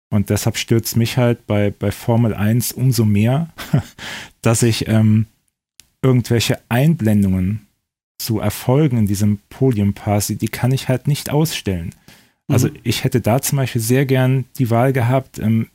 Und 0.10 0.30
deshalb 0.30 0.58
stürzt 0.58 0.96
mich 0.96 1.18
halt 1.18 1.46
bei, 1.46 1.72
bei 1.72 1.92
Formel 1.92 2.34
1 2.34 2.72
umso 2.72 3.06
mehr, 3.06 3.50
dass 4.42 4.64
ich 4.64 4.88
ähm, 4.88 5.28
irgendwelche 6.02 6.60
Einblendungen 6.70 7.68
zu 8.18 8.40
Erfolgen 8.40 8.98
in 8.98 9.08
diesem 9.08 9.40
Podium 9.50 9.94
Pass, 9.94 10.28
die 10.28 10.48
kann 10.48 10.72
ich 10.72 10.88
halt 10.88 11.08
nicht 11.08 11.30
ausstellen. 11.30 11.94
Also 12.48 12.68
mhm. 12.68 12.76
ich 12.84 13.04
hätte 13.04 13.22
da 13.22 13.42
zum 13.42 13.58
Beispiel 13.58 13.82
sehr 13.82 14.06
gern 14.06 14.46
die 14.58 14.70
Wahl 14.70 14.94
gehabt, 14.94 15.40
ähm, 15.40 15.68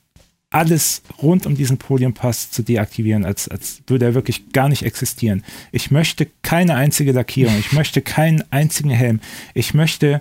alles 0.51 1.03
rund 1.23 1.47
um 1.47 1.55
diesen 1.55 1.79
Podiumpass 1.79 2.51
zu 2.51 2.63
deaktivieren, 2.63 3.25
als, 3.25 3.49
als 3.49 3.83
würde 3.87 4.07
er 4.07 4.15
wirklich 4.15 4.53
gar 4.53 4.69
nicht 4.69 4.83
existieren. 4.83 5.45
Ich 5.71 5.93
möchte 5.93 6.27
keine 6.43 6.75
einzige 6.75 7.13
Lackierung, 7.13 7.57
ich 7.59 7.73
möchte 7.75 8.03
keinen 8.03 8.45
einzigen 8.51 8.91
Helm, 8.91 9.21
ich 9.55 9.75
möchte 9.75 10.21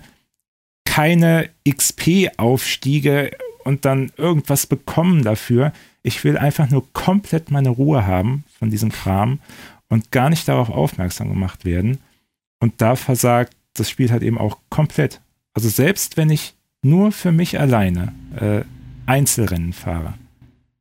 keine 0.86 1.50
XP-Aufstiege 1.68 3.32
und 3.64 3.86
dann 3.86 4.12
irgendwas 4.18 4.68
bekommen 4.68 5.24
dafür. 5.24 5.74
Ich 6.02 6.24
will 6.24 6.38
einfach 6.38 6.70
nur 6.70 6.92
komplett 6.94 7.52
meine 7.52 7.70
Ruhe 7.70 8.06
haben 8.06 8.44
von 8.58 8.70
diesem 8.70 8.92
Kram 8.92 9.40
und 9.90 10.12
gar 10.12 10.30
nicht 10.30 10.48
darauf 10.48 10.70
aufmerksam 10.70 11.30
gemacht 11.30 11.66
werden. 11.66 12.00
Und 12.60 12.82
da 12.82 12.96
versagt 12.96 13.56
das 13.74 13.90
Spiel 13.90 14.12
halt 14.12 14.24
eben 14.24 14.38
auch 14.38 14.58
komplett. 14.70 15.22
Also 15.54 15.70
selbst 15.70 16.18
wenn 16.18 16.30
ich 16.30 16.54
nur 16.82 17.12
für 17.12 17.32
mich 17.32 17.60
alleine 17.60 18.14
äh, 18.40 18.64
Einzelrennen 19.06 19.74
fahre, 19.74 20.14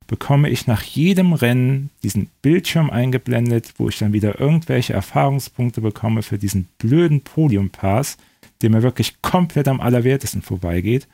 bekomme 0.07 0.49
ich 0.49 0.67
nach 0.67 0.83
jedem 0.83 1.33
Rennen 1.35 1.91
diesen 2.03 2.31
Bildschirm 2.43 2.91
eingeblendet, 2.91 3.75
wo 3.77 3.89
ich 3.89 3.99
dann 3.99 4.13
wieder 4.13 4.41
irgendwelche 4.41 4.95
Erfahrungspunkte 4.95 5.81
bekomme 5.81 6.23
für 6.23 6.39
diesen 6.39 6.67
blöden 6.79 7.21
Podium-Pass, 7.21 8.17
der 8.63 8.71
mir 8.71 8.83
wirklich 8.83 9.21
komplett 9.23 9.69
am 9.69 9.81
allerwertesten 9.81 10.43
vorbeigeht. 10.43 11.07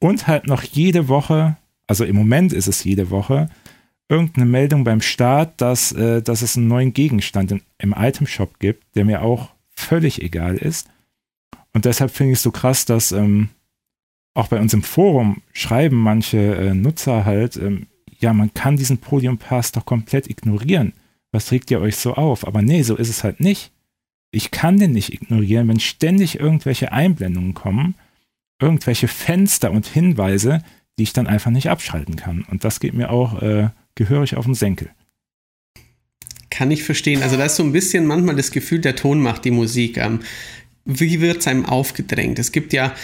Und 0.00 0.26
halt 0.26 0.46
noch 0.46 0.62
jede 0.62 1.08
Woche, 1.08 1.56
also 1.86 2.04
im 2.04 2.16
Moment 2.16 2.52
ist 2.52 2.66
es 2.66 2.84
jede 2.84 3.10
Woche, 3.10 3.48
irgendeine 4.08 4.46
Meldung 4.46 4.84
beim 4.84 5.00
Start, 5.00 5.60
dass, 5.60 5.92
äh, 5.92 6.22
dass 6.22 6.42
es 6.42 6.56
einen 6.56 6.68
neuen 6.68 6.92
Gegenstand 6.92 7.52
in, 7.52 7.62
im 7.78 7.94
Item-Shop 7.96 8.58
gibt, 8.58 8.84
der 8.96 9.04
mir 9.04 9.22
auch 9.22 9.50
völlig 9.74 10.22
egal 10.22 10.56
ist. 10.56 10.88
Und 11.78 11.84
deshalb 11.84 12.10
finde 12.10 12.32
ich 12.32 12.38
es 12.38 12.42
so 12.42 12.50
krass, 12.50 12.86
dass 12.86 13.12
ähm, 13.12 13.50
auch 14.34 14.48
bei 14.48 14.58
uns 14.58 14.74
im 14.74 14.82
Forum 14.82 15.42
schreiben 15.52 15.94
manche 15.96 16.56
äh, 16.56 16.74
Nutzer 16.74 17.24
halt, 17.24 17.56
ähm, 17.56 17.86
ja, 18.18 18.32
man 18.32 18.52
kann 18.52 18.76
diesen 18.76 18.98
Podium 18.98 19.38
Pass 19.38 19.70
doch 19.70 19.86
komplett 19.86 20.28
ignorieren. 20.28 20.92
Was 21.30 21.52
regt 21.52 21.70
ihr 21.70 21.80
euch 21.80 21.94
so 21.94 22.14
auf? 22.14 22.44
Aber 22.44 22.62
nee, 22.62 22.82
so 22.82 22.96
ist 22.96 23.10
es 23.10 23.22
halt 23.22 23.38
nicht. 23.38 23.70
Ich 24.32 24.50
kann 24.50 24.80
den 24.80 24.90
nicht 24.90 25.12
ignorieren, 25.12 25.68
wenn 25.68 25.78
ständig 25.78 26.40
irgendwelche 26.40 26.90
Einblendungen 26.90 27.54
kommen, 27.54 27.94
irgendwelche 28.60 29.06
Fenster 29.06 29.70
und 29.70 29.86
Hinweise, 29.86 30.64
die 30.98 31.04
ich 31.04 31.12
dann 31.12 31.28
einfach 31.28 31.52
nicht 31.52 31.70
abschalten 31.70 32.16
kann. 32.16 32.44
Und 32.50 32.64
das 32.64 32.80
geht 32.80 32.94
mir 32.94 33.10
auch 33.10 33.40
äh, 33.40 33.68
gehörig 33.94 34.36
auf 34.36 34.46
den 34.46 34.54
Senkel. 34.54 34.90
Kann 36.50 36.72
ich 36.72 36.82
verstehen. 36.82 37.22
Also 37.22 37.36
da 37.36 37.44
ist 37.44 37.54
so 37.54 37.62
ein 37.62 37.70
bisschen 37.70 38.04
manchmal 38.04 38.34
das 38.34 38.50
Gefühl, 38.50 38.80
der 38.80 38.96
Ton 38.96 39.22
macht 39.22 39.44
die 39.44 39.52
Musik. 39.52 39.96
Ähm, 39.96 40.18
wie 40.88 41.20
wird 41.20 41.38
es 41.38 41.46
einem 41.46 41.66
aufgedrängt? 41.66 42.38
Es 42.38 42.50
gibt 42.50 42.72
ja 42.72 42.94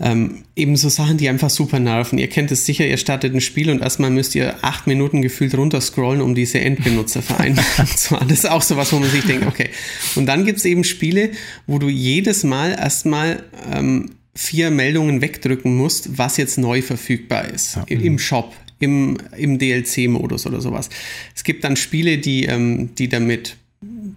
ähm, 0.00 0.42
eben 0.56 0.76
so 0.76 0.88
Sachen, 0.88 1.16
die 1.16 1.28
einfach 1.28 1.48
super 1.48 1.78
nerven. 1.78 2.18
Ihr 2.18 2.28
kennt 2.28 2.50
es 2.50 2.66
sicher, 2.66 2.86
ihr 2.86 2.96
startet 2.96 3.34
ein 3.34 3.40
Spiel 3.40 3.70
und 3.70 3.80
erstmal 3.80 4.10
müsst 4.10 4.34
ihr 4.34 4.56
acht 4.62 4.86
Minuten 4.86 5.22
gefühlt 5.22 5.54
runterscrollen, 5.54 6.20
um 6.20 6.34
diese 6.34 6.60
Endbenutzer 6.60 7.22
vereinbaren 7.22 7.86
zu 7.96 8.16
Das 8.16 8.38
ist 8.40 8.50
auch 8.50 8.62
so 8.62 8.76
was, 8.76 8.92
wo 8.92 8.98
man 8.98 9.10
sich 9.10 9.24
denkt, 9.24 9.46
okay. 9.46 9.70
Und 10.16 10.26
dann 10.26 10.44
gibt 10.44 10.58
es 10.58 10.64
eben 10.64 10.82
Spiele, 10.82 11.30
wo 11.66 11.78
du 11.78 11.88
jedes 11.88 12.42
Mal 12.42 12.72
erstmal 12.72 13.44
ähm, 13.72 14.10
vier 14.34 14.70
Meldungen 14.70 15.20
wegdrücken 15.20 15.76
musst, 15.76 16.18
was 16.18 16.36
jetzt 16.36 16.58
neu 16.58 16.82
verfügbar 16.82 17.48
ist 17.48 17.76
ja. 17.76 17.84
im 17.88 18.18
Shop, 18.18 18.54
im, 18.80 19.18
im 19.36 19.58
DLC-Modus 19.58 20.46
oder 20.46 20.60
sowas. 20.60 20.88
Es 21.36 21.44
gibt 21.44 21.62
dann 21.62 21.76
Spiele, 21.76 22.18
die, 22.18 22.46
ähm, 22.46 22.94
die 22.96 23.08
damit, 23.08 23.56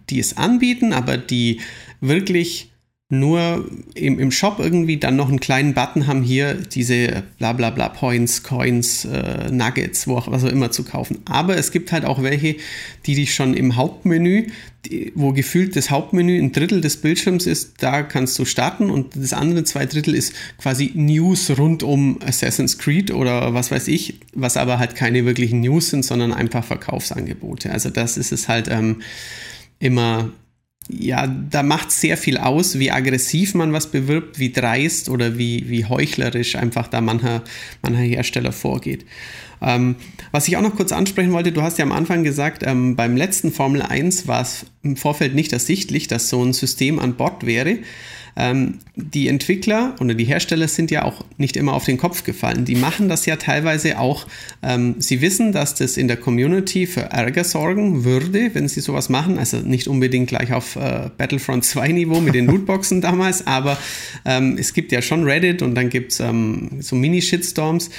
die 0.09 0.19
es 0.19 0.37
anbieten, 0.37 0.93
aber 0.93 1.17
die 1.17 1.59
wirklich 2.07 2.71
nur 3.09 3.69
im, 3.93 4.17
im 4.17 4.31
Shop 4.31 4.57
irgendwie 4.57 4.97
dann 4.97 5.15
noch 5.15 5.29
einen 5.29 5.39
kleinen 5.39 5.75
Button 5.75 6.07
haben, 6.07 6.23
hier 6.23 6.55
diese 6.55 7.21
bla 7.37 7.53
bla 7.53 7.69
bla 7.69 7.87
Points, 7.89 8.41
Coins, 8.41 9.05
äh, 9.05 9.51
Nuggets, 9.51 10.07
wo 10.07 10.17
auch, 10.17 10.31
was 10.31 10.43
auch 10.43 10.49
immer 10.49 10.71
zu 10.71 10.83
kaufen. 10.83 11.19
Aber 11.25 11.55
es 11.55 11.71
gibt 11.71 11.91
halt 11.91 12.03
auch 12.03 12.23
welche, 12.23 12.55
die 13.05 13.13
dich 13.13 13.35
schon 13.35 13.53
im 13.53 13.75
Hauptmenü, 13.75 14.47
die, 14.87 15.11
wo 15.13 15.33
gefühlt 15.33 15.75
das 15.75 15.91
Hauptmenü 15.91 16.39
ein 16.39 16.51
Drittel 16.51 16.81
des 16.81 16.97
Bildschirms 16.97 17.45
ist, 17.45 17.75
da 17.77 18.01
kannst 18.01 18.39
du 18.39 18.45
starten 18.45 18.89
und 18.89 19.15
das 19.15 19.33
andere 19.33 19.63
zwei 19.65 19.85
Drittel 19.85 20.15
ist 20.15 20.33
quasi 20.57 20.91
News 20.95 21.55
rund 21.59 21.83
um 21.83 22.19
Assassin's 22.25 22.79
Creed 22.79 23.11
oder 23.11 23.53
was 23.53 23.69
weiß 23.69 23.87
ich, 23.87 24.19
was 24.33 24.57
aber 24.57 24.79
halt 24.79 24.95
keine 24.95 25.25
wirklichen 25.25 25.59
News 25.59 25.91
sind, 25.91 26.03
sondern 26.03 26.33
einfach 26.33 26.63
Verkaufsangebote. 26.63 27.69
Also 27.69 27.91
das 27.91 28.17
ist 28.17 28.31
es 28.31 28.47
halt 28.47 28.67
ähm, 28.67 29.03
immer 29.77 30.31
ja, 30.89 31.25
da 31.27 31.63
macht 31.63 31.91
sehr 31.91 32.15
viel 32.15 32.37
aus, 32.37 32.77
wie 32.77 32.91
aggressiv 32.91 33.55
man 33.55 33.73
was 33.73 33.87
bewirbt, 33.87 34.37
wie 34.37 34.51
dreist 34.51 35.09
oder 35.09 35.37
wie, 35.37 35.67
wie 35.67 35.85
heuchlerisch 35.85 36.55
einfach 36.55 36.87
da 36.87 37.01
mancher, 37.01 37.43
mancher 37.81 38.01
Hersteller 38.01 38.51
vorgeht. 38.51 39.05
Ähm, 39.61 39.95
was 40.31 40.47
ich 40.47 40.57
auch 40.57 40.61
noch 40.61 40.75
kurz 40.75 40.91
ansprechen 40.91 41.31
wollte, 41.31 41.51
du 41.51 41.61
hast 41.63 41.79
ja 41.79 41.85
am 41.85 41.91
Anfang 41.91 42.23
gesagt, 42.23 42.63
ähm, 42.65 42.95
beim 42.95 43.17
letzten 43.17 43.51
Formel 43.51 43.81
1 43.81 44.27
war 44.27 44.41
es 44.41 44.65
im 44.83 44.95
Vorfeld 44.95 45.33
nicht 45.33 45.53
ersichtlich, 45.53 46.07
dass 46.07 46.29
so 46.29 46.43
ein 46.43 46.53
System 46.53 46.99
an 46.99 47.15
Bord 47.15 47.45
wäre. 47.45 47.79
Ähm, 48.37 48.79
die 48.95 49.27
Entwickler 49.27 49.95
oder 49.99 50.13
die 50.13 50.25
Hersteller 50.25 50.67
sind 50.67 50.91
ja 50.91 51.03
auch 51.03 51.23
nicht 51.37 51.55
immer 51.55 51.73
auf 51.73 51.85
den 51.85 51.97
Kopf 51.97 52.23
gefallen. 52.23 52.65
Die 52.65 52.75
machen 52.75 53.07
das 53.07 53.25
ja 53.25 53.37
teilweise 53.37 53.99
auch. 53.99 54.27
Ähm, 54.61 54.95
sie 54.99 55.21
wissen, 55.21 55.51
dass 55.51 55.75
das 55.75 55.97
in 55.97 56.07
der 56.07 56.17
Community 56.17 56.85
für 56.85 57.01
Ärger 57.01 57.43
sorgen 57.43 58.03
würde, 58.03 58.51
wenn 58.53 58.67
sie 58.67 58.81
sowas 58.81 59.09
machen. 59.09 59.37
Also 59.37 59.57
nicht 59.57 59.87
unbedingt 59.87 60.27
gleich 60.27 60.51
auf 60.51 60.75
äh, 60.75 61.09
Battlefront 61.17 61.63
2 61.63 61.89
Niveau 61.89 62.19
mit 62.19 62.35
den 62.35 62.45
Lootboxen 62.47 63.01
damals, 63.01 63.47
aber 63.47 63.77
ähm, 64.25 64.57
es 64.59 64.73
gibt 64.73 64.91
ja 64.91 65.01
schon 65.01 65.23
Reddit 65.23 65.61
und 65.61 65.75
dann 65.75 65.89
gibt 65.89 66.11
es 66.11 66.19
ähm, 66.19 66.81
so 66.81 66.95
Mini-Shitstorms. 66.95 67.89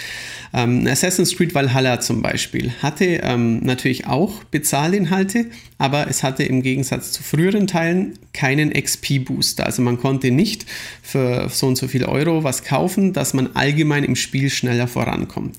Ähm, 0.53 0.87
Assassin's 0.87 1.37
Creed 1.37 1.55
Valhalla 1.55 2.01
zum 2.01 2.23
Beispiel 2.23 2.73
hatte 2.83 3.21
ähm, 3.23 3.61
natürlich 3.61 4.07
auch 4.07 4.45
Bezahlinhalte, 4.45 5.47
aber 5.79 6.09
es 6.09 6.23
hatte 6.23 6.43
im 6.43 6.63
Gegensatz 6.63 7.13
zu 7.13 7.23
früheren 7.23 7.67
Teilen 7.67 8.19
keinen 8.33 8.73
XP-Booster. 8.73 9.67
Also 9.67 9.83
man 9.83 9.99
konnte 9.99 10.31
nicht 10.31 10.67
für 11.03 11.49
so 11.51 11.67
und 11.67 11.77
so 11.77 11.89
viel 11.89 12.05
Euro 12.05 12.45
was 12.45 12.65
kaufen, 12.65 13.13
dass 13.13 13.35
man 13.35 13.55
allgemein 13.55 14.05
im 14.05 14.17
Spiel 14.17 14.51
schneller 14.51 14.89
vorankommt. 14.89 15.57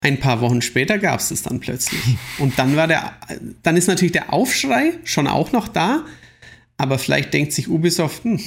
Ein 0.00 0.20
paar 0.20 0.40
Wochen 0.40 0.62
später 0.62 0.98
gab 0.98 1.20
es 1.20 1.30
das 1.30 1.42
dann 1.42 1.58
plötzlich. 1.60 2.00
Und 2.38 2.58
dann 2.58 2.76
war 2.76 2.86
der, 2.86 3.16
dann 3.62 3.76
ist 3.76 3.88
natürlich 3.88 4.12
der 4.12 4.32
Aufschrei 4.32 4.92
schon 5.04 5.26
auch 5.26 5.52
noch 5.52 5.68
da, 5.68 6.04
aber 6.76 6.98
vielleicht 6.98 7.32
denkt 7.32 7.52
sich 7.52 7.68
Ubisoft, 7.68 8.22
hm, 8.24 8.38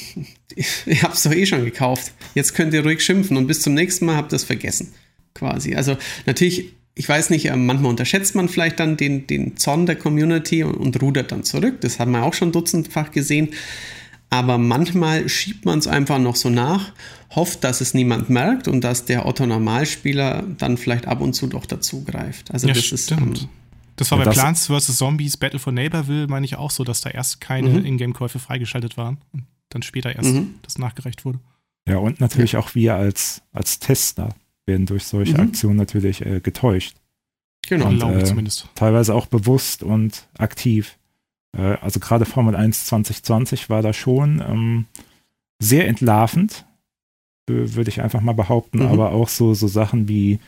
ihr 0.85 1.01
habt 1.01 1.15
es 1.15 1.23
doch 1.23 1.33
eh 1.33 1.45
schon 1.45 1.65
gekauft. 1.65 2.13
Jetzt 2.35 2.53
könnt 2.53 2.73
ihr 2.73 2.83
ruhig 2.83 3.03
schimpfen 3.03 3.35
und 3.35 3.47
bis 3.47 3.61
zum 3.61 3.73
nächsten 3.73 4.05
Mal 4.05 4.15
habt 4.15 4.31
ihr 4.31 4.37
es 4.37 4.43
vergessen. 4.43 4.93
Quasi. 5.33 5.75
Also 5.75 5.97
natürlich, 6.25 6.73
ich 6.99 7.07
weiß 7.07 7.29
nicht, 7.29 7.45
ähm, 7.45 7.65
manchmal 7.65 7.91
unterschätzt 7.91 8.35
man 8.35 8.49
vielleicht 8.49 8.79
dann 8.81 8.97
den, 8.97 9.25
den 9.25 9.55
Zorn 9.55 9.85
der 9.85 9.95
Community 9.95 10.63
und, 10.63 10.75
und 10.75 11.01
rudert 11.01 11.31
dann 11.31 11.43
zurück. 11.45 11.79
Das 11.79 11.97
haben 11.97 12.11
wir 12.11 12.23
auch 12.23 12.33
schon 12.33 12.51
dutzendfach 12.51 13.11
gesehen. 13.11 13.49
Aber 14.29 14.57
manchmal 14.57 15.29
schiebt 15.29 15.63
man 15.65 15.79
es 15.79 15.87
einfach 15.87 16.19
noch 16.19 16.35
so 16.35 16.49
nach, 16.49 16.91
hofft, 17.31 17.63
dass 17.63 17.79
es 17.81 17.93
niemand 17.93 18.29
merkt 18.29 18.67
und 18.67 18.81
dass 18.83 19.05
der 19.05 19.25
Otto 19.25 19.45
Normalspieler 19.45 20.43
dann 20.57 20.77
vielleicht 20.77 21.07
ab 21.07 21.21
und 21.21 21.33
zu 21.33 21.47
doch 21.47 21.65
dazugreift. 21.65 22.51
Also 22.51 22.67
ja, 22.67 22.73
das 22.73 22.83
stimmt. 22.83 22.99
ist. 22.99 23.11
Ähm, 23.11 23.49
das 23.95 24.11
war 24.11 24.17
Ja, 24.19 24.25
bei 24.25 24.31
das- 24.31 24.39
Plants 24.39 24.67
vs. 24.67 24.97
Zombies 24.97 25.37
Battle 25.37 25.57
for 25.59 25.71
Neighborville, 25.73 26.27
meine 26.27 26.45
ich 26.45 26.57
auch 26.57 26.69
so, 26.71 26.83
dass 26.83 26.99
da 27.01 27.09
erst 27.09 27.39
keine 27.41 27.69
Mhm. 27.69 27.85
Ingame-Käufe 27.85 28.39
freigeschaltet 28.39 28.97
waren 28.97 29.19
und 29.31 29.43
dann 29.69 29.83
später 29.83 30.13
erst 30.15 30.33
Mhm. 30.33 30.55
das 30.63 30.77
nachgereicht 30.77 31.23
wurde. 31.25 31.39
Ja, 31.87 31.95
und 31.97 32.19
natürlich 32.19 32.57
auch 32.57 32.75
wir 32.75 32.95
als, 32.95 33.41
als 33.53 33.79
Tester 33.79 34.29
werden 34.69 34.85
durch 34.85 35.03
solche 35.03 35.33
Mhm. 35.33 35.39
Aktionen 35.49 35.75
natürlich 35.75 36.25
äh, 36.25 36.39
getäuscht. 36.39 36.95
genau. 37.67 37.87
Und, 37.89 37.97
Glaube 37.97 38.15
ich 38.17 38.23
äh, 38.23 38.25
zumindest. 38.25 38.69
Teilweise 38.75 39.13
auch 39.13 39.25
bewusst 39.27 39.83
und 39.83 40.27
aktiv. 40.37 40.97
Äh, 41.57 41.75
also 41.81 41.99
gerade 41.99 42.23
Formel 42.25 42.55
1 42.55 42.85
2020 42.85 43.69
war 43.69 43.81
da 43.81 43.91
schon 43.91 44.41
ähm, 44.47 44.85
sehr 45.61 45.87
entlarvend, 45.87 46.65
würde 47.47 47.89
ich 47.89 48.01
einfach 48.01 48.21
mal 48.21 48.33
behaupten, 48.33 48.79
Mhm. 48.79 48.85
aber 48.87 49.11
auch 49.11 49.27
so, 49.27 49.53
so 49.53 49.67
Sachen 49.67 50.07
wie, 50.07 50.39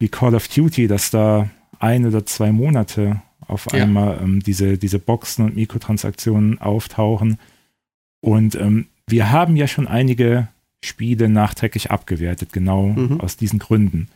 wie 0.00 0.08
Call 0.08 0.34
of 0.34 0.48
Duty, 0.48 0.86
dass 0.88 1.10
da 1.10 1.48
ein 1.78 2.04
oder 2.06 2.26
zwei 2.26 2.50
Monate 2.52 3.22
auf 3.46 3.66
Ja. 3.72 3.84
einmal 3.84 4.18
ähm, 4.22 4.40
diese, 4.40 4.76
diese 4.78 4.98
Boxen 4.98 5.44
und 5.44 5.54
Mikrotransaktionen 5.56 6.60
auftauchen. 6.60 7.38
Und 8.20 8.54
ähm, 8.54 8.86
wir 9.06 9.30
haben 9.32 9.56
ja 9.56 9.66
schon 9.66 9.86
einige 9.88 10.48
Spiele 10.84 11.28
nachträglich 11.28 11.90
abgewertet, 11.90 12.52
genau 12.52 12.88
Mhm. 12.88 13.20
aus 13.20 13.36
diesen 13.36 13.58
Gründen. 13.58 14.08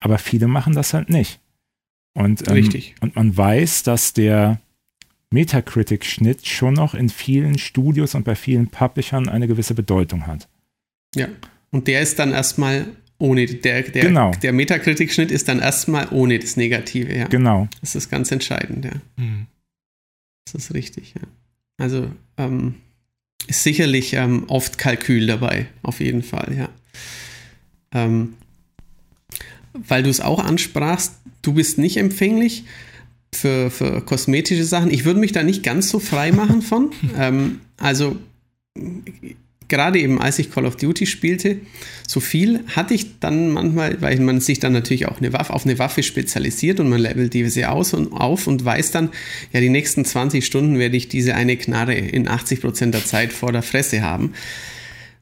Aber 0.00 0.18
viele 0.18 0.46
machen 0.48 0.74
das 0.74 0.94
halt 0.94 1.10
nicht. 1.10 1.40
Und, 2.14 2.46
ähm, 2.48 2.54
Richtig. 2.54 2.94
und 3.00 3.16
man 3.16 3.36
weiß, 3.36 3.82
dass 3.82 4.12
der 4.12 4.60
Metacritic-Schnitt 5.30 6.46
schon 6.46 6.74
noch 6.74 6.94
in 6.94 7.08
vielen 7.10 7.58
Studios 7.58 8.14
und 8.14 8.24
bei 8.24 8.34
vielen 8.34 8.68
Publishern 8.68 9.28
eine 9.28 9.46
gewisse 9.46 9.74
Bedeutung 9.74 10.26
hat. 10.26 10.48
Ja. 11.14 11.28
Und 11.70 11.86
der 11.86 12.00
ist 12.00 12.18
dann 12.18 12.32
erstmal 12.32 12.86
ohne, 13.18 13.46
der, 13.46 13.82
der, 13.82 14.02
Genau. 14.04 14.30
der 14.32 14.52
Metakritik-Schnitt 14.52 15.30
ist 15.30 15.48
dann 15.48 15.58
erstmal 15.58 16.08
ohne 16.10 16.38
das 16.38 16.56
Negative, 16.56 17.14
ja. 17.14 17.26
Genau. 17.28 17.68
Das 17.80 17.94
ist 17.94 18.08
ganz 18.10 18.30
entscheidend, 18.30 18.84
ja. 18.84 18.92
Mhm. 19.16 19.46
Das 20.46 20.54
ist 20.54 20.74
richtig, 20.74 21.14
ja. 21.14 21.22
Also 21.78 22.10
ähm, 22.38 22.76
ist 23.48 23.62
sicherlich 23.62 24.12
ähm, 24.12 24.44
oft 24.46 24.78
Kalkül 24.78 25.26
dabei, 25.26 25.66
auf 25.82 26.00
jeden 26.00 26.22
Fall, 26.22 26.54
ja. 26.56 26.68
Ähm, 27.92 28.34
weil 29.72 30.02
du 30.02 30.10
es 30.10 30.20
auch 30.20 30.38
ansprachst, 30.38 31.14
du 31.42 31.54
bist 31.54 31.78
nicht 31.78 31.96
empfänglich 31.96 32.64
für, 33.34 33.70
für 33.70 34.02
kosmetische 34.02 34.64
Sachen. 34.64 34.90
Ich 34.90 35.04
würde 35.04 35.20
mich 35.20 35.32
da 35.32 35.42
nicht 35.42 35.62
ganz 35.62 35.88
so 35.88 35.98
frei 35.98 36.32
machen 36.32 36.62
von. 36.62 36.90
ähm, 37.16 37.60
also 37.78 38.16
gerade 39.68 40.00
eben 40.00 40.20
als 40.20 40.38
ich 40.38 40.50
Call 40.50 40.66
of 40.66 40.76
Duty 40.76 41.06
spielte, 41.06 41.58
so 42.06 42.20
viel 42.20 42.60
hatte 42.74 42.94
ich 42.94 43.20
dann 43.20 43.50
manchmal, 43.50 44.00
weil 44.00 44.18
man 44.20 44.40
sich 44.40 44.58
dann 44.58 44.72
natürlich 44.72 45.06
auch 45.06 45.18
eine 45.18 45.32
Waffe, 45.32 45.52
auf 45.52 45.64
eine 45.64 45.78
Waffe 45.78 46.02
spezialisiert 46.02 46.80
und 46.80 46.88
man 46.88 47.00
levelt 47.00 47.34
diese 47.34 47.70
aus 47.70 47.92
und 47.94 48.12
auf 48.12 48.46
und 48.46 48.64
weiß 48.64 48.90
dann, 48.90 49.10
ja, 49.52 49.60
die 49.60 49.68
nächsten 49.68 50.04
20 50.04 50.44
Stunden 50.44 50.78
werde 50.78 50.96
ich 50.96 51.08
diese 51.08 51.34
eine 51.34 51.56
Knarre 51.56 51.94
in 51.94 52.28
80% 52.28 52.90
der 52.90 53.04
Zeit 53.04 53.32
vor 53.32 53.52
der 53.52 53.62
Fresse 53.62 54.02
haben. 54.02 54.32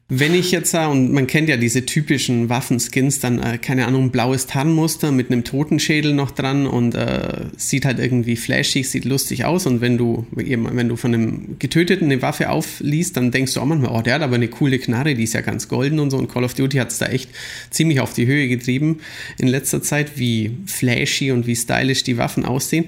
Wenn 0.09 0.33
ich 0.33 0.51
jetzt 0.51 0.71
sah, 0.71 0.87
und 0.87 1.11
man 1.11 1.27
kennt 1.27 1.49
ja 1.49 1.57
diese 1.57 1.85
typischen 1.85 2.47
Waffenskins, 2.47 3.19
dann, 3.19 3.39
äh, 3.39 3.57
keine 3.57 3.87
Ahnung, 3.87 4.09
blaues 4.09 4.47
Tarnmuster 4.47 5.11
mit 5.11 5.29
einem 5.29 5.43
Totenschädel 5.43 6.13
noch 6.13 6.31
dran 6.31 6.65
und 6.65 6.95
äh, 6.95 7.47
sieht 7.57 7.83
halt 7.83 7.99
irgendwie 7.99 8.37
flashig, 8.37 8.89
sieht 8.89 9.03
lustig 9.03 9.43
aus. 9.43 9.65
Und 9.65 9.81
wenn 9.81 9.97
du, 9.97 10.25
wenn 10.31 10.87
du 10.87 10.95
von 10.95 11.13
einem 11.13 11.59
Getöteten 11.59 12.09
eine 12.09 12.21
Waffe 12.21 12.49
aufliest, 12.51 13.17
dann 13.17 13.31
denkst 13.31 13.55
du 13.55 13.59
auch 13.59 13.65
manchmal, 13.65 13.91
oh, 13.91 14.01
der 14.01 14.15
hat 14.15 14.21
aber 14.21 14.35
eine 14.35 14.47
coole 14.47 14.79
Knarre, 14.79 15.13
die 15.13 15.23
ist 15.23 15.33
ja 15.33 15.41
ganz 15.41 15.67
golden 15.67 15.99
und 15.99 16.09
so. 16.09 16.17
Und 16.17 16.31
Call 16.31 16.45
of 16.45 16.53
Duty 16.53 16.77
hat 16.77 16.89
es 16.89 16.99
da 16.99 17.07
echt 17.07 17.29
ziemlich 17.69 17.99
auf 17.99 18.13
die 18.13 18.27
Höhe 18.27 18.47
getrieben 18.47 18.99
in 19.37 19.49
letzter 19.49 19.81
Zeit, 19.81 20.17
wie 20.17 20.51
flashy 20.67 21.33
und 21.33 21.47
wie 21.47 21.55
stylisch 21.57 22.03
die 22.03 22.17
Waffen 22.17 22.45
aussehen. 22.45 22.85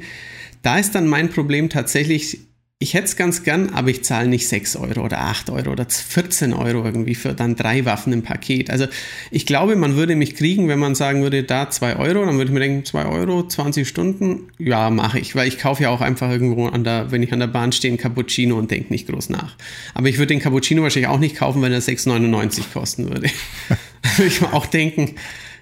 Da 0.62 0.80
ist 0.80 0.96
dann 0.96 1.06
mein 1.06 1.28
Problem 1.28 1.68
tatsächlich, 1.70 2.40
ich 2.82 2.94
hätte 2.94 3.08
es 3.08 3.18
ganz 3.18 3.44
gern, 3.44 3.72
aber 3.72 3.90
ich 3.90 4.06
zahle 4.06 4.30
nicht 4.30 4.48
6 4.48 4.78
Euro 4.78 5.04
oder 5.04 5.20
8 5.20 5.50
Euro 5.50 5.72
oder 5.72 5.86
14 5.86 6.54
Euro 6.54 6.86
irgendwie 6.86 7.14
für 7.14 7.34
dann 7.34 7.58
drei 7.58 7.84
Waffen 7.84 8.14
im 8.14 8.24
Paket. 8.24 8.70
Also 8.70 8.88
ich 9.32 9.46
glaube, 9.46 9.76
man 9.76 9.98
würde 9.98 10.16
mich 10.16 10.36
kriegen, 10.36 10.70
wenn 10.70 10.80
man 10.80 10.96
sagen 10.96 11.22
würde, 11.22 11.44
da 11.44 11.70
2 11.70 11.98
Euro, 11.98 12.26
dann 12.26 12.38
würde 12.38 12.46
ich 12.46 12.52
mir 12.52 12.62
denken, 12.62 12.86
2 12.86 13.06
Euro, 13.06 13.46
20 13.46 13.86
Stunden, 13.86 14.48
ja, 14.60 14.90
mache 14.92 15.20
ich, 15.20 15.36
weil 15.36 15.50
ich 15.50 15.60
kaufe 15.60 15.84
ja 15.84 15.90
auch 15.90 16.00
einfach 16.00 16.32
irgendwo 16.32 16.68
an 16.68 16.86
der, 16.86 17.12
wenn 17.12 17.22
ich 17.22 17.34
an 17.34 17.42
der 17.42 17.48
Bahn 17.48 17.74
stehe, 17.74 17.92
einen 17.92 17.98
Cappuccino 17.98 18.58
und 18.58 18.72
denke 18.72 18.94
nicht 18.94 19.10
groß 19.10 19.28
nach. 19.28 19.58
Aber 19.94 20.08
ich 20.08 20.18
würde 20.18 20.28
den 20.28 20.40
Cappuccino 20.40 20.82
wahrscheinlich 20.82 21.10
auch 21.10 21.20
nicht 21.20 21.36
kaufen, 21.36 21.62
wenn 21.62 21.74
er 21.74 21.82
6,99 21.82 22.72
kosten 22.72 23.10
würde. 23.10 23.30
würde 24.16 24.28
ich 24.30 24.40
mir 24.40 24.54
auch 24.54 24.66
denken, 24.66 25.16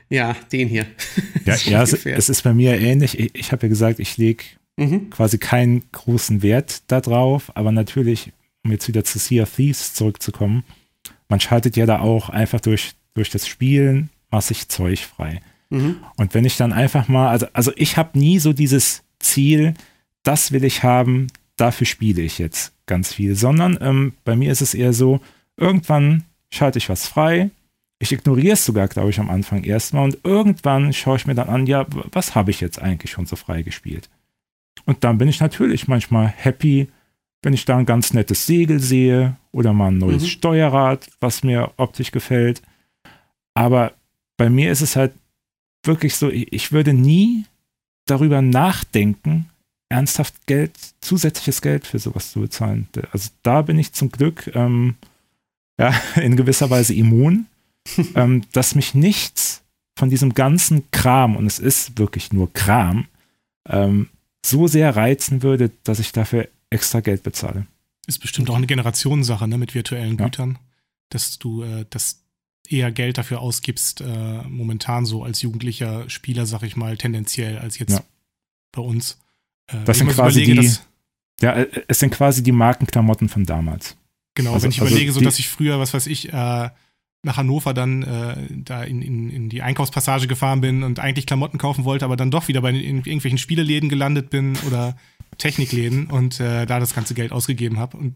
ja, 0.10 0.36
den 0.52 0.68
hier. 0.68 0.86
Ja, 1.46 1.56
ja 1.66 1.82
es, 1.82 1.94
es 1.94 2.30
ist 2.30 2.44
bei 2.44 2.54
mir 2.54 2.80
ähnlich. 2.80 3.18
Ich, 3.18 3.32
ich 3.34 3.52
habe 3.52 3.66
ja 3.66 3.70
gesagt, 3.70 4.00
ich 4.00 4.18
lege 4.18 4.44
Mhm. 4.78 5.10
quasi 5.10 5.40
keinen 5.40 5.84
großen 5.92 6.44
Wert 6.44 6.84
darauf, 6.88 7.52
aber 7.56 7.72
natürlich, 7.72 8.32
um 8.64 8.72
jetzt 8.72 8.88
wieder 8.88 9.04
zu 9.04 9.18
Sea 9.18 9.44
of 9.44 9.56
Thieves 9.56 9.96
zurückzukommen, 9.96 10.64
man 11.30 11.40
schaltet 11.40 11.76
ja 11.76 11.86
da 11.86 12.00
auch 12.00 12.30
einfach 12.30 12.62
durch, 12.62 12.94
durch 13.16 13.30
das 13.32 13.48
Spielen 13.48 14.10
massig 14.30 14.68
Zeug 14.70 15.00
frei. 15.00 15.42
Mhm. 15.70 15.98
Und 16.18 16.34
wenn 16.34 16.46
ich 16.46 16.58
dann 16.58 16.74
einfach 16.74 17.08
mal, 17.08 17.30
also, 17.30 17.48
also 17.54 17.72
ich 17.76 17.98
habe 17.98 18.18
nie 18.18 18.40
so 18.40 18.54
dieses 18.54 19.04
Ziel, 19.20 19.74
das 20.24 20.52
will 20.52 20.64
ich 20.64 20.84
haben, 20.84 21.28
dafür 21.56 21.88
spiele 21.88 22.22
ich 22.22 22.38
jetzt 22.38 22.74
ganz 22.86 23.14
viel, 23.14 23.36
sondern 23.36 23.78
ähm, 23.82 24.14
bei 24.24 24.36
mir 24.36 24.52
ist 24.52 24.62
es 24.62 24.74
eher 24.74 24.94
so, 24.94 25.20
irgendwann 25.58 26.24
schalte 26.52 26.78
ich 26.78 26.90
was 26.90 27.08
frei, 27.08 27.50
ich 28.00 28.12
ignoriere 28.12 28.54
es 28.54 28.64
sogar, 28.64 28.88
glaube 28.88 29.10
ich, 29.10 29.20
am 29.20 29.30
Anfang 29.30 29.64
erstmal 29.64 30.04
und 30.04 30.20
irgendwann 30.24 30.94
schaue 30.94 31.18
ich 31.18 31.26
mir 31.26 31.36
dann 31.36 31.50
an, 31.50 31.66
ja, 31.66 31.86
was 32.12 32.36
habe 32.36 32.52
ich 32.52 32.62
jetzt 32.62 32.80
eigentlich 32.80 33.12
schon 33.12 33.26
so 33.26 33.36
frei 33.36 33.64
gespielt? 33.64 34.10
Und 34.86 35.04
dann 35.04 35.18
bin 35.18 35.28
ich 35.28 35.40
natürlich 35.40 35.88
manchmal 35.88 36.28
happy, 36.28 36.88
wenn 37.42 37.54
ich 37.54 37.66
da 37.66 37.78
ein 37.78 37.86
ganz 37.86 38.14
nettes 38.14 38.46
Segel 38.46 38.80
sehe 38.80 39.36
oder 39.52 39.74
mal 39.74 39.88
ein 39.88 39.98
neues 39.98 40.24
Mhm. 40.24 40.28
Steuerrad, 40.28 41.08
was 41.20 41.44
mir 41.44 41.72
optisch 41.78 42.12
gefällt. 42.12 42.62
Aber 43.54 43.94
bei 44.38 44.50
mir 44.50 44.72
ist 44.72 44.82
es 44.82 44.96
halt 44.96 45.14
wirklich 45.84 46.16
so, 46.16 46.30
ich 46.30 46.72
würde 46.72 46.94
nie 46.94 47.46
darüber 48.06 48.42
nachdenken, 48.42 49.50
ernsthaft 49.90 50.46
Geld, 50.48 50.72
zusätzliches 51.02 51.62
Geld 51.62 51.88
für 51.88 52.00
sowas 52.00 52.32
zu 52.32 52.42
bezahlen. 52.42 52.88
Also 53.12 53.30
da 53.44 53.62
bin 53.62 53.80
ich 53.80 53.94
zum 53.94 54.12
Glück 54.12 54.52
ähm, 54.54 54.96
ja, 55.80 55.94
in 56.16 56.36
gewisser 56.36 56.70
Weise 56.70 56.94
immun, 56.94 57.46
ähm, 58.16 58.44
dass 58.52 58.76
mich 58.76 58.94
nichts 58.96 59.64
von 59.98 60.10
diesem 60.10 60.34
ganzen 60.34 60.90
Kram, 60.92 61.36
und 61.36 61.46
es 61.48 61.60
ist 61.60 61.98
wirklich 61.98 62.34
nur 62.34 62.52
Kram, 62.54 63.06
ähm, 63.68 64.10
so 64.46 64.68
sehr 64.68 64.96
reizen 64.96 65.44
würde, 65.44 65.72
dass 65.84 66.00
ich 66.00 66.12
dafür 66.12 66.48
extra 66.70 67.00
Geld 67.00 67.24
bezahle. 67.24 67.68
Ist 68.08 68.20
bestimmt 68.20 68.50
auch 68.50 68.56
eine 68.56 68.68
Generationssache, 68.68 69.48
ne, 69.48 69.58
mit 69.58 69.74
virtuellen 69.76 70.18
Ja. 70.18 70.26
Gütern, 70.26 70.60
dass 71.10 71.40
du 71.40 71.64
äh, 71.64 71.86
das 71.90 72.24
eher 72.70 72.92
Geld 72.92 73.18
dafür 73.18 73.40
ausgibst, 73.42 74.02
äh, 74.02 74.42
momentan 74.44 75.06
so 75.06 75.24
als 75.24 75.42
jugendlicher 75.42 76.10
Spieler, 76.10 76.46
sag 76.46 76.64
ich 76.64 76.76
mal, 76.76 76.98
tendenziell 76.98 77.58
als 77.58 77.80
jetzt 77.80 77.94
Ja. 77.94 78.04
bei 78.74 78.82
uns. 78.82 79.18
Äh, 79.68 79.84
Das 79.86 79.98
sind 79.98 80.10
quasi 80.10 80.44
überlege, 80.44 80.62
die- 80.70 81.46
Ja, 81.46 81.54
äh, 81.54 81.68
es 81.88 82.00
sind 82.00 82.12
quasi 82.14 82.44
die 82.44 82.52
Markenklamotten 82.52 83.30
von 83.30 83.46
damals. 83.46 83.96
genau, 84.36 84.54
also- 84.54 84.64
wenn 84.64 84.72
ich 84.72 84.82
also 84.82 84.92
überlege, 84.92 85.12
so 85.14 85.22
dass 85.22 85.40
ich 85.40 85.48
früher, 85.50 85.80
was 85.80 85.94
weiß 85.94 86.08
ich, 86.08 86.32
äh, 86.34 86.70
nach 87.28 87.38
Hannover 87.38 87.74
dann 87.74 88.04
äh, 88.04 88.36
da 88.50 88.84
in, 88.84 89.02
in, 89.02 89.30
in 89.30 89.50
die 89.50 89.62
Einkaufspassage 89.62 90.28
gefahren 90.28 90.62
bin 90.62 90.84
und 90.84 91.00
eigentlich 91.00 91.28
Klamotten 91.28 91.58
kaufen 91.58 91.86
wollte, 91.86 92.06
aber 92.06 92.18
dann 92.18 92.32
doch 92.32 92.48
wieder 92.48 92.62
bei 92.62 92.70
in 92.70 92.98
irgendwelchen 92.98 93.38
Spieleläden 93.38 93.90
gelandet 93.90 94.30
bin 94.30 94.58
oder 94.66 94.98
Technikläden 95.38 96.08
und 96.08 96.40
äh, 96.40 96.66
da 96.66 96.80
das 96.80 96.96
ganze 96.96 97.14
Geld 97.14 97.32
ausgegeben 97.32 97.78
habe. 97.78 97.98
Und 97.98 98.16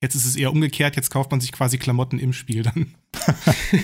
jetzt 0.00 0.14
ist 0.14 0.24
es 0.24 0.36
eher 0.36 0.50
umgekehrt, 0.50 0.96
jetzt 0.96 1.10
kauft 1.10 1.30
man 1.30 1.40
sich 1.40 1.52
quasi 1.52 1.78
Klamotten 1.78 2.18
im 2.18 2.32
Spiel 2.32 2.62
dann. 2.62 2.94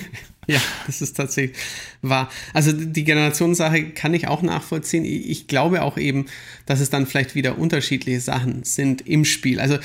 Ja, 0.51 0.63
das 0.87 1.03
ist 1.03 1.15
tatsächlich 1.15 1.59
wahr. 2.01 2.31
Also 2.55 2.73
die 2.73 3.05
Generationssache 3.05 3.91
kann 3.91 4.15
ich 4.15 4.29
auch 4.29 4.41
nachvollziehen. 4.41 5.05
Ich 5.05 5.47
glaube 5.47 5.83
auch 5.83 5.99
eben, 5.99 6.25
dass 6.65 6.81
es 6.81 6.89
dann 6.89 7.07
vielleicht 7.07 7.35
wieder 7.35 7.59
unterschiedliche 7.59 8.21
Sachen 8.21 8.65
sind 8.65 9.03
im 9.03 9.27
Spiel. 9.27 9.61
Also 9.61 9.79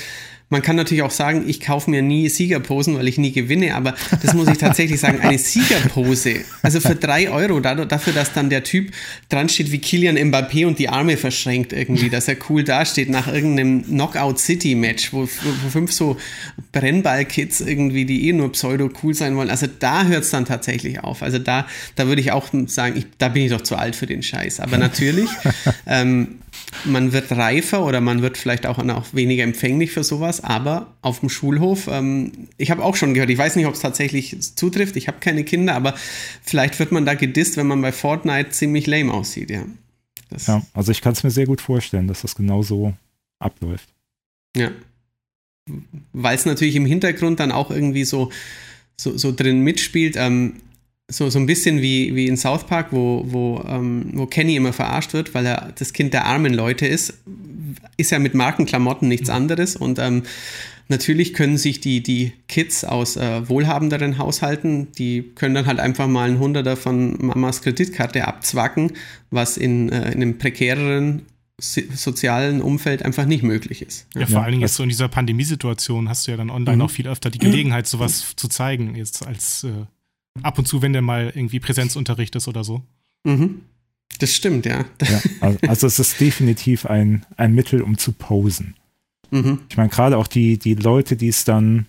man 0.54 0.62
kann 0.62 0.76
natürlich 0.76 1.02
auch 1.02 1.10
sagen, 1.10 1.48
ich 1.48 1.58
kaufe 1.58 1.90
mir 1.90 2.00
nie 2.00 2.28
Siegerposen, 2.28 2.96
weil 2.96 3.08
ich 3.08 3.18
nie 3.18 3.32
gewinne, 3.32 3.74
aber 3.74 3.96
das 4.22 4.34
muss 4.34 4.46
ich 4.46 4.56
tatsächlich 4.56 5.00
sagen, 5.00 5.18
eine 5.18 5.36
Siegerpose, 5.38 6.44
also 6.62 6.78
für 6.78 6.94
drei 6.94 7.28
Euro, 7.28 7.58
dafür, 7.58 8.12
dass 8.12 8.32
dann 8.34 8.50
der 8.50 8.62
Typ 8.62 8.92
dran 9.30 9.48
steht 9.48 9.72
wie 9.72 9.78
Kilian 9.78 10.16
Mbappé 10.16 10.64
und 10.64 10.78
die 10.78 10.88
Arme 10.88 11.16
verschränkt 11.16 11.72
irgendwie, 11.72 12.08
dass 12.08 12.28
er 12.28 12.36
cool 12.48 12.62
dasteht 12.62 13.10
nach 13.10 13.26
irgendeinem 13.26 13.82
Knockout 13.82 14.38
City 14.38 14.76
Match, 14.76 15.12
wo, 15.12 15.22
wo 15.22 15.68
fünf 15.70 15.90
so 15.90 16.18
Brennball-Kids 16.70 17.60
irgendwie, 17.60 18.04
die 18.04 18.28
eh 18.28 18.32
nur 18.32 18.52
pseudo 18.52 18.90
cool 19.02 19.12
sein 19.12 19.34
wollen, 19.34 19.50
also 19.50 19.66
da 19.80 20.04
hört 20.04 20.22
es 20.22 20.30
dann 20.30 20.44
tatsächlich 20.44 21.00
auf. 21.00 21.24
Also 21.24 21.40
da, 21.40 21.66
da 21.96 22.06
würde 22.06 22.20
ich 22.20 22.30
auch 22.30 22.46
sagen, 22.66 22.96
ich, 22.96 23.06
da 23.18 23.26
bin 23.28 23.42
ich 23.42 23.50
doch 23.50 23.62
zu 23.62 23.74
alt 23.74 23.96
für 23.96 24.06
den 24.06 24.22
Scheiß. 24.22 24.60
Aber 24.60 24.78
natürlich, 24.78 25.30
ähm, 25.88 26.38
man 26.84 27.12
wird 27.12 27.30
reifer 27.32 27.84
oder 27.84 28.00
man 28.00 28.22
wird 28.22 28.36
vielleicht 28.36 28.66
auch, 28.66 28.78
auch 28.78 29.06
weniger 29.12 29.44
empfänglich 29.44 29.92
für 29.92 30.04
sowas, 30.04 30.42
aber 30.42 30.94
auf 31.02 31.20
dem 31.20 31.28
Schulhof, 31.28 31.88
ähm, 31.88 32.32
ich 32.56 32.70
habe 32.70 32.82
auch 32.82 32.96
schon 32.96 33.14
gehört, 33.14 33.30
ich 33.30 33.38
weiß 33.38 33.56
nicht, 33.56 33.66
ob 33.66 33.74
es 33.74 33.80
tatsächlich 33.80 34.36
zutrifft, 34.56 34.96
ich 34.96 35.08
habe 35.08 35.18
keine 35.20 35.44
Kinder, 35.44 35.74
aber 35.74 35.94
vielleicht 36.42 36.78
wird 36.78 36.92
man 36.92 37.06
da 37.06 37.14
gedisst, 37.14 37.56
wenn 37.56 37.66
man 37.66 37.80
bei 37.82 37.92
Fortnite 37.92 38.50
ziemlich 38.50 38.86
lame 38.86 39.12
aussieht, 39.12 39.50
ja. 39.50 39.64
Das 40.30 40.46
ja, 40.46 40.62
also 40.72 40.90
ich 40.90 41.00
kann 41.00 41.12
es 41.12 41.22
mir 41.22 41.30
sehr 41.30 41.46
gut 41.46 41.60
vorstellen, 41.60 42.08
dass 42.08 42.22
das 42.22 42.34
genau 42.34 42.62
so 42.62 42.94
abläuft. 43.38 43.88
Ja. 44.56 44.70
Weil 46.12 46.36
es 46.36 46.44
natürlich 46.44 46.76
im 46.76 46.86
Hintergrund 46.86 47.40
dann 47.40 47.52
auch 47.52 47.70
irgendwie 47.70 48.04
so, 48.04 48.30
so, 48.96 49.16
so 49.16 49.32
drin 49.32 49.60
mitspielt. 49.60 50.16
Ähm, 50.16 50.60
so, 51.10 51.28
so 51.28 51.38
ein 51.38 51.46
bisschen 51.46 51.82
wie, 51.82 52.14
wie 52.14 52.26
in 52.26 52.36
South 52.36 52.64
Park, 52.64 52.88
wo, 52.90 53.24
wo, 53.26 53.64
ähm, 53.68 54.10
wo 54.14 54.26
Kenny 54.26 54.56
immer 54.56 54.72
verarscht 54.72 55.12
wird, 55.12 55.34
weil 55.34 55.46
er 55.46 55.72
das 55.78 55.92
Kind 55.92 56.14
der 56.14 56.24
armen 56.24 56.54
Leute 56.54 56.86
ist, 56.86 57.18
ist 57.96 58.10
ja 58.10 58.18
mit 58.18 58.34
Markenklamotten 58.34 59.08
nichts 59.08 59.28
mhm. 59.28 59.34
anderes. 59.34 59.76
Und 59.76 59.98
ähm, 59.98 60.22
natürlich 60.88 61.34
können 61.34 61.58
sich 61.58 61.80
die, 61.80 62.02
die 62.02 62.32
Kids 62.48 62.84
aus 62.84 63.16
äh, 63.16 63.48
wohlhabenderen 63.48 64.16
Haushalten, 64.16 64.92
die 64.92 65.32
können 65.34 65.54
dann 65.54 65.66
halt 65.66 65.78
einfach 65.78 66.08
mal 66.08 66.30
ein 66.30 66.38
Hunderter 66.38 66.76
von 66.76 67.18
Mamas 67.20 67.60
Kreditkarte 67.60 68.26
abzwacken, 68.26 68.92
was 69.30 69.56
in, 69.58 69.90
äh, 69.90 70.10
in 70.12 70.22
einem 70.22 70.38
prekäreren 70.38 71.22
sozialen 71.60 72.60
Umfeld 72.60 73.04
einfach 73.04 73.26
nicht 73.26 73.44
möglich 73.44 73.80
ist. 73.80 74.08
Ja, 74.14 74.22
ja 74.22 74.26
vor 74.26 74.42
allen 74.42 74.50
Dingen 74.50 74.62
jetzt 74.62 74.74
so 74.74 74.82
in 74.82 74.88
dieser 74.88 75.08
Pandemiesituation 75.08 76.08
hast 76.08 76.26
du 76.26 76.32
ja 76.32 76.36
dann 76.36 76.50
online 76.50 76.78
mhm. 76.78 76.82
auch 76.82 76.90
viel 76.90 77.06
öfter 77.06 77.30
die 77.30 77.38
Gelegenheit, 77.38 77.86
sowas 77.86 78.34
zu 78.34 78.48
zeigen, 78.48 78.96
jetzt 78.96 79.24
als 79.24 79.62
äh, 79.62 79.86
ab 80.42 80.58
und 80.58 80.66
zu, 80.66 80.82
wenn 80.82 80.92
der 80.92 81.02
mal 81.02 81.32
irgendwie 81.34 81.60
Präsenzunterricht 81.60 82.34
ist 82.36 82.48
oder 82.48 82.64
so. 82.64 82.82
Mhm. 83.24 83.62
Das 84.18 84.34
stimmt, 84.34 84.66
ja. 84.66 84.84
ja 85.02 85.22
also, 85.40 85.58
also, 85.66 85.86
es 85.86 85.98
ist 85.98 86.20
definitiv 86.20 86.86
ein, 86.86 87.24
ein 87.36 87.54
Mittel, 87.54 87.82
um 87.82 87.98
zu 87.98 88.12
posen. 88.12 88.74
Mhm. 89.30 89.60
Ich 89.68 89.76
meine, 89.76 89.88
gerade 89.88 90.16
auch 90.18 90.26
die, 90.26 90.58
die 90.58 90.74
Leute, 90.74 91.16
die 91.16 91.28
es 91.28 91.44
dann 91.44 91.86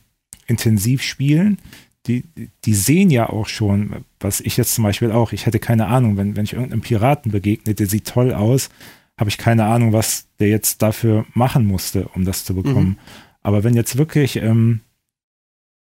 intensiv 0.48 1.02
spielen, 1.02 1.60
die, 2.08 2.24
die 2.66 2.74
sehen 2.74 3.10
ja 3.10 3.30
auch 3.30 3.48
schon, 3.48 4.06
was 4.20 4.39
ich 4.39 4.58
jetzt 4.58 4.76
zum 4.76 4.84
Beispiel 4.84 5.12
auch, 5.12 5.34
ich 5.34 5.46
hätte 5.46 5.60
keine 5.60 5.88
Ahnung, 5.88 6.18
wenn, 6.18 6.36
wenn 6.36 6.46
ich 6.46 6.54
irgendeinem 6.54 6.82
Piraten 6.82 7.32
begegne, 7.32 7.74
der 7.74 7.88
sieht 7.88 8.08
toll 8.08 8.34
aus, 8.34 8.70
habe 9.18 9.30
ich 9.30 9.38
keine 9.38 9.66
Ahnung, 9.66 9.93
was 9.93 10.28
der 10.39 10.50
jetzt 10.50 10.82
dafür 10.82 11.26
machen 11.34 11.66
musste, 11.66 12.08
um 12.10 12.26
das 12.26 12.46
zu 12.46 12.54
bekommen. 12.54 12.89
Mhm. 12.89 12.98
Aber 13.41 13.64
wenn 13.64 13.74
jetzt 13.74 13.98
wirklich 13.98 14.38
ähm, 14.38 14.82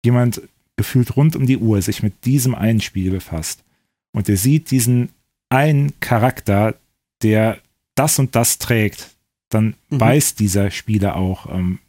jemand 0.06 0.42
gefühlt 0.76 1.16
rund 1.16 1.36
um 1.36 1.46
die 1.46 1.58
Uhr 1.58 1.82
sich 1.82 2.04
mit 2.04 2.26
diesem 2.26 2.56
einen 2.56 2.82
Spiel 2.82 3.12
befasst 3.12 3.64
und 4.12 4.28
der 4.28 4.38
sieht 4.38 4.72
diesen 4.72 5.10
einen 5.50 6.00
Charakter, 6.00 6.76
der 7.22 7.60
das 7.96 8.18
und 8.20 8.36
das 8.36 8.58
trägt, 8.58 9.12
dann 9.50 9.76
mhm. 9.90 10.00
weiß 10.00 10.36
dieser 10.36 10.72
Spieler 10.72 11.16
auch, 11.16 11.54
ähm, 11.54 11.80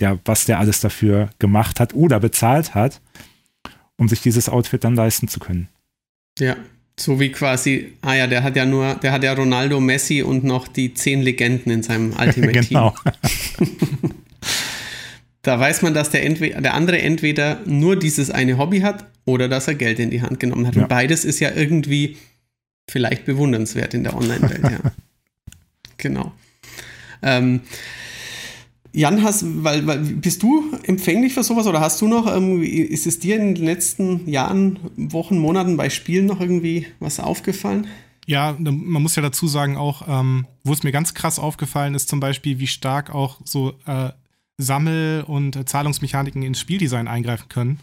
ja, 0.00 0.18
was 0.24 0.46
der 0.46 0.58
alles 0.58 0.80
dafür 0.80 1.30
gemacht 1.38 1.80
hat 1.80 1.94
oder 1.94 2.18
bezahlt 2.20 2.74
hat, 2.74 3.00
um 3.96 4.08
sich 4.08 4.20
dieses 4.20 4.48
Outfit 4.48 4.84
dann 4.84 4.94
leisten 4.94 5.28
zu 5.28 5.38
können. 5.38 5.68
Ja, 6.38 6.56
so 6.98 7.20
wie 7.20 7.30
quasi, 7.30 7.92
ah 8.02 8.14
ja, 8.14 8.26
der 8.26 8.42
hat 8.42 8.56
ja 8.56 8.64
nur, 8.66 8.94
der 8.96 9.12
hat 9.12 9.22
ja 9.22 9.32
Ronaldo, 9.34 9.80
Messi 9.80 10.22
und 10.22 10.44
noch 10.44 10.68
die 10.68 10.94
zehn 10.94 11.22
Legenden 11.22 11.72
in 11.72 11.82
seinem 11.82 12.12
Ultimate 12.18 12.60
Team. 12.60 12.68
genau. 12.68 12.94
Da 15.44 15.60
weiß 15.60 15.82
man, 15.82 15.94
dass 15.94 16.10
der, 16.10 16.28
der 16.28 16.74
andere 16.74 17.00
entweder 17.00 17.60
nur 17.66 17.96
dieses 17.96 18.30
eine 18.30 18.58
Hobby 18.58 18.80
hat 18.80 19.04
oder 19.26 19.48
dass 19.48 19.68
er 19.68 19.74
Geld 19.74 19.98
in 19.98 20.10
die 20.10 20.22
Hand 20.22 20.40
genommen 20.40 20.66
hat. 20.66 20.74
Ja. 20.74 20.82
Und 20.82 20.88
beides 20.88 21.24
ist 21.24 21.38
ja 21.38 21.50
irgendwie 21.54 22.16
vielleicht 22.90 23.24
bewundernswert 23.26 23.94
in 23.94 24.02
der 24.04 24.16
Online-Welt. 24.16 24.62
ja. 24.62 24.78
Genau. 25.96 26.32
Ähm, 27.22 27.60
Jan, 28.92 29.22
hast, 29.22 29.44
weil, 29.64 29.86
weil, 29.86 29.98
bist 29.98 30.42
du 30.42 30.64
empfänglich 30.82 31.32
für 31.32 31.42
sowas 31.42 31.66
oder 31.66 31.80
hast 31.80 32.00
du 32.00 32.08
noch, 32.08 32.26
ähm, 32.26 32.62
ist 32.62 33.06
es 33.06 33.20
dir 33.20 33.36
in 33.36 33.54
den 33.54 33.64
letzten 33.64 34.28
Jahren, 34.28 34.78
Wochen, 34.96 35.38
Monaten 35.38 35.76
bei 35.76 35.88
Spielen 35.88 36.26
noch 36.26 36.40
irgendwie 36.40 36.86
was 37.00 37.20
aufgefallen? 37.20 37.86
Ja, 38.26 38.56
man 38.58 39.02
muss 39.02 39.16
ja 39.16 39.22
dazu 39.22 39.48
sagen 39.48 39.76
auch, 39.76 40.06
ähm, 40.08 40.46
wo 40.62 40.72
es 40.72 40.82
mir 40.82 40.92
ganz 40.92 41.14
krass 41.14 41.38
aufgefallen 41.38 41.94
ist, 41.94 42.08
zum 42.08 42.20
Beispiel, 42.20 42.58
wie 42.58 42.66
stark 42.66 43.14
auch 43.14 43.40
so 43.44 43.74
äh, 43.86 44.10
Sammel- 44.56 45.24
und 45.26 45.68
Zahlungsmechaniken 45.68 46.42
ins 46.42 46.60
Spieldesign 46.60 47.08
eingreifen 47.08 47.48
können. 47.48 47.80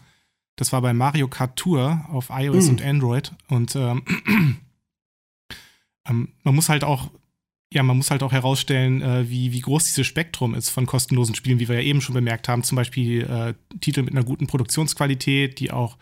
Das 0.56 0.72
war 0.72 0.82
bei 0.82 0.94
Mario 0.94 1.28
Kart 1.28 1.58
Tour 1.58 2.06
auf 2.10 2.30
iOS 2.30 2.66
mhm. 2.66 2.70
und 2.70 2.82
Android. 2.84 3.32
Und 3.48 3.76
ähm, 3.76 4.04
ähm, 6.08 6.30
man 6.44 6.56
muss 6.56 6.70
halt 6.70 6.84
auch, 6.84 7.10
ja, 7.74 7.84
man 7.84 7.98
muss 7.98 8.12
halt 8.12 8.24
auch 8.24 8.32
herausstellen, 8.32 9.02
äh, 9.02 9.30
wie, 9.30 9.54
wie 9.54 9.62
groß 9.62 9.86
dieses 9.86 10.08
Spektrum 10.08 10.54
ist 10.56 10.70
von 10.70 10.86
kostenlosen 10.86 11.36
Spielen, 11.36 11.60
wie 11.60 11.68
wir 11.68 11.76
ja 11.76 11.82
eben 11.82 12.02
schon 12.02 12.16
bemerkt 12.16 12.48
haben. 12.48 12.64
Zum 12.64 12.76
Beispiel 12.76 13.24
äh, 13.24 13.54
Titel 13.80 14.04
mit 14.04 14.14
einer 14.14 14.24
guten 14.24 14.48
Produktionsqualität, 14.48 15.60
die 15.60 15.72
auch 15.72 15.98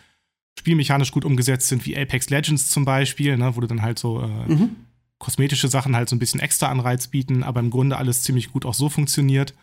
spielmechanisch 0.57 1.11
gut 1.11 1.25
umgesetzt 1.25 1.67
sind, 1.67 1.85
wie 1.85 1.97
Apex 1.97 2.29
Legends 2.29 2.69
zum 2.69 2.85
Beispiel, 2.85 3.37
ne, 3.37 3.55
wo 3.55 3.61
du 3.61 3.67
dann 3.67 3.81
halt 3.81 3.97
so 3.97 4.21
äh, 4.21 4.27
mhm. 4.27 4.75
kosmetische 5.19 5.69
Sachen 5.69 5.95
halt 5.95 6.09
so 6.09 6.15
ein 6.15 6.19
bisschen 6.19 6.41
extra 6.41 6.67
Anreiz 6.67 7.07
bieten, 7.07 7.43
aber 7.43 7.61
im 7.61 7.69
Grunde 7.69 7.97
alles 7.97 8.23
ziemlich 8.23 8.51
gut 8.51 8.65
auch 8.65 8.73
so 8.73 8.89
funktioniert. 8.89 9.53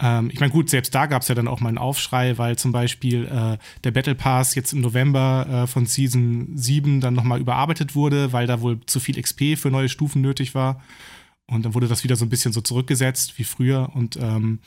Ähm, 0.00 0.30
ich 0.32 0.40
meine, 0.40 0.52
gut, 0.52 0.70
selbst 0.70 0.94
da 0.94 1.06
gab 1.06 1.22
es 1.22 1.28
ja 1.28 1.34
dann 1.34 1.48
auch 1.48 1.60
mal 1.60 1.68
einen 1.68 1.78
Aufschrei, 1.78 2.38
weil 2.38 2.56
zum 2.56 2.72
Beispiel 2.72 3.26
äh, 3.26 3.58
der 3.84 3.90
Battle 3.90 4.14
Pass 4.14 4.54
jetzt 4.54 4.72
im 4.72 4.80
November 4.80 5.46
äh, 5.64 5.66
von 5.66 5.86
Season 5.86 6.56
7 6.56 7.00
dann 7.00 7.14
nochmal 7.14 7.40
überarbeitet 7.40 7.94
wurde, 7.94 8.32
weil 8.32 8.46
da 8.46 8.60
wohl 8.60 8.80
zu 8.86 8.98
viel 8.98 9.20
XP 9.20 9.56
für 9.56 9.70
neue 9.70 9.88
Stufen 9.88 10.22
nötig 10.22 10.54
war. 10.54 10.82
Und 11.46 11.64
dann 11.64 11.74
wurde 11.74 11.88
das 11.88 12.04
wieder 12.04 12.16
so 12.16 12.24
ein 12.24 12.30
bisschen 12.30 12.52
so 12.52 12.60
zurückgesetzt 12.60 13.38
wie 13.38 13.44
früher. 13.44 13.90
Und 13.94 14.16
ähm, 14.16 14.60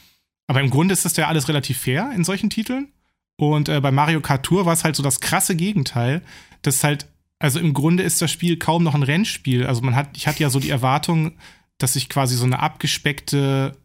aber 0.48 0.62
im 0.62 0.70
Grunde 0.70 0.94
ist 0.94 1.06
das 1.06 1.16
ja 1.16 1.28
alles 1.28 1.48
relativ 1.48 1.80
fair 1.80 2.12
in 2.16 2.24
solchen 2.24 2.50
Titeln. 2.50 2.90
Und 3.38 3.70
äh, 3.70 3.82
bei 3.82 3.92
Mario 3.92 4.22
Kart 4.22 4.46
Tour 4.46 4.66
war 4.66 4.74
es 4.74 4.84
halt 4.84 4.96
so 4.96 5.02
das 5.02 5.20
krasse 5.20 5.56
Gegenteil. 5.56 6.22
Das 6.62 6.84
halt, 6.84 7.08
also 7.40 7.60
im 7.60 7.74
Grunde 7.74 8.04
ist 8.04 8.22
das 8.22 8.32
Spiel 8.32 8.58
kaum 8.58 8.84
noch 8.84 8.94
ein 8.94 9.04
Rennspiel. 9.04 9.66
Also 9.66 9.82
man 9.82 9.96
hat, 9.96 10.16
ich 10.16 10.28
hatte 10.28 10.44
ja 10.44 10.50
so 10.50 10.60
die 10.60 10.70
Erwartung, 10.70 11.32
dass 11.78 11.96
ich 11.96 12.10
quasi 12.10 12.36
so 12.36 12.46
eine 12.46 12.60
abgespeckte 12.60 13.76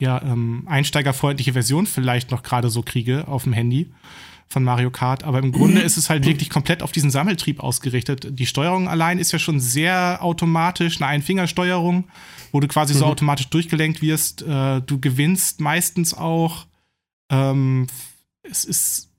ja, 0.00 0.22
ähm, 0.22 0.62
einsteigerfreundliche 0.66 1.52
Version 1.52 1.86
vielleicht 1.86 2.30
noch 2.30 2.42
gerade 2.42 2.70
so 2.70 2.82
kriege 2.82 3.26
auf 3.26 3.44
dem 3.44 3.52
Handy 3.52 3.90
von 4.48 4.64
Mario 4.64 4.90
Kart. 4.90 5.24
Aber 5.24 5.38
im 5.40 5.52
Grunde 5.52 5.80
ist 5.80 5.96
es 5.96 6.08
halt 6.08 6.24
wirklich 6.24 6.50
komplett 6.50 6.82
auf 6.82 6.92
diesen 6.92 7.10
Sammeltrieb 7.10 7.60
ausgerichtet. 7.60 8.28
Die 8.30 8.46
Steuerung 8.46 8.88
allein 8.88 9.18
ist 9.18 9.32
ja 9.32 9.38
schon 9.38 9.60
sehr 9.60 10.18
automatisch, 10.22 10.96
eine 10.96 11.06
Einfingersteuerung, 11.06 12.04
wo 12.52 12.60
du 12.60 12.68
quasi 12.68 12.94
mhm. 12.94 12.98
so 12.98 13.06
automatisch 13.06 13.48
durchgelenkt 13.48 14.00
wirst. 14.00 14.42
Äh, 14.42 14.80
du 14.80 15.00
gewinnst 15.00 15.60
meistens 15.60 16.14
auch. 16.14 16.66
Ähm, 17.30 17.88
es 18.42 18.64
ist 18.64 19.10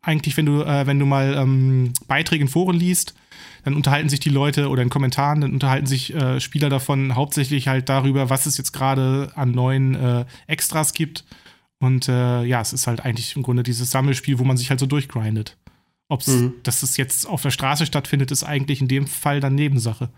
eigentlich, 0.00 0.36
wenn 0.36 0.46
du, 0.46 0.62
äh, 0.62 0.86
wenn 0.86 0.98
du 0.98 1.06
mal 1.06 1.34
ähm, 1.34 1.92
Beiträge 2.08 2.42
in 2.42 2.48
Foren 2.48 2.76
liest, 2.76 3.14
dann 3.64 3.74
unterhalten 3.74 4.08
sich 4.08 4.20
die 4.20 4.28
Leute 4.28 4.68
oder 4.68 4.82
in 4.82 4.90
Kommentaren, 4.90 5.40
dann 5.40 5.52
unterhalten 5.52 5.86
sich 5.86 6.14
äh, 6.14 6.40
Spieler 6.40 6.68
davon 6.68 7.14
hauptsächlich 7.14 7.68
halt 7.68 7.88
darüber, 7.88 8.30
was 8.30 8.46
es 8.46 8.58
jetzt 8.58 8.72
gerade 8.72 9.32
an 9.34 9.52
neuen 9.52 9.94
äh, 9.94 10.24
Extras 10.46 10.92
gibt. 10.92 11.24
Und 11.78 12.08
äh, 12.08 12.44
ja, 12.44 12.60
es 12.60 12.72
ist 12.72 12.86
halt 12.86 13.04
eigentlich 13.04 13.34
im 13.36 13.42
Grunde 13.42 13.62
dieses 13.62 13.90
Sammelspiel, 13.90 14.38
wo 14.38 14.44
man 14.44 14.56
sich 14.56 14.70
halt 14.70 14.80
so 14.80 14.86
durchgrindet. 14.86 15.56
Ob 16.08 16.26
mhm. 16.26 16.54
dass 16.62 16.82
es 16.82 16.96
jetzt 16.96 17.26
auf 17.26 17.42
der 17.42 17.50
Straße 17.50 17.86
stattfindet, 17.86 18.30
ist 18.30 18.44
eigentlich 18.44 18.80
in 18.80 18.88
dem 18.88 19.06
Fall 19.06 19.40
dann 19.40 19.54
Nebensache. 19.54 20.10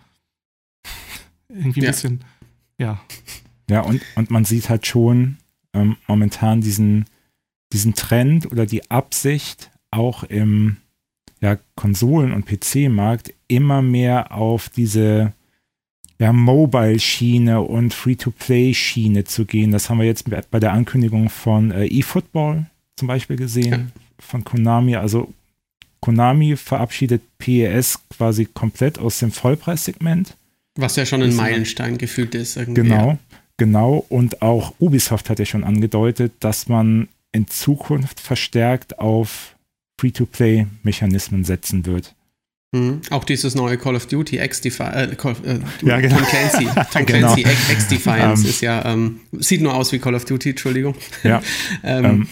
Irgendwie 1.48 1.80
ein 1.80 1.84
ja. 1.84 1.90
bisschen, 1.90 2.24
ja. 2.78 3.00
Ja, 3.70 3.80
und, 3.80 4.02
und 4.16 4.30
man 4.30 4.44
sieht 4.44 4.68
halt 4.68 4.86
schon 4.86 5.38
ähm, 5.72 5.96
momentan 6.06 6.60
diesen, 6.60 7.06
diesen 7.72 7.94
Trend 7.94 8.50
oder 8.50 8.66
die 8.66 8.90
Absicht, 8.90 9.70
auch 9.90 10.24
im, 10.24 10.78
ja, 11.44 11.58
Konsolen- 11.74 12.32
und 12.32 12.46
PC-Markt 12.46 13.34
immer 13.48 13.82
mehr 13.82 14.32
auf 14.32 14.70
diese 14.70 15.34
ja, 16.18 16.32
Mobile-Schiene 16.32 17.60
und 17.60 17.92
Free-to-Play-Schiene 17.92 19.24
zu 19.24 19.44
gehen. 19.44 19.70
Das 19.70 19.90
haben 19.90 19.98
wir 19.98 20.06
jetzt 20.06 20.24
bei 20.50 20.58
der 20.58 20.72
Ankündigung 20.72 21.28
von 21.28 21.70
äh, 21.70 21.84
eFootball 21.84 22.64
zum 22.96 23.08
Beispiel 23.08 23.36
gesehen, 23.36 23.70
ja. 23.70 24.00
von 24.18 24.42
Konami. 24.42 24.96
Also 24.96 25.34
Konami 26.00 26.56
verabschiedet 26.56 27.20
PES 27.36 27.98
quasi 28.08 28.46
komplett 28.46 28.98
aus 28.98 29.18
dem 29.18 29.30
Vollpreissegment. 29.30 30.38
Was 30.76 30.96
ja 30.96 31.04
schon 31.04 31.22
ein 31.22 31.36
Meilenstein 31.36 31.98
gefühlt 31.98 32.34
ist. 32.34 32.56
Irgendwie. 32.56 32.80
Genau, 32.80 33.18
genau. 33.58 34.06
Und 34.08 34.40
auch 34.40 34.74
Ubisoft 34.78 35.28
hat 35.28 35.40
ja 35.40 35.44
schon 35.44 35.62
angedeutet, 35.62 36.32
dass 36.40 36.70
man 36.70 37.08
in 37.32 37.48
Zukunft 37.48 38.20
verstärkt 38.20 38.98
auf 38.98 39.53
Free-to-Play-Mechanismen 40.00 41.44
setzen 41.44 41.86
wird. 41.86 42.14
Mhm. 42.72 43.02
Auch 43.10 43.24
dieses 43.24 43.54
neue 43.54 43.78
Call 43.78 43.94
of 43.94 44.06
Duty 44.06 44.38
X-Defiance, 44.38 45.12
äh, 45.12 45.14
Call, 45.14 45.36
äh, 45.44 45.58
Ja, 45.86 46.00
genau. 46.00 46.16
Tom 46.16 46.26
Clancy, 46.26 46.64
Tom 46.92 47.06
Genau. 47.06 47.34
Clancy 47.34 47.40
X- 47.42 47.70
X-Defiance 47.70 48.42
Ähm. 48.42 48.50
ist 48.50 48.60
ja, 48.60 48.84
ähm, 48.92 49.20
sieht 49.32 49.60
nur 49.60 49.74
aus 49.74 49.92
wie 49.92 49.98
Call 50.00 50.14
of 50.14 50.24
Duty, 50.24 50.50
Entschuldigung. 50.50 50.94
Ja, 51.22 51.40
ähm, 51.84 52.04
ähm, 52.04 52.28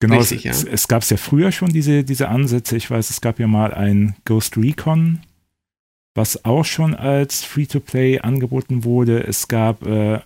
genau. 0.00 0.18
richtig, 0.18 0.46
es, 0.46 0.62
ja. 0.62 0.70
es 0.72 0.88
gab 0.88 1.02
es 1.02 1.10
ja 1.10 1.18
früher 1.18 1.52
schon 1.52 1.68
diese, 1.72 2.04
diese 2.04 2.28
Ansätze. 2.28 2.76
Ich 2.76 2.90
weiß, 2.90 3.10
es 3.10 3.20
gab 3.20 3.38
ja 3.38 3.46
mal 3.46 3.74
ein 3.74 4.16
Ghost 4.24 4.56
Recon, 4.56 5.20
was 6.14 6.46
auch 6.46 6.64
schon 6.64 6.94
als 6.94 7.44
Free-to-Play 7.44 8.20
angeboten 8.20 8.84
wurde. 8.84 9.24
Es 9.26 9.46
gab 9.48 9.86
äh, 9.86 10.20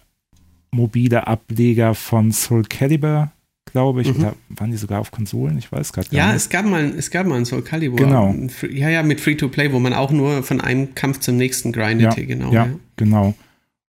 mobile 0.71 1.27
Ableger 1.27 1.97
von 1.97 2.31
Soul 2.31 2.63
Calibur, 2.67 3.33
glaube 3.73 4.03
ich. 4.03 4.09
Mhm. 4.09 4.21
Oder 4.21 4.35
waren 4.51 4.71
die 4.71 4.77
sogar 4.77 5.01
auf 5.01 5.11
Konsolen? 5.11 5.59
Ich 5.59 5.71
weiß 5.71 5.93
gerade 5.93 6.09
gar 6.09 6.17
ja, 6.17 6.27
nicht. 6.29 6.37
es 6.37 6.49
gab 6.49 6.67
mal, 6.67 6.95
es 6.97 7.11
gab 7.11 7.27
mal 7.27 7.37
ein 7.37 7.45
Soul 7.45 7.63
Calibur. 7.63 7.97
Genau. 7.97 8.35
Ja, 8.71 8.89
ja, 8.89 9.03
mit 9.03 9.21
Free-to-Play, 9.21 9.73
wo 9.73 9.79
man 9.79 9.93
auch 9.93 10.11
nur 10.11 10.43
von 10.43 10.61
einem 10.61 10.95
Kampf 10.95 11.21
zum 11.21 11.37
nächsten 11.37 11.73
grindete, 11.73 12.27
genau. 12.27 12.53
ja, 12.53 12.69
genau. 12.97 13.35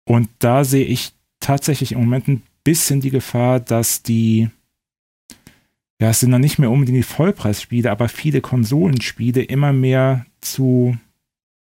Und 0.05 0.29
da 0.39 0.65
sehe 0.65 0.85
ich 0.85 1.13
tatsächlich 1.41 1.93
im 1.93 2.01
Moment 2.01 2.29
ein 2.29 2.43
bisschen 2.65 3.01
die 3.01 3.11
Gefahr, 3.11 3.61
dass 3.61 4.03
die, 4.03 4.49
ja, 6.01 6.11
es 6.11 6.21
sind 6.21 6.31
dann 6.31 6.41
nicht 6.41 6.59
mehr 6.59 6.71
unbedingt 6.71 6.99
die 6.99 7.03
Vollpreisspiele, 7.03 7.91
aber 7.91 8.09
viele 8.09 8.41
Konsolenspiele 8.41 9.43
immer 9.43 9.73
mehr 9.73 10.27
zu 10.41 10.97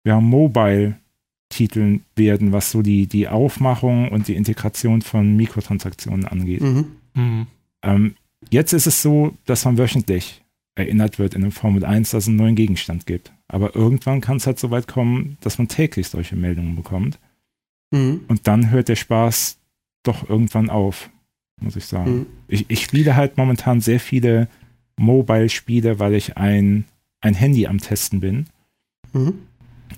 ja, 0.05 0.21
Mobile-Titeln 0.21 2.05
werden, 2.17 2.53
was 2.53 2.71
so 2.71 2.83
die, 2.83 3.07
die 3.07 3.29
Aufmachung 3.29 4.09
und 4.11 4.29
die 4.29 4.35
Integration 4.35 5.03
von 5.03 5.37
Mikrotransaktionen 5.37 6.27
angeht. 6.27 6.61
Mhm. 6.61 6.87
Mhm. 7.15 7.47
Ähm, 7.85 8.17
jetzt 8.51 8.73
ist 8.73 8.87
es 8.87 9.03
so, 9.03 9.37
dass 9.45 9.65
man 9.65 9.79
wöchentlich 9.79 10.43
erinnert 10.75 11.19
wird 11.19 11.35
in 11.35 11.43
dem 11.43 11.53
Formel 11.53 11.85
1, 11.85 12.11
dass 12.11 12.25
es 12.25 12.29
einen 12.29 12.37
neuen 12.37 12.57
Gegenstand 12.57 13.07
gibt. 13.07 13.33
Aber 13.47 13.77
irgendwann 13.77 14.21
kann 14.21 14.39
es 14.39 14.47
halt 14.47 14.59
so 14.59 14.71
weit 14.71 14.89
kommen, 14.89 15.37
dass 15.41 15.59
man 15.59 15.69
täglich 15.69 16.09
solche 16.09 16.35
Meldungen 16.35 16.75
bekommt. 16.75 17.19
Mhm. 17.93 18.23
Und 18.27 18.47
dann 18.47 18.71
hört 18.71 18.89
der 18.89 18.97
Spaß 18.97 19.59
doch 20.03 20.29
irgendwann 20.29 20.71
auf, 20.71 21.11
muss 21.61 21.77
ich 21.77 21.85
sagen. 21.85 22.13
Mhm. 22.13 22.27
Ich, 22.49 22.65
ich 22.69 22.83
spiele 22.83 23.15
halt 23.15 23.37
momentan 23.37 23.81
sehr 23.81 24.01
viele 24.01 24.49
Mobile-Spiele, 24.97 25.99
weil 25.99 26.15
ich 26.15 26.37
ein, 26.37 26.85
ein 27.21 27.35
Handy 27.35 27.67
am 27.67 27.79
Testen 27.79 28.21
bin. 28.21 28.47
Mhm. 29.13 29.35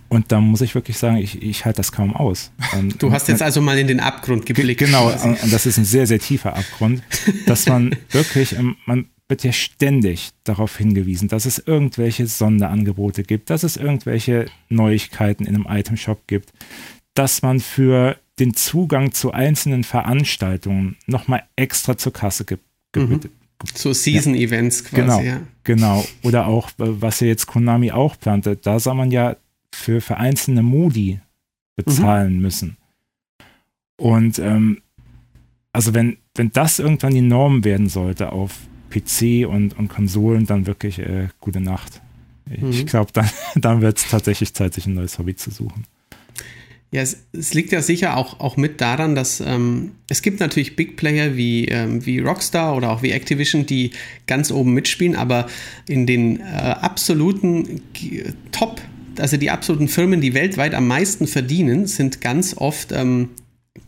Und 0.09 0.33
da 0.33 0.41
muss 0.41 0.61
ich 0.61 0.75
wirklich 0.75 0.99
sagen, 0.99 1.17
ich, 1.19 1.43
ich 1.43 1.65
halte 1.65 1.79
das 1.79 1.93
kaum 1.93 2.15
aus. 2.15 2.51
Und, 2.79 3.03
Du 3.03 3.13
hast 3.13 3.29
jetzt 3.29 3.43
also 3.43 3.61
mal 3.61 3.79
in 3.79 3.87
den 3.87 4.01
Abgrund 4.01 4.47
Ge- 4.47 4.55
geblickt. 4.55 4.81
Genau, 4.81 5.11
und 5.11 5.43
und 5.43 5.53
das 5.53 5.67
ist 5.67 5.79
ein 5.79 5.85
sehr, 5.85 6.07
sehr 6.07 6.19
tiefer 6.19 6.57
Abgrund, 6.57 7.03
dass 7.47 7.67
man 7.67 7.95
wirklich, 8.11 8.57
ähm, 8.57 8.77
man 8.87 9.07
wird 9.29 9.43
ja 9.43 9.53
ständig 9.53 10.31
darauf 10.45 10.77
hingewiesen, 10.77 11.27
dass 11.29 11.47
es 11.47 11.59
irgendwelche 11.59 12.27
Sonderangebote 12.29 13.25
gibt, 13.25 13.51
dass 13.51 13.65
es 13.65 13.77
irgendwelche 13.77 14.47
Neuigkeiten 14.69 15.45
in 15.45 15.57
einem 15.57 15.67
Itemshop 15.69 16.27
gibt, 16.29 16.53
dass 17.15 17.43
man 17.43 17.59
für 17.61 18.17
den 18.39 18.55
Zugang 18.55 19.13
zu 19.13 19.33
einzelnen 19.33 19.83
Veranstaltungen 19.83 20.97
nochmal 21.07 21.43
extra 21.57 21.97
zur 21.97 22.13
Kasse 22.13 22.45
gibt. 22.45 22.63
Mhm. 22.95 23.21
So 23.75 23.93
Season-Events 23.95 24.85
quasi, 24.85 24.97
Genau. 25.03 25.21
ja. 25.23 25.41
Genau. 25.65 26.05
Oder 26.23 26.47
auch, 26.47 26.69
äh, 26.73 26.73
was 27.01 27.21
ja 27.21 27.27
jetzt 27.27 27.47
Konami 27.47 27.91
auch 27.91 28.19
plante, 28.19 28.57
da 28.57 28.79
soll 28.79 28.95
man 28.95 29.11
ja 29.11 29.37
für, 29.77 30.01
für 30.01 30.17
einzelne 30.17 30.63
Modi 30.63 31.21
bezahlen 31.77 32.41
müssen. 32.41 32.77
Und 33.99 34.39
ähm, 34.39 34.83
also 35.73 35.95
wenn, 35.95 36.17
wenn 36.35 36.51
das 36.53 36.79
irgendwann 36.79 37.15
die 37.15 37.21
Norm 37.23 37.65
werden 37.65 37.89
sollte 37.89 38.33
auf 38.33 38.53
PC 38.91 39.47
und, 39.49 39.77
und 39.79 39.89
Konsolen, 39.89 40.47
dann 40.47 40.67
wirklich 40.67 40.99
äh, 40.99 41.29
gute 41.41 41.61
Nacht. 41.61 42.01
Ich 42.51 42.63
Mhm. 42.63 42.87
glaube, 42.87 43.13
dann, 43.13 43.29
dann 43.57 43.81
wird 43.81 43.99
es 43.99 44.09
tatsächlich 44.09 44.55
Zeit, 44.55 44.75
sich 44.75 44.87
ein 44.87 44.95
neues 44.95 45.19
Hobby 45.19 45.35
zu 45.37 45.51
suchen. 45.51 45.85
Ja, 46.93 47.03
es, 47.03 47.27
es 47.33 47.53
liegt 47.53 47.73
ja 47.73 47.83
sicher 47.83 48.17
auch, 48.17 48.39
auch 48.39 48.57
mit 48.57 48.81
daran, 48.81 49.17
dass 49.17 49.41
ähm, 49.41 49.93
es 50.09 50.23
gibt 50.23 50.39
natürlich 50.39 50.77
Big 50.77 50.97
Player 50.97 51.37
wie, 51.37 51.65
ähm, 51.67 52.07
wie 52.07 52.21
Rockstar 52.21 52.77
oder 52.77 52.91
auch 52.93 53.03
wie 53.03 53.11
Activision, 53.11 53.67
die 53.67 53.91
ganz 54.29 54.53
oben 54.53 54.73
mitspielen, 54.73 55.17
aber 55.17 55.49
in 55.89 56.07
den 56.07 56.39
äh, 56.41 56.45
absoluten 56.45 57.83
Top, 58.53 58.81
also 59.21 59.37
die 59.37 59.51
absoluten 59.51 59.89
Firmen, 59.89 60.21
die 60.21 60.35
weltweit 60.35 60.75
am 60.75 60.87
meisten 60.87 61.27
verdienen, 61.27 61.87
sind 61.87 62.21
ganz 62.21 62.55
oft 62.57 62.93
ähm, 62.93 63.31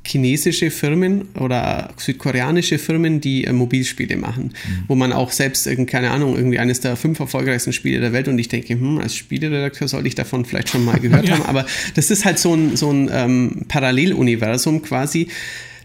chinesische 0.06 0.70
Firmen 0.70 1.28
oder 1.38 1.90
südkoreanische 1.96 2.78
Firmen, 2.78 3.20
die 3.20 3.44
äh, 3.44 3.52
Mobilspiele 3.52 4.16
machen, 4.16 4.52
wo 4.86 4.94
man 4.94 5.12
auch 5.12 5.32
selbst, 5.32 5.66
irgend- 5.66 5.88
keine 5.90 6.10
Ahnung, 6.10 6.36
irgendwie 6.36 6.58
eines 6.58 6.80
der 6.80 6.96
fünf 6.96 7.18
erfolgreichsten 7.20 7.72
Spiele 7.72 8.00
der 8.00 8.12
Welt 8.12 8.28
und 8.28 8.38
ich 8.38 8.48
denke, 8.48 8.74
hm, 8.74 8.98
als 8.98 9.14
Spieleredakteur 9.14 9.88
sollte 9.88 10.08
ich 10.08 10.14
davon 10.14 10.44
vielleicht 10.44 10.68
schon 10.70 10.84
mal 10.84 10.98
gehört 10.98 11.30
haben, 11.30 11.42
aber 11.42 11.66
das 11.94 12.10
ist 12.10 12.24
halt 12.24 12.38
so 12.38 12.54
ein, 12.54 12.76
so 12.76 12.90
ein 12.90 13.10
ähm, 13.12 13.64
Paralleluniversum 13.68 14.82
quasi, 14.82 15.28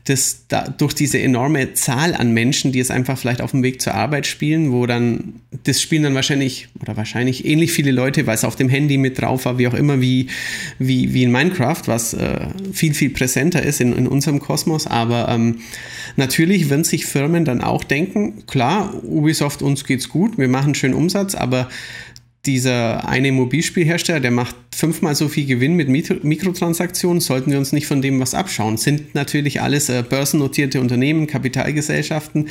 das 0.05 0.47
da, 0.49 0.67
durch 0.67 0.93
diese 0.93 1.19
enorme 1.19 1.73
Zahl 1.75 2.13
an 2.13 2.33
Menschen, 2.33 2.73
die 2.73 2.79
es 2.79 2.91
einfach 2.91 3.17
vielleicht 3.17 3.41
auf 3.41 3.51
dem 3.51 3.63
Weg 3.63 3.81
zur 3.81 3.93
Arbeit 3.93 4.27
spielen, 4.27 4.73
wo 4.73 4.85
dann, 4.85 5.35
das 5.63 5.81
spielen 5.81 6.03
dann 6.03 6.13
wahrscheinlich, 6.13 6.67
oder 6.81 6.97
wahrscheinlich 6.97 7.45
ähnlich 7.45 7.71
viele 7.71 7.91
Leute, 7.91 8.27
weil 8.27 8.35
es 8.35 8.43
auf 8.43 8.57
dem 8.57 8.67
Handy 8.67 8.97
mit 8.97 9.21
drauf 9.21 9.45
war, 9.45 9.57
wie 9.57 9.67
auch 9.67 9.73
immer, 9.73 10.01
wie, 10.01 10.27
wie, 10.77 11.13
wie 11.13 11.23
in 11.23 11.31
Minecraft, 11.31 11.81
was 11.85 12.13
äh, 12.13 12.47
viel, 12.73 12.93
viel 12.93 13.11
präsenter 13.11 13.63
ist 13.63 13.79
in, 13.79 13.93
in 13.93 14.07
unserem 14.07 14.39
Kosmos. 14.39 14.87
Aber 14.87 15.29
ähm, 15.29 15.59
natürlich 16.17 16.69
werden 16.69 16.83
sich 16.83 17.05
Firmen 17.05 17.45
dann 17.45 17.61
auch 17.61 17.85
denken, 17.85 18.45
klar, 18.45 18.93
Ubisoft, 19.03 19.61
uns 19.61 19.85
geht's 19.85 20.09
gut, 20.09 20.37
wir 20.37 20.49
machen 20.49 20.75
schön 20.75 20.93
Umsatz, 20.93 21.33
aber 21.33 21.69
dieser 22.45 23.07
eine 23.07 23.31
Mobilspielhersteller, 23.31 24.19
der 24.19 24.31
macht 24.31 24.55
fünfmal 24.75 25.15
so 25.15 25.29
viel 25.29 25.45
Gewinn 25.45 25.75
mit 25.75 25.87
Mikro 25.87 26.15
Mikrotransaktionen, 26.23 27.21
sollten 27.21 27.51
wir 27.51 27.57
uns 27.57 27.71
nicht 27.71 27.87
von 27.87 28.01
dem 28.01 28.19
was 28.19 28.33
abschauen. 28.33 28.77
Sind 28.77 29.15
natürlich 29.15 29.61
alles 29.61 29.89
äh, 29.89 30.03
börsennotierte 30.07 30.81
Unternehmen, 30.81 31.27
Kapitalgesellschaften, 31.27 32.49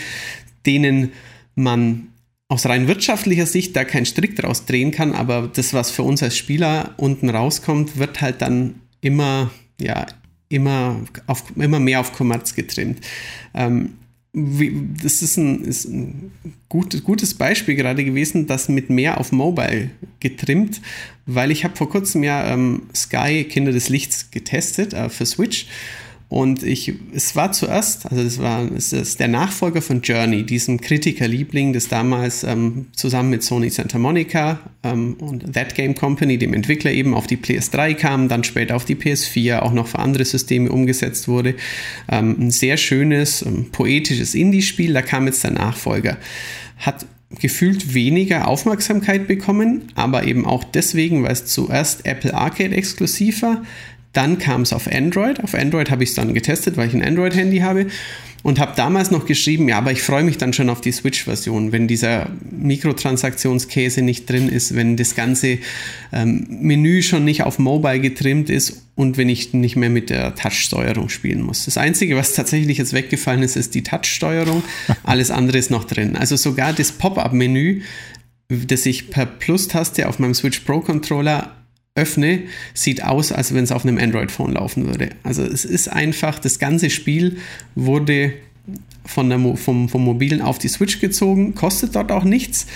denen 0.64 1.12
man 1.54 2.08
aus 2.48 2.66
rein 2.66 2.88
wirtschaftlicher 2.88 3.46
Sicht 3.46 3.76
da 3.76 3.84
keinen 3.84 4.06
Strick 4.06 4.36
draus 4.36 4.66
drehen 4.66 4.90
kann, 4.90 5.12
aber 5.12 5.50
das, 5.52 5.72
was 5.74 5.90
für 5.90 6.02
uns 6.02 6.22
als 6.22 6.36
Spieler 6.36 6.94
unten 6.96 7.30
rauskommt, 7.30 7.98
wird 7.98 8.20
halt 8.20 8.42
dann 8.42 8.76
immer, 9.00 9.50
ja, 9.80 10.06
immer, 10.48 11.00
auf, 11.26 11.44
immer 11.56 11.80
mehr 11.80 12.00
auf 12.00 12.12
Kommerz 12.12 12.54
getrimmt. 12.54 13.00
Ähm, 13.54 13.94
das 14.34 15.20
ist 15.20 15.36
ein, 15.36 15.62
ist 15.62 15.84
ein 15.84 16.32
gut, 16.70 17.04
gutes 17.04 17.34
Beispiel 17.34 17.74
gerade 17.74 18.02
gewesen, 18.02 18.46
das 18.46 18.68
mit 18.70 18.88
mehr 18.88 19.20
auf 19.20 19.30
Mobile 19.30 19.90
getrimmt, 20.20 20.80
weil 21.26 21.50
ich 21.50 21.64
habe 21.64 21.76
vor 21.76 21.90
kurzem 21.90 22.24
ja 22.24 22.52
ähm, 22.52 22.82
Sky 22.94 23.44
Kinder 23.44 23.72
des 23.72 23.90
Lichts 23.90 24.30
getestet 24.30 24.94
äh, 24.94 25.10
für 25.10 25.26
Switch 25.26 25.66
und 26.32 26.62
ich, 26.62 26.94
es 27.14 27.36
war 27.36 27.52
zuerst, 27.52 28.10
also 28.10 28.24
das 28.24 28.38
war, 28.38 28.66
es 28.74 28.94
ist 28.94 29.20
der 29.20 29.28
Nachfolger 29.28 29.82
von 29.82 30.00
Journey, 30.00 30.44
diesem 30.44 30.80
Kritikerliebling, 30.80 31.74
das 31.74 31.88
damals 31.88 32.42
ähm, 32.42 32.86
zusammen 32.92 33.28
mit 33.28 33.42
Sony 33.42 33.68
Santa 33.68 33.98
Monica 33.98 34.60
ähm, 34.82 35.12
und 35.20 35.52
That 35.52 35.74
Game 35.74 35.94
Company, 35.94 36.38
dem 36.38 36.54
Entwickler 36.54 36.90
eben 36.90 37.12
auf 37.12 37.26
die 37.26 37.36
PS3 37.36 37.92
kam, 37.92 38.28
dann 38.30 38.44
später 38.44 38.76
auf 38.76 38.86
die 38.86 38.94
PS4, 38.96 39.58
auch 39.58 39.74
noch 39.74 39.88
für 39.88 39.98
andere 39.98 40.24
Systeme 40.24 40.72
umgesetzt 40.72 41.28
wurde. 41.28 41.54
Ähm, 42.08 42.34
ein 42.40 42.50
sehr 42.50 42.78
schönes, 42.78 43.42
ähm, 43.42 43.66
poetisches 43.70 44.34
Indie-Spiel, 44.34 44.94
da 44.94 45.02
kam 45.02 45.26
jetzt 45.26 45.44
der 45.44 45.50
Nachfolger. 45.50 46.16
Hat 46.78 47.04
gefühlt 47.40 47.94
weniger 47.94 48.48
Aufmerksamkeit 48.48 49.26
bekommen, 49.26 49.82
aber 49.94 50.24
eben 50.24 50.44
auch 50.46 50.64
deswegen, 50.64 51.22
weil 51.22 51.32
es 51.32 51.46
zuerst 51.46 52.06
Apple 52.06 52.34
Arcade 52.34 52.74
exklusiv 52.74 53.42
war. 53.42 53.64
Dann 54.12 54.38
kam 54.38 54.62
es 54.62 54.72
auf 54.72 54.90
Android. 54.90 55.42
Auf 55.42 55.54
Android 55.54 55.90
habe 55.90 56.02
ich 56.02 56.10
es 56.10 56.14
dann 56.14 56.34
getestet, 56.34 56.76
weil 56.76 56.88
ich 56.88 56.94
ein 56.94 57.02
Android-Handy 57.02 57.58
habe. 57.58 57.86
Und 58.42 58.58
habe 58.58 58.72
damals 58.74 59.12
noch 59.12 59.24
geschrieben, 59.24 59.68
ja, 59.68 59.78
aber 59.78 59.92
ich 59.92 60.02
freue 60.02 60.24
mich 60.24 60.36
dann 60.36 60.52
schon 60.52 60.68
auf 60.68 60.80
die 60.80 60.90
Switch-Version, 60.90 61.70
wenn 61.70 61.86
dieser 61.86 62.28
Mikrotransaktionskäse 62.50 64.02
nicht 64.02 64.28
drin 64.28 64.48
ist, 64.48 64.74
wenn 64.74 64.96
das 64.96 65.14
ganze 65.14 65.58
ähm, 66.12 66.48
Menü 66.48 67.02
schon 67.02 67.24
nicht 67.24 67.44
auf 67.44 67.60
Mobile 67.60 68.00
getrimmt 68.00 68.50
ist 68.50 68.82
und 68.96 69.16
wenn 69.16 69.28
ich 69.28 69.52
nicht 69.52 69.76
mehr 69.76 69.90
mit 69.90 70.10
der 70.10 70.34
Touch-Steuerung 70.34 71.08
spielen 71.08 71.40
muss. 71.40 71.66
Das 71.66 71.78
Einzige, 71.78 72.16
was 72.16 72.34
tatsächlich 72.34 72.78
jetzt 72.78 72.92
weggefallen 72.92 73.44
ist, 73.44 73.54
ist 73.54 73.76
die 73.76 73.84
Touch-Steuerung. 73.84 74.64
Alles 75.04 75.30
andere 75.30 75.58
ist 75.58 75.70
noch 75.70 75.84
drin. 75.84 76.16
Also 76.16 76.34
sogar 76.34 76.72
das 76.72 76.90
Pop-up-Menü, 76.90 77.82
das 78.48 78.86
ich 78.86 79.10
per 79.10 79.26
Plus-Taste 79.26 80.08
auf 80.08 80.18
meinem 80.18 80.34
Switch 80.34 80.60
Pro-Controller 80.60 81.61
öffne, 81.94 82.44
sieht 82.74 83.04
aus, 83.04 83.32
als 83.32 83.54
wenn 83.54 83.64
es 83.64 83.72
auf 83.72 83.84
einem 83.84 83.98
Android-Phone 83.98 84.52
laufen 84.52 84.86
würde. 84.86 85.10
Also 85.22 85.42
es 85.44 85.64
ist 85.64 85.88
einfach, 85.88 86.38
das 86.38 86.58
ganze 86.58 86.88
Spiel 86.90 87.38
wurde 87.74 88.32
von 89.04 89.28
der, 89.28 89.38
Mo- 89.38 89.56
vom, 89.56 89.88
vom 89.88 90.04
Mobilen 90.04 90.40
auf 90.40 90.58
die 90.58 90.68
Switch 90.68 91.00
gezogen, 91.00 91.54
kostet 91.54 91.94
dort 91.94 92.10
auch 92.12 92.24
nichts. 92.24 92.66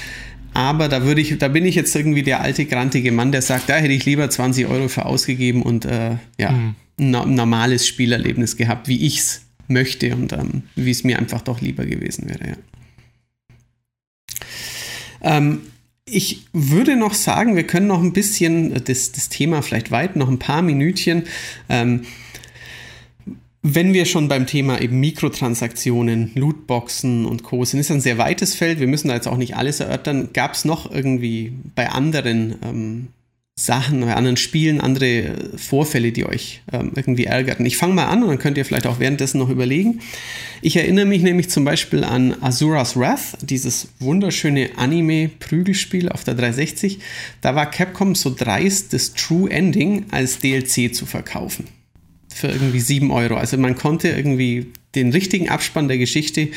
Aber 0.52 0.88
da 0.88 1.02
würde 1.04 1.20
ich, 1.20 1.36
da 1.38 1.48
bin 1.48 1.64
ich 1.66 1.74
jetzt 1.74 1.94
irgendwie 1.94 2.22
der 2.22 2.40
alte, 2.40 2.64
grantige 2.66 3.12
Mann, 3.12 3.30
der 3.32 3.42
sagt, 3.42 3.68
da 3.68 3.76
hätte 3.76 3.92
ich 3.92 4.04
lieber 4.06 4.28
20 4.28 4.66
Euro 4.66 4.88
für 4.88 5.04
ausgegeben 5.06 5.62
und 5.62 5.84
äh, 5.84 6.16
ja, 6.38 6.50
Mhm. 6.52 6.74
ein 6.98 7.10
no- 7.10 7.26
normales 7.26 7.86
Spielerlebnis 7.86 8.56
gehabt, 8.56 8.88
wie 8.88 9.06
ich 9.06 9.18
es 9.18 9.42
möchte 9.68 10.14
und 10.14 10.32
ähm, 10.32 10.62
wie 10.74 10.90
es 10.90 11.04
mir 11.04 11.18
einfach 11.18 11.40
doch 11.42 11.60
lieber 11.60 11.84
gewesen 11.86 12.28
wäre. 12.28 12.48
Ja. 12.48 12.56
Ähm, 15.22 15.60
ich 16.08 16.46
würde 16.52 16.96
noch 16.96 17.14
sagen, 17.14 17.56
wir 17.56 17.66
können 17.66 17.88
noch 17.88 18.00
ein 18.00 18.12
bisschen 18.12 18.72
das, 18.84 19.12
das 19.12 19.28
Thema 19.28 19.60
vielleicht 19.62 19.90
weit, 19.90 20.16
noch 20.16 20.28
ein 20.28 20.38
paar 20.38 20.62
Minütchen. 20.62 21.24
Ähm, 21.68 22.02
wenn 23.62 23.92
wir 23.92 24.04
schon 24.04 24.28
beim 24.28 24.46
Thema 24.46 24.80
eben 24.80 25.00
Mikrotransaktionen, 25.00 26.30
Lootboxen 26.36 27.26
und 27.26 27.42
Co. 27.42 27.64
sind, 27.64 27.80
ist 27.80 27.90
ein 27.90 28.00
sehr 28.00 28.18
weites 28.18 28.54
Feld. 28.54 28.78
Wir 28.78 28.86
müssen 28.86 29.08
da 29.08 29.14
jetzt 29.14 29.26
auch 29.26 29.36
nicht 29.36 29.56
alles 29.56 29.80
erörtern. 29.80 30.28
Gab 30.32 30.54
es 30.54 30.64
noch 30.64 30.88
irgendwie 30.88 31.52
bei 31.74 31.88
anderen 31.88 32.54
ähm, 32.62 33.08
Sachen, 33.58 34.02
bei 34.02 34.14
anderen 34.14 34.36
Spielen, 34.36 34.82
andere 34.82 35.06
äh, 35.06 35.56
Vorfälle, 35.56 36.12
die 36.12 36.26
euch 36.26 36.60
ähm, 36.72 36.92
irgendwie 36.94 37.24
ärgerten? 37.24 37.64
Ich 37.64 37.78
fange 37.78 37.94
mal 37.94 38.04
an 38.04 38.22
und 38.22 38.28
dann 38.28 38.38
könnt 38.38 38.58
ihr 38.58 38.66
vielleicht 38.66 38.86
auch 38.86 39.00
währenddessen 39.00 39.38
noch 39.38 39.48
überlegen. 39.48 40.00
Ich 40.60 40.76
erinnere 40.76 41.06
mich 41.06 41.22
nämlich 41.22 41.48
zum 41.48 41.64
Beispiel 41.64 42.04
an 42.04 42.36
Azura's 42.42 42.96
Wrath, 42.96 43.38
dieses 43.40 43.88
wunderschöne 43.98 44.70
Anime-Prügelspiel 44.76 46.10
auf 46.10 46.22
der 46.22 46.34
360. 46.34 46.98
Da 47.40 47.54
war 47.54 47.70
Capcom 47.70 48.14
so 48.14 48.34
dreist, 48.34 48.92
das 48.92 49.14
True 49.14 49.50
Ending 49.50 50.04
als 50.10 50.38
DLC 50.38 50.94
zu 50.94 51.06
verkaufen 51.06 51.64
für 52.36 52.48
irgendwie 52.48 52.80
7 52.80 53.10
Euro. 53.10 53.36
Also 53.36 53.56
man 53.56 53.76
konnte 53.76 54.08
irgendwie 54.08 54.72
den 54.96 55.12
richtigen 55.12 55.48
Abspann 55.48 55.88
der 55.88 55.98
Geschichte, 55.98 56.48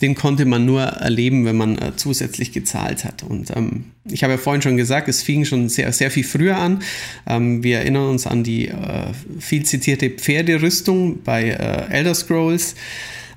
den 0.00 0.14
konnte 0.14 0.46
man 0.46 0.64
nur 0.64 0.82
erleben, 0.82 1.44
wenn 1.44 1.56
man 1.56 1.76
äh, 1.76 1.92
zusätzlich 1.96 2.52
gezahlt 2.52 3.04
hat. 3.04 3.22
Und 3.22 3.54
ähm, 3.54 3.84
ich 4.04 4.22
habe 4.22 4.34
ja 4.34 4.38
vorhin 4.38 4.62
schon 4.62 4.76
gesagt, 4.76 5.08
es 5.08 5.22
fing 5.22 5.44
schon 5.44 5.68
sehr, 5.68 5.92
sehr 5.92 6.10
viel 6.10 6.24
früher 6.24 6.56
an. 6.56 6.80
Ähm, 7.26 7.62
wir 7.62 7.80
erinnern 7.80 8.08
uns 8.08 8.26
an 8.26 8.42
die 8.42 8.68
äh, 8.68 9.12
viel 9.38 9.64
zitierte 9.64 10.08
Pferderüstung 10.08 11.22
bei 11.22 11.50
äh, 11.50 11.92
Elder 11.92 12.14
Scrolls. 12.14 12.76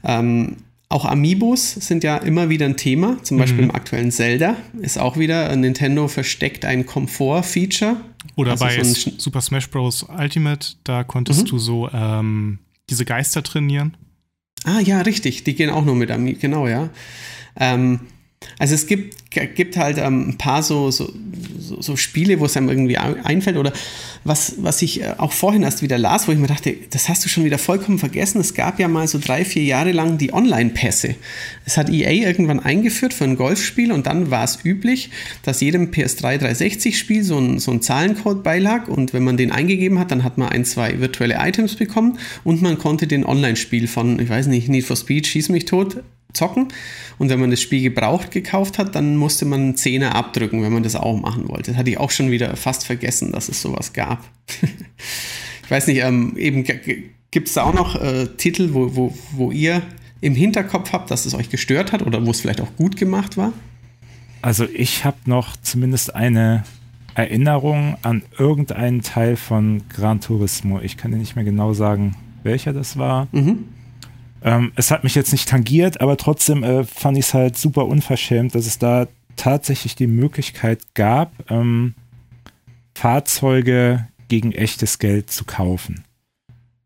Ähm, 0.06 0.58
auch 0.94 1.06
Amiibos 1.06 1.72
sind 1.72 2.04
ja 2.04 2.18
immer 2.18 2.50
wieder 2.50 2.68
ein 2.68 2.78
Thema, 2.78 3.18
zum 3.24 3.40
Beispiel 3.40 3.64
mhm. 3.64 3.70
im 3.70 3.76
aktuellen 3.76 4.12
Zelda 4.12 4.58
ist 4.80 5.00
auch 5.00 5.18
wieder, 5.18 5.54
Nintendo 5.56 6.08
versteckt 6.08 6.66
ein 6.66 6.86
Komfort-Feature. 6.86 7.98
Oder 8.36 8.52
also 8.52 8.66
bei 8.66 8.84
so 8.84 9.12
Super 9.18 9.42
Smash 9.42 9.72
Bros. 9.72 10.04
Ultimate, 10.04 10.76
da 10.84 11.04
konntest 11.04 11.46
mhm. 11.46 11.48
du 11.48 11.58
so 11.58 11.90
ähm, 11.92 12.60
diese 12.92 13.06
Geister 13.06 13.42
trainieren. 13.42 13.98
Ah 14.66 14.80
ja, 14.80 15.02
richtig, 15.02 15.44
die 15.44 15.56
gehen 15.56 15.70
auch 15.70 15.84
nur 15.84 15.96
mit 15.96 16.10
Amiibo, 16.10 16.40
genau, 16.40 16.68
ja. 16.68 16.90
Ähm, 17.60 18.00
also 18.60 18.76
es 18.76 18.88
gibt, 18.88 19.16
gibt 19.56 19.78
halt 19.78 19.98
ähm, 19.98 20.30
ein 20.30 20.38
paar 20.38 20.64
so, 20.64 20.92
so, 20.92 21.12
so, 21.60 21.82
so 21.82 21.96
Spiele, 21.96 22.40
wo 22.40 22.46
es 22.46 22.56
einem 22.56 22.70
irgendwie 22.70 22.98
einfällt 22.98 23.58
oder 23.58 23.74
was, 24.24 24.56
was 24.58 24.82
ich 24.82 25.02
äh, 25.02 25.16
auch 25.18 25.32
vorhin 25.32 25.64
erst 25.64 25.82
wieder 25.82 25.98
las, 25.98 26.28
wo 26.28 26.32
ich 26.32 26.38
mir 26.38 26.48
dachte, 26.48 26.76
das 26.92 27.10
hast 27.10 27.26
du 27.26 27.30
schon 27.30 27.44
wieder 27.44 27.58
vollkommen 27.58 28.00
vergessen. 28.00 28.40
Es 28.40 28.54
gab 28.54 28.80
ja 28.80 28.88
mal 28.88 29.08
so 29.08 29.20
drei, 29.20 29.44
vier 29.46 29.64
Jahre 29.64 29.92
lang 29.92 30.18
die 30.18 30.34
Online-Pässe. 30.34 31.16
Es 31.66 31.78
hat 31.78 31.90
EA 31.90 32.12
irgendwann 32.12 32.60
eingeführt 32.60 33.14
für 33.14 33.24
ein 33.24 33.36
Golfspiel 33.36 33.92
und 33.92 34.08
dann 34.08 34.32
war 34.32 34.44
es 34.44 34.60
üblich, 34.64 35.10
dass 35.44 35.62
jedem 35.62 35.92
PS3 35.92 36.40
360-Spiel 36.40 37.24
so 37.24 37.38
ein, 37.38 37.60
so 37.60 37.72
ein 37.72 37.82
Zahlencode 37.82 38.44
beilag 38.44 38.88
und 38.88 39.14
wenn 39.14 39.24
man 39.24 39.38
den 39.38 39.52
eingegeben 39.52 40.00
hat, 40.00 40.12
dann 40.12 40.24
hat 40.24 40.38
man 40.38 40.50
ein, 40.50 40.66
zwei 40.66 41.00
virtuelle 41.00 41.36
Items 41.40 41.76
bekommen 41.76 42.20
und 42.44 42.62
man 42.62 42.78
konnte 42.78 43.08
den 43.08 43.26
Online-Spiel 43.26 43.88
von, 43.88 44.20
ich 44.20 44.30
weiß 44.30 44.48
nicht, 44.48 44.70
Need 44.70 44.86
for 44.86 44.96
Speed, 44.96 45.28
Schieß 45.28 45.50
mich 45.50 45.66
tot, 45.66 46.04
zocken. 46.34 46.70
Und 47.18 47.30
wenn 47.30 47.40
man 47.40 47.52
das 47.52 47.62
Spiel 47.62 47.82
gebraucht 47.82 48.32
gekauft 48.32 48.78
hat, 48.78 48.96
dann 48.96 49.16
musste 49.16 49.46
man 49.46 49.62
einen 49.62 49.78
Zehner 49.78 50.16
abdrücken, 50.16 50.62
wenn 50.64 50.74
man 50.74 50.84
das 50.84 50.96
auch 50.96 51.20
machen 51.20 51.48
wollte. 51.50 51.72
Das 51.72 51.78
hatte 51.78 51.90
ich 51.90 51.98
auch 51.98 52.12
schon 52.12 52.32
wieder 52.32 52.56
fast 52.56 52.86
vergessen, 52.86 53.32
dass 53.32 53.50
es 53.50 53.62
sowas 53.62 53.94
gab. 53.94 54.24
ich 55.64 55.72
weiß 55.72 55.88
nicht, 55.88 56.04
ähm, 56.04 56.36
eben 56.38 56.64
gibt 56.64 57.48
es 57.48 57.54
da 57.54 57.64
auch 57.64 57.74
noch 57.74 58.02
äh, 58.02 58.28
Titel, 58.38 58.74
wo, 58.74 58.96
wo, 58.96 59.18
wo 59.32 59.52
ihr 59.52 59.82
im 60.22 60.36
Hinterkopf 60.36 60.94
habt, 60.94 61.12
dass 61.12 61.26
es 61.26 61.34
euch 61.34 61.50
gestört 61.50 61.92
hat 61.92 62.02
oder 62.02 62.26
wo 62.26 62.32
es 62.32 62.42
vielleicht 62.42 62.62
auch 62.62 62.76
gut 62.78 62.96
gemacht 62.96 63.38
war? 63.38 63.52
Also 64.42 64.66
ich 64.74 65.06
habe 65.06 65.18
noch 65.26 65.56
zumindest 65.58 66.16
eine 66.16 66.64
Erinnerung 67.16 67.98
an 68.02 68.24
irgendeinen 68.38 69.02
Teil 69.02 69.36
von 69.36 69.84
Gran 69.90 70.20
Turismo. 70.20 70.80
Ich 70.82 70.98
kann 70.98 71.12
dir 71.12 71.18
nicht 71.18 71.36
mehr 71.36 71.46
genau 71.46 71.74
sagen, 71.74 72.16
welcher 72.44 72.74
das 72.74 72.98
war. 72.98 73.28
Mhm. 73.32 73.66
Ähm, 74.44 74.74
es 74.76 74.92
hat 74.92 75.04
mich 75.04 75.16
jetzt 75.16 75.32
nicht 75.32 75.48
tangiert, 75.48 76.02
aber 76.02 76.18
trotzdem 76.18 76.64
äh, 76.64 76.84
fand 76.84 77.18
ich 77.18 77.28
es 77.28 77.34
halt 77.34 77.58
super 77.58 77.86
unverschämt, 77.86 78.54
dass 78.56 78.66
es 78.68 78.78
da 78.78 79.08
tatsächlich 79.36 79.96
die 79.96 80.08
Möglichkeit 80.08 80.82
gab, 80.94 81.32
ähm, 81.50 81.96
Fahrzeuge 82.94 84.08
gegen 84.28 84.52
echtes 84.52 85.00
Geld 85.00 85.32
zu 85.32 85.46
kaufen. 85.46 86.04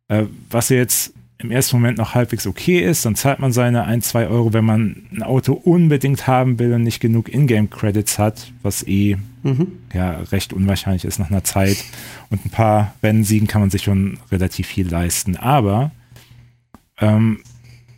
Äh, 0.07 0.25
was 0.49 0.69
jetzt 0.69 1.13
im 1.39 1.51
ersten 1.51 1.75
Moment 1.77 1.97
noch 1.97 2.15
halbwegs 2.15 2.47
okay 2.47 2.79
ist, 2.79 3.05
dann 3.05 3.15
zahlt 3.15 3.39
man 3.39 3.51
seine 3.51 3.83
1, 3.83 4.07
2 4.09 4.27
Euro, 4.27 4.53
wenn 4.53 4.65
man 4.65 5.03
ein 5.11 5.21
Auto 5.21 5.53
unbedingt 5.53 6.25
haben 6.25 6.57
will 6.57 6.73
und 6.73 6.83
nicht 6.83 6.99
genug 6.99 7.31
Ingame-Credits 7.31 8.17
hat, 8.17 8.51
was 8.63 8.87
eh 8.87 9.17
mhm. 9.43 9.73
ja, 9.93 10.11
recht 10.31 10.51
unwahrscheinlich 10.53 11.05
ist 11.05 11.19
nach 11.19 11.29
einer 11.29 11.43
Zeit. 11.43 11.77
Und 12.29 12.45
ein 12.45 12.49
paar 12.49 12.95
Rennsiegen 13.03 13.47
kann 13.47 13.61
man 13.61 13.69
sich 13.69 13.83
schon 13.83 14.17
relativ 14.31 14.67
viel 14.67 14.89
leisten. 14.89 15.37
Aber 15.37 15.91
ähm, 16.99 17.39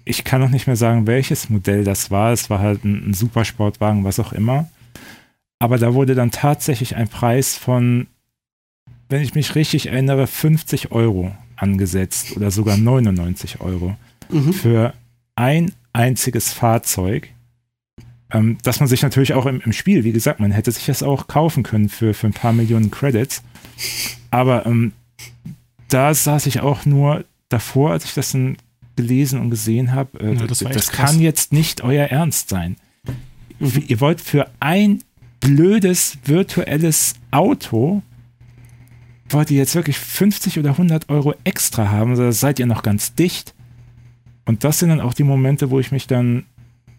ich 0.06 0.24
kann 0.24 0.42
noch 0.42 0.50
nicht 0.50 0.68
mehr 0.68 0.76
sagen, 0.76 1.08
welches 1.08 1.50
Modell 1.50 1.84
das 1.84 2.10
war. 2.10 2.34
Es 2.34 2.50
war 2.50 2.60
halt 2.60 2.84
ein, 2.84 3.10
ein 3.10 3.14
Supersportwagen, 3.14 4.04
was 4.04 4.20
auch 4.20 4.34
immer. 4.34 4.68
Aber 5.60 5.78
da 5.78 5.94
wurde 5.94 6.16
dann 6.16 6.32
tatsächlich 6.32 6.96
ein 6.96 7.10
Preis 7.10 7.56
von, 7.58 8.08
wenn 9.10 9.22
ich 9.22 9.36
mich 9.36 9.56
richtig 9.56 9.88
erinnere, 9.88 10.26
50 10.26 10.92
Euro 10.92 11.36
angesetzt 11.58 12.36
oder 12.36 12.50
sogar 12.50 12.78
99 12.78 13.60
Euro 13.62 13.98
mhm. 14.30 14.54
für 14.54 14.94
ein 15.36 15.74
einziges 15.94 16.54
Fahrzeug. 16.54 17.30
Ähm, 18.32 18.60
dass 18.64 18.80
man 18.80 18.88
sich 18.88 19.02
natürlich 19.02 19.34
auch 19.34 19.48
im, 19.48 19.60
im, 19.62 19.74
Spiel, 19.74 20.04
wie 20.04 20.12
gesagt, 20.12 20.40
man 20.40 20.52
hätte 20.52 20.72
sich 20.72 20.86
das 20.86 21.02
auch 21.02 21.28
kaufen 21.28 21.64
können 21.64 21.90
für, 21.90 22.14
für 22.14 22.28
ein 22.28 22.34
paar 22.34 22.54
Millionen 22.54 22.92
Credits. 22.92 23.42
Aber 24.30 24.68
ähm, 24.68 24.94
da 25.88 26.14
saß 26.14 26.46
ich 26.46 26.62
auch 26.62 26.86
nur 26.86 27.26
davor, 27.50 27.92
als 27.92 28.06
ich 28.06 28.14
das 28.14 28.32
dann 28.32 28.58
gelesen 29.02 29.40
und 29.40 29.50
gesehen 29.50 29.94
habe, 29.94 30.20
äh, 30.20 30.36
ja, 30.36 30.48
das, 30.48 30.60
das 30.60 30.92
kann 30.92 31.20
jetzt 31.20 31.54
nicht 31.54 31.82
euer 31.82 32.06
Ernst 32.06 32.50
sein. 32.50 32.76
Ihr 33.60 34.00
wollt 34.00 34.22
für 34.22 34.50
ein 34.60 35.04
blödes 35.40 36.18
virtuelles 36.26 37.16
Auto 37.32 38.02
wollt 39.34 39.52
ihr 39.52 39.58
jetzt 39.58 39.76
wirklich 39.76 39.98
50 39.98 40.60
oder 40.60 40.72
100 40.72 41.10
Euro 41.10 41.34
extra 41.44 41.90
haben, 41.90 42.14
oder 42.14 42.32
seid 42.32 42.60
ihr 42.60 42.66
noch 42.66 42.84
ganz 42.84 43.14
dicht? 43.14 43.54
Und 44.46 44.64
das 44.64 44.80
sind 44.80 44.90
dann 44.90 45.02
auch 45.02 45.14
die 45.14 45.24
Momente, 45.24 45.70
wo 45.70 45.80
ich 45.80 45.92
mich 45.92 46.08
dann 46.08 46.46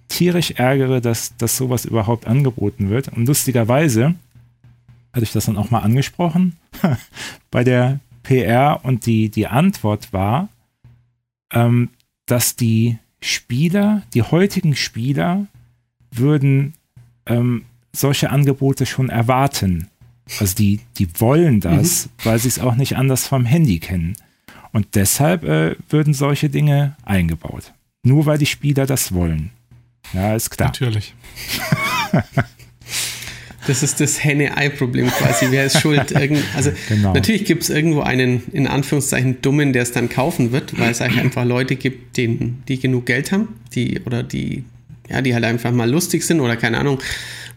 tierisch 0.09 0.53
ärgere, 0.53 1.01
dass, 1.01 1.37
dass 1.37 1.57
sowas 1.57 1.85
überhaupt 1.85 2.27
angeboten 2.27 2.91
wird. 2.91 3.09
Und 3.09 3.27
lustigerweise 3.27 4.15
hatte 5.13 5.25
ich 5.25 5.33
das 5.33 5.47
dann 5.47 5.57
auch 5.57 5.71
mal 5.71 5.81
angesprochen 5.81 6.57
bei 7.51 7.65
der 7.65 8.01
PR 8.23 8.81
und 8.85 9.07
die, 9.07 9.29
die 9.29 9.47
Antwort 9.47 10.13
war, 10.13 10.49
ähm, 11.53 11.91
dass 12.27 12.57
die 12.57 12.99
Spieler, 13.21 14.03
die 14.15 14.23
heutigen 14.23 14.77
Spieler, 14.77 15.47
würden 16.11 16.75
ähm, 17.27 17.65
solche 17.93 18.31
Angebote 18.31 18.87
schon 18.87 19.09
erwarten. 19.09 19.89
Also 20.39 20.55
die, 20.55 20.81
die 20.99 21.09
wollen 21.21 21.61
das, 21.61 22.07
mhm. 22.07 22.11
weil 22.25 22.39
sie 22.39 22.49
es 22.49 22.59
auch 22.59 22.77
nicht 22.77 22.97
anders 22.97 23.27
vom 23.27 23.45
Handy 23.45 23.81
kennen. 23.81 24.17
Und 24.73 24.95
deshalb 24.95 25.43
äh, 25.45 25.75
würden 25.89 26.15
solche 26.15 26.49
Dinge 26.49 26.97
eingebaut. 27.05 27.73
Nur 28.05 28.27
weil 28.27 28.39
die 28.39 28.47
Spieler 28.47 28.87
das 28.87 29.13
wollen. 29.13 29.51
Ja, 30.13 30.35
ist 30.35 30.51
klar. 30.51 30.69
Natürlich. 30.69 31.15
Das 33.71 33.85
ist 33.85 34.01
das 34.01 34.25
Henne-Ei-Problem 34.25 35.07
quasi. 35.07 35.47
Wer 35.51 35.67
ist 35.67 35.81
schuld? 35.81 36.13
also 36.57 36.73
genau. 36.89 37.15
natürlich 37.15 37.45
gibt 37.45 37.63
es 37.63 37.71
irgendwo 37.71 38.01
einen, 38.01 38.43
in 38.51 38.67
Anführungszeichen, 38.67 39.43
Dummen, 39.43 39.73
der 39.73 39.83
es 39.83 39.93
dann 39.93 40.09
kaufen 40.09 40.51
wird, 40.51 40.77
weil 40.77 40.91
es 40.91 41.01
einfach 41.01 41.45
Leute 41.45 41.77
gibt, 41.77 42.17
denen, 42.17 42.65
die 42.67 42.81
genug 42.81 43.07
Geld 43.07 43.31
haben, 43.31 43.61
die 43.73 44.01
oder 44.01 44.25
die, 44.25 44.65
ja, 45.09 45.23
die 45.23 45.35
halt 45.35 45.45
einfach 45.45 45.71
mal 45.71 45.89
lustig 45.89 46.25
sind 46.25 46.41
oder 46.41 46.57
keine 46.57 46.79
Ahnung, 46.79 46.99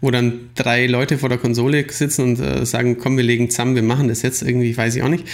wo 0.02 0.12
dann 0.12 0.52
drei 0.54 0.86
Leute 0.86 1.18
vor 1.18 1.30
der 1.30 1.40
Konsole 1.40 1.84
sitzen 1.90 2.22
und 2.22 2.40
äh, 2.40 2.64
sagen, 2.64 3.00
komm, 3.00 3.18
wir 3.18 3.24
legen 3.24 3.50
zusammen, 3.50 3.74
wir 3.74 3.82
machen 3.82 4.08
das 4.08 4.22
jetzt 4.22 4.44
irgendwie, 4.44 4.78
weiß 4.78 4.96
ich 4.96 5.02
auch 5.02 5.10
nicht. 5.10 5.26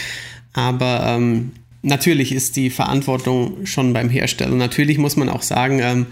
Aber 0.53 1.03
ähm, 1.09 1.51
natürlich 1.81 2.31
ist 2.31 2.55
die 2.55 2.69
Verantwortung 2.69 3.65
schon 3.65 3.91
beim 3.91 4.09
Hersteller. 4.09 4.55
Natürlich 4.55 4.97
muss 4.97 5.17
man 5.17 5.27
auch 5.27 5.41
sagen, 5.41 5.81
ähm, 5.81 6.05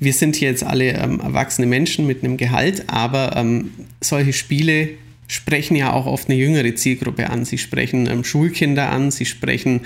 wir 0.00 0.12
sind 0.12 0.36
hier 0.36 0.48
jetzt 0.48 0.64
alle 0.64 0.92
ähm, 0.92 1.20
erwachsene 1.20 1.66
Menschen 1.66 2.06
mit 2.06 2.24
einem 2.24 2.36
Gehalt, 2.36 2.84
aber 2.88 3.36
ähm, 3.36 3.70
solche 4.00 4.32
Spiele 4.32 4.90
sprechen 5.26 5.76
ja 5.76 5.92
auch 5.92 6.06
oft 6.06 6.28
eine 6.28 6.38
jüngere 6.38 6.74
Zielgruppe 6.74 7.30
an. 7.30 7.44
Sie 7.44 7.58
sprechen 7.58 8.06
ähm, 8.06 8.24
Schulkinder 8.24 8.90
an, 8.90 9.10
sie 9.10 9.24
sprechen 9.24 9.80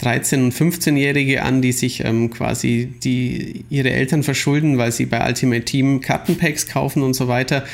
13- 0.00 0.44
und 0.44 0.54
15-Jährige 0.54 1.42
an, 1.42 1.60
die 1.60 1.72
sich 1.72 2.04
ähm, 2.04 2.30
quasi 2.30 2.92
die, 3.02 3.64
ihre 3.68 3.90
Eltern 3.90 4.22
verschulden, 4.22 4.78
weil 4.78 4.92
sie 4.92 5.06
bei 5.06 5.26
Ultimate 5.26 5.64
Team 5.64 6.00
Kartenpacks 6.00 6.68
kaufen 6.68 7.02
und 7.02 7.14
so 7.14 7.26
weiter. 7.26 7.64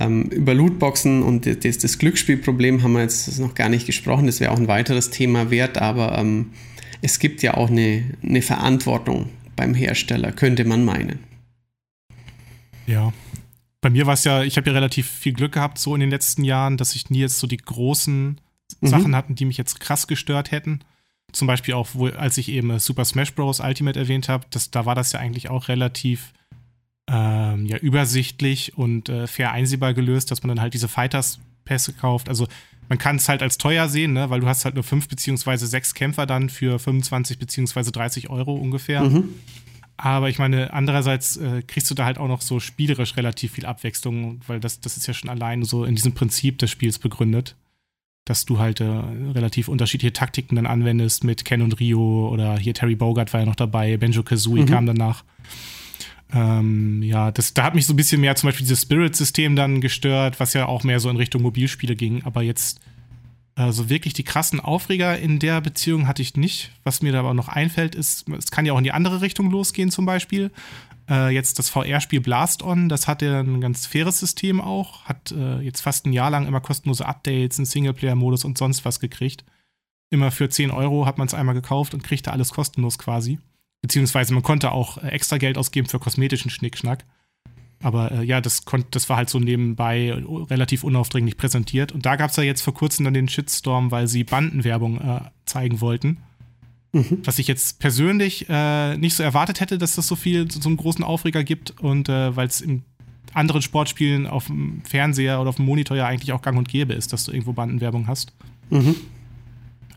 Ähm, 0.00 0.24
über 0.24 0.54
Lootboxen 0.54 1.22
und 1.22 1.46
das, 1.46 1.78
das, 1.78 1.98
Glücksspielproblem 1.98 2.82
haben 2.82 2.94
wir 2.94 3.02
jetzt 3.02 3.38
noch 3.38 3.54
gar 3.54 3.68
nicht 3.68 3.86
gesprochen. 3.86 4.26
Das 4.26 4.40
wäre 4.40 4.50
auch 4.50 4.56
ein 4.56 4.68
weiteres 4.68 5.10
Thema 5.10 5.50
wert, 5.50 5.78
aber 5.78 6.18
ähm, 6.18 6.46
es 7.02 7.18
gibt 7.18 7.42
ja 7.42 7.54
auch 7.54 7.70
eine, 7.70 8.02
eine 8.22 8.42
Verantwortung 8.42 9.28
beim 9.56 9.74
Hersteller, 9.74 10.32
könnte 10.32 10.64
man 10.64 10.84
meinen. 10.84 11.20
Ja. 12.86 13.12
bei 13.80 13.90
mir 13.90 14.06
war 14.06 14.14
es 14.14 14.24
ja, 14.24 14.42
ich 14.42 14.56
habe 14.56 14.68
ja 14.68 14.74
relativ 14.74 15.08
viel 15.08 15.32
Glück 15.32 15.52
gehabt 15.52 15.78
so 15.78 15.94
in 15.94 16.00
den 16.00 16.10
letzten 16.10 16.44
Jahren, 16.44 16.76
dass 16.76 16.94
ich 16.94 17.10
nie 17.10 17.20
jetzt 17.20 17.38
so 17.38 17.46
die 17.46 17.58
großen 17.58 18.40
mhm. 18.80 18.86
Sachen 18.86 19.16
hatten, 19.16 19.34
die 19.34 19.44
mich 19.44 19.56
jetzt 19.56 19.80
krass 19.80 20.06
gestört 20.06 20.50
hätten. 20.50 20.80
Zum 21.32 21.46
Beispiel 21.46 21.74
auch, 21.74 21.88
wo, 21.94 22.08
als 22.08 22.36
ich 22.38 22.48
eben 22.48 22.78
Super 22.78 23.04
Smash 23.04 23.34
Bros. 23.34 23.60
Ultimate 23.60 23.98
erwähnt 23.98 24.28
habe, 24.28 24.46
da 24.70 24.86
war 24.86 24.94
das 24.94 25.12
ja 25.12 25.20
eigentlich 25.20 25.48
auch 25.48 25.68
relativ 25.68 26.32
ähm, 27.08 27.66
ja, 27.66 27.78
übersichtlich 27.78 28.76
und 28.76 29.08
äh, 29.08 29.26
fair 29.26 29.52
einsehbar 29.52 29.94
gelöst, 29.94 30.30
dass 30.30 30.42
man 30.42 30.48
dann 30.48 30.60
halt 30.60 30.74
diese 30.74 30.88
Fighters-Pässe 30.88 31.94
kauft. 31.94 32.28
Also 32.28 32.46
man 32.88 32.98
kann 32.98 33.16
es 33.16 33.28
halt 33.28 33.42
als 33.42 33.58
teuer 33.58 33.88
sehen, 33.88 34.12
ne? 34.12 34.30
weil 34.30 34.40
du 34.40 34.46
hast 34.46 34.64
halt 34.64 34.74
nur 34.74 34.84
fünf 34.84 35.08
beziehungsweise 35.08 35.66
sechs 35.66 35.94
Kämpfer 35.94 36.26
dann 36.26 36.50
für 36.50 36.78
25 36.78 37.38
beziehungsweise 37.38 37.92
30 37.92 38.30
Euro 38.30 38.54
ungefähr. 38.54 39.02
Mhm. 39.02 39.30
Aber 39.96 40.28
ich 40.28 40.38
meine, 40.38 40.72
andererseits 40.72 41.36
äh, 41.36 41.62
kriegst 41.62 41.90
du 41.90 41.94
da 41.94 42.04
halt 42.04 42.18
auch 42.18 42.28
noch 42.28 42.40
so 42.40 42.60
spielerisch 42.60 43.16
relativ 43.16 43.52
viel 43.52 43.66
Abwechslung, 43.66 44.40
weil 44.46 44.58
das, 44.58 44.80
das 44.80 44.96
ist 44.96 45.06
ja 45.06 45.14
schon 45.14 45.30
allein 45.30 45.62
so 45.62 45.84
in 45.84 45.94
diesem 45.94 46.12
Prinzip 46.12 46.58
des 46.58 46.70
Spiels 46.70 46.98
begründet, 46.98 47.56
dass 48.24 48.44
du 48.44 48.58
halt 48.58 48.80
äh, 48.80 48.84
relativ 48.84 49.68
unterschiedliche 49.68 50.12
Taktiken 50.12 50.56
dann 50.56 50.66
anwendest 50.66 51.24
mit 51.24 51.44
Ken 51.44 51.62
und 51.62 51.78
Rio 51.78 52.28
oder 52.30 52.58
hier 52.58 52.74
Terry 52.74 52.96
Bogard 52.96 53.32
war 53.32 53.40
ja 53.40 53.46
noch 53.46 53.54
dabei, 53.54 53.96
Benjo 53.96 54.22
Kazooie 54.22 54.62
mhm. 54.62 54.66
kam 54.66 54.86
danach. 54.86 55.24
Ähm, 56.32 57.02
ja, 57.02 57.30
das, 57.30 57.54
da 57.54 57.64
hat 57.64 57.74
mich 57.74 57.86
so 57.86 57.92
ein 57.92 57.96
bisschen 57.96 58.20
mehr 58.20 58.36
zum 58.36 58.48
Beispiel 58.48 58.64
dieses 58.64 58.82
Spirit-System 58.82 59.54
dann 59.54 59.80
gestört, 59.80 60.40
was 60.40 60.54
ja 60.54 60.66
auch 60.66 60.82
mehr 60.82 61.00
so 61.00 61.10
in 61.10 61.16
Richtung 61.16 61.42
Mobilspiele 61.42 61.94
ging. 61.94 62.24
Aber 62.24 62.42
jetzt 62.42 62.80
also 63.54 63.90
wirklich 63.90 64.14
die 64.14 64.24
krassen 64.24 64.60
Aufreger 64.60 65.18
in 65.18 65.38
der 65.38 65.60
Beziehung 65.60 66.08
hatte 66.08 66.22
ich 66.22 66.36
nicht. 66.36 66.70
Was 66.84 67.02
mir 67.02 67.12
da 67.12 67.20
aber 67.20 67.34
noch 67.34 67.48
einfällt, 67.48 67.94
ist, 67.94 68.28
es 68.30 68.50
kann 68.50 68.64
ja 68.64 68.72
auch 68.72 68.78
in 68.78 68.84
die 68.84 68.92
andere 68.92 69.20
Richtung 69.20 69.50
losgehen, 69.50 69.90
zum 69.90 70.06
Beispiel. 70.06 70.50
Äh, 71.08 71.34
jetzt 71.34 71.58
das 71.58 71.68
VR-Spiel 71.68 72.20
Blast 72.20 72.62
On, 72.62 72.88
das 72.88 73.08
hat 73.08 73.20
ja 73.20 73.40
ein 73.40 73.60
ganz 73.60 73.86
faires 73.86 74.18
System 74.18 74.60
auch. 74.60 75.04
Hat 75.04 75.32
äh, 75.32 75.60
jetzt 75.60 75.82
fast 75.82 76.06
ein 76.06 76.14
Jahr 76.14 76.30
lang 76.30 76.46
immer 76.46 76.60
kostenlose 76.60 77.04
Updates, 77.04 77.58
einen 77.58 77.66
Singleplayer-Modus 77.66 78.44
und 78.44 78.56
sonst 78.56 78.86
was 78.86 79.00
gekriegt. 79.00 79.44
Immer 80.08 80.30
für 80.30 80.48
10 80.48 80.70
Euro 80.70 81.04
hat 81.04 81.18
man 81.18 81.26
es 81.26 81.34
einmal 81.34 81.54
gekauft 81.54 81.92
und 81.92 82.04
kriegte 82.04 82.32
alles 82.32 82.52
kostenlos 82.52 82.98
quasi. 82.98 83.38
Beziehungsweise 83.82 84.32
man 84.32 84.42
konnte 84.42 84.72
auch 84.72 84.98
äh, 84.98 85.08
extra 85.08 85.38
Geld 85.38 85.58
ausgeben 85.58 85.88
für 85.88 85.98
kosmetischen 85.98 86.50
Schnickschnack. 86.50 87.04
Aber 87.82 88.12
äh, 88.12 88.24
ja, 88.24 88.40
das, 88.40 88.64
konnt, 88.64 88.86
das 88.92 89.08
war 89.08 89.16
halt 89.16 89.28
so 89.28 89.40
nebenbei 89.40 90.14
relativ 90.50 90.84
unaufdringlich 90.84 91.36
präsentiert. 91.36 91.92
Und 91.92 92.06
da 92.06 92.16
gab 92.16 92.30
es 92.30 92.36
ja 92.36 92.44
jetzt 92.44 92.62
vor 92.62 92.74
kurzem 92.74 93.04
dann 93.04 93.14
den 93.14 93.28
Shitstorm, 93.28 93.90
weil 93.90 94.06
sie 94.06 94.24
Bandenwerbung 94.24 95.00
äh, 95.00 95.20
zeigen 95.46 95.80
wollten. 95.80 96.18
Mhm. 96.92 97.18
Was 97.24 97.38
ich 97.38 97.48
jetzt 97.48 97.80
persönlich 97.80 98.46
äh, 98.48 98.96
nicht 98.96 99.16
so 99.16 99.22
erwartet 99.22 99.60
hätte, 99.60 99.78
dass 99.78 99.96
das 99.96 100.06
so 100.06 100.14
viel, 100.14 100.50
so 100.50 100.68
einen 100.68 100.76
großen 100.76 101.04
Aufreger 101.04 101.42
gibt. 101.42 101.80
Und 101.80 102.08
äh, 102.08 102.36
weil 102.36 102.46
es 102.46 102.60
in 102.60 102.84
anderen 103.34 103.62
Sportspielen 103.62 104.26
auf 104.26 104.46
dem 104.46 104.82
Fernseher 104.84 105.40
oder 105.40 105.50
auf 105.50 105.56
dem 105.56 105.64
Monitor 105.64 105.96
ja 105.96 106.06
eigentlich 106.06 106.32
auch 106.32 106.42
gang 106.42 106.56
und 106.58 106.68
gäbe 106.68 106.92
ist, 106.92 107.12
dass 107.12 107.24
du 107.24 107.32
irgendwo 107.32 107.52
Bandenwerbung 107.52 108.06
hast. 108.06 108.32
Mhm. 108.70 108.94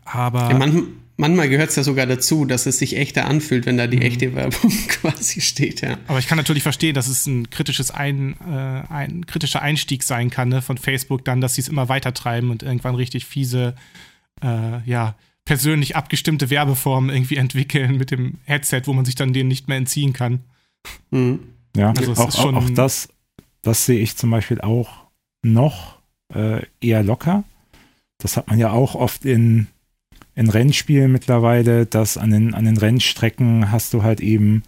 Aber. 0.04 0.50
Ja, 0.50 0.58
manchmal, 0.58 0.84
manchmal 1.16 1.48
gehört 1.48 1.70
es 1.70 1.76
ja 1.76 1.82
sogar 1.82 2.06
dazu, 2.06 2.44
dass 2.44 2.66
es 2.66 2.78
sich 2.78 2.96
echter 2.96 3.26
anfühlt, 3.26 3.66
wenn 3.66 3.76
da 3.76 3.86
die 3.86 3.98
mhm. 3.98 4.02
echte 4.02 4.34
Werbung 4.34 4.70
quasi 4.88 5.40
steht, 5.40 5.80
ja. 5.80 5.98
Aber 6.06 6.18
ich 6.18 6.26
kann 6.26 6.36
natürlich 6.36 6.62
verstehen, 6.62 6.94
dass 6.94 7.08
es 7.08 7.26
ein 7.26 7.50
kritisches 7.50 7.90
ein, 7.90 8.36
äh, 8.48 8.92
ein 8.92 9.26
kritischer 9.26 9.62
Einstieg 9.62 10.02
sein 10.02 10.30
kann, 10.30 10.48
ne, 10.48 10.62
von 10.62 10.78
Facebook 10.78 11.24
dann, 11.24 11.40
dass 11.40 11.54
sie 11.54 11.62
es 11.62 11.68
immer 11.68 11.88
weiter 11.88 12.14
treiben 12.14 12.50
und 12.50 12.62
irgendwann 12.62 12.94
richtig 12.94 13.24
fiese, 13.24 13.74
äh, 14.42 14.82
ja, 14.88 15.16
persönlich 15.44 15.96
abgestimmte 15.96 16.50
Werbeformen 16.50 17.14
irgendwie 17.14 17.36
entwickeln 17.36 17.96
mit 17.96 18.10
dem 18.10 18.38
Headset, 18.44 18.82
wo 18.84 18.92
man 18.92 19.04
sich 19.04 19.14
dann 19.14 19.32
denen 19.32 19.48
nicht 19.48 19.68
mehr 19.68 19.78
entziehen 19.78 20.12
kann. 20.12 20.40
Mhm. 21.10 21.40
Ja, 21.76 21.92
also 21.92 22.12
auch, 22.12 22.34
auch, 22.38 22.54
auch, 22.54 22.70
das, 22.70 23.08
das 23.62 23.84
sehe 23.84 24.00
ich 24.00 24.16
zum 24.16 24.30
Beispiel 24.30 24.60
auch 24.60 25.06
noch 25.42 25.98
äh, 26.34 26.62
eher 26.80 27.02
locker. 27.02 27.44
Das 28.18 28.36
hat 28.36 28.48
man 28.48 28.58
ja 28.58 28.70
auch 28.70 28.94
oft 28.94 29.26
in 29.26 29.66
in 30.36 30.50
Rennspielen 30.50 31.10
mittlerweile, 31.10 31.86
dass 31.86 32.16
an 32.16 32.30
den, 32.30 32.54
an 32.54 32.66
den 32.66 32.76
Rennstrecken 32.76 33.72
hast 33.72 33.92
du 33.94 34.02
halt 34.02 34.20
eben 34.20 34.62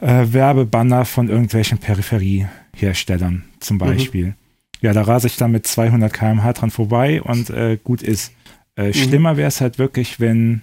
äh, 0.00 0.26
Werbebanner 0.28 1.04
von 1.04 1.28
irgendwelchen 1.28 1.78
Peripherieherstellern 1.78 3.44
zum 3.60 3.76
mhm. 3.76 3.80
Beispiel. 3.80 4.26
Mhm. 4.26 4.34
Ja, 4.80 4.92
da 4.92 5.02
rase 5.02 5.28
ich 5.28 5.36
dann 5.36 5.52
mit 5.52 5.66
200 5.66 6.12
km/h 6.12 6.52
dran 6.52 6.70
vorbei 6.70 7.22
und 7.22 7.50
äh, 7.50 7.78
gut 7.82 8.02
ist. 8.02 8.32
Äh, 8.76 8.88
mhm. 8.88 8.94
Schlimmer 8.94 9.36
wäre 9.36 9.48
es 9.48 9.60
halt 9.60 9.78
wirklich, 9.78 10.20
wenn, 10.20 10.62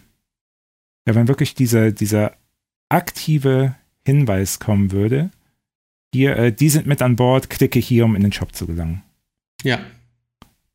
ja, 1.08 1.16
wenn 1.16 1.28
wirklich 1.28 1.56
dieser, 1.56 1.92
dieser 1.92 2.34
aktive 2.90 3.76
Hinweis 4.06 4.60
kommen 4.60 4.92
würde. 4.92 5.32
Hier, 6.14 6.38
äh, 6.38 6.52
die 6.52 6.70
sind 6.70 6.88
mit 6.88 7.02
an 7.02 7.16
Bord, 7.16 7.50
klicke 7.50 7.80
hier, 7.80 8.06
um 8.06 8.16
in 8.16 8.22
den 8.22 8.32
Shop 8.34 8.54
zu 8.54 8.68
gelangen. 8.68 9.02
Ja. 9.64 9.80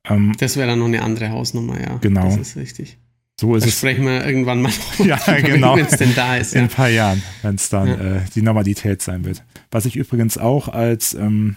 Ähm, 0.09 0.33
das 0.39 0.57
wäre 0.57 0.69
dann 0.69 0.79
noch 0.79 0.87
eine 0.87 1.03
andere 1.03 1.31
Hausnummer, 1.31 1.81
ja. 1.81 1.97
Genau. 1.99 2.25
Das 2.25 2.37
ist 2.37 2.57
richtig. 2.57 2.99
So 3.41 3.55
ist 3.55 3.65
da 3.65 3.69
es. 3.69 3.79
sprechen 3.79 4.05
wir 4.05 4.25
irgendwann 4.27 4.61
mal 4.61 4.73
ja, 4.99 5.17
genau. 5.41 5.77
wenn 5.77 5.87
es 5.87 5.97
denn 5.97 6.15
da 6.15 6.37
ist. 6.37 6.53
In 6.53 6.59
ja. 6.59 6.65
ein 6.67 6.71
paar 6.71 6.89
Jahren, 6.89 7.23
wenn 7.43 7.55
es 7.55 7.69
dann 7.71 7.89
ja. 7.89 8.17
äh, 8.17 8.21
die 8.35 8.43
Normalität 8.43 9.03
sein 9.03 9.25
wird. 9.25 9.43
Was 9.71 9.87
ich 9.87 9.97
übrigens 9.97 10.37
auch 10.37 10.69
als 10.69 11.15
ähm, 11.15 11.57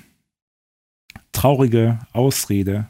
traurige 1.34 2.00
Ausrede 2.14 2.88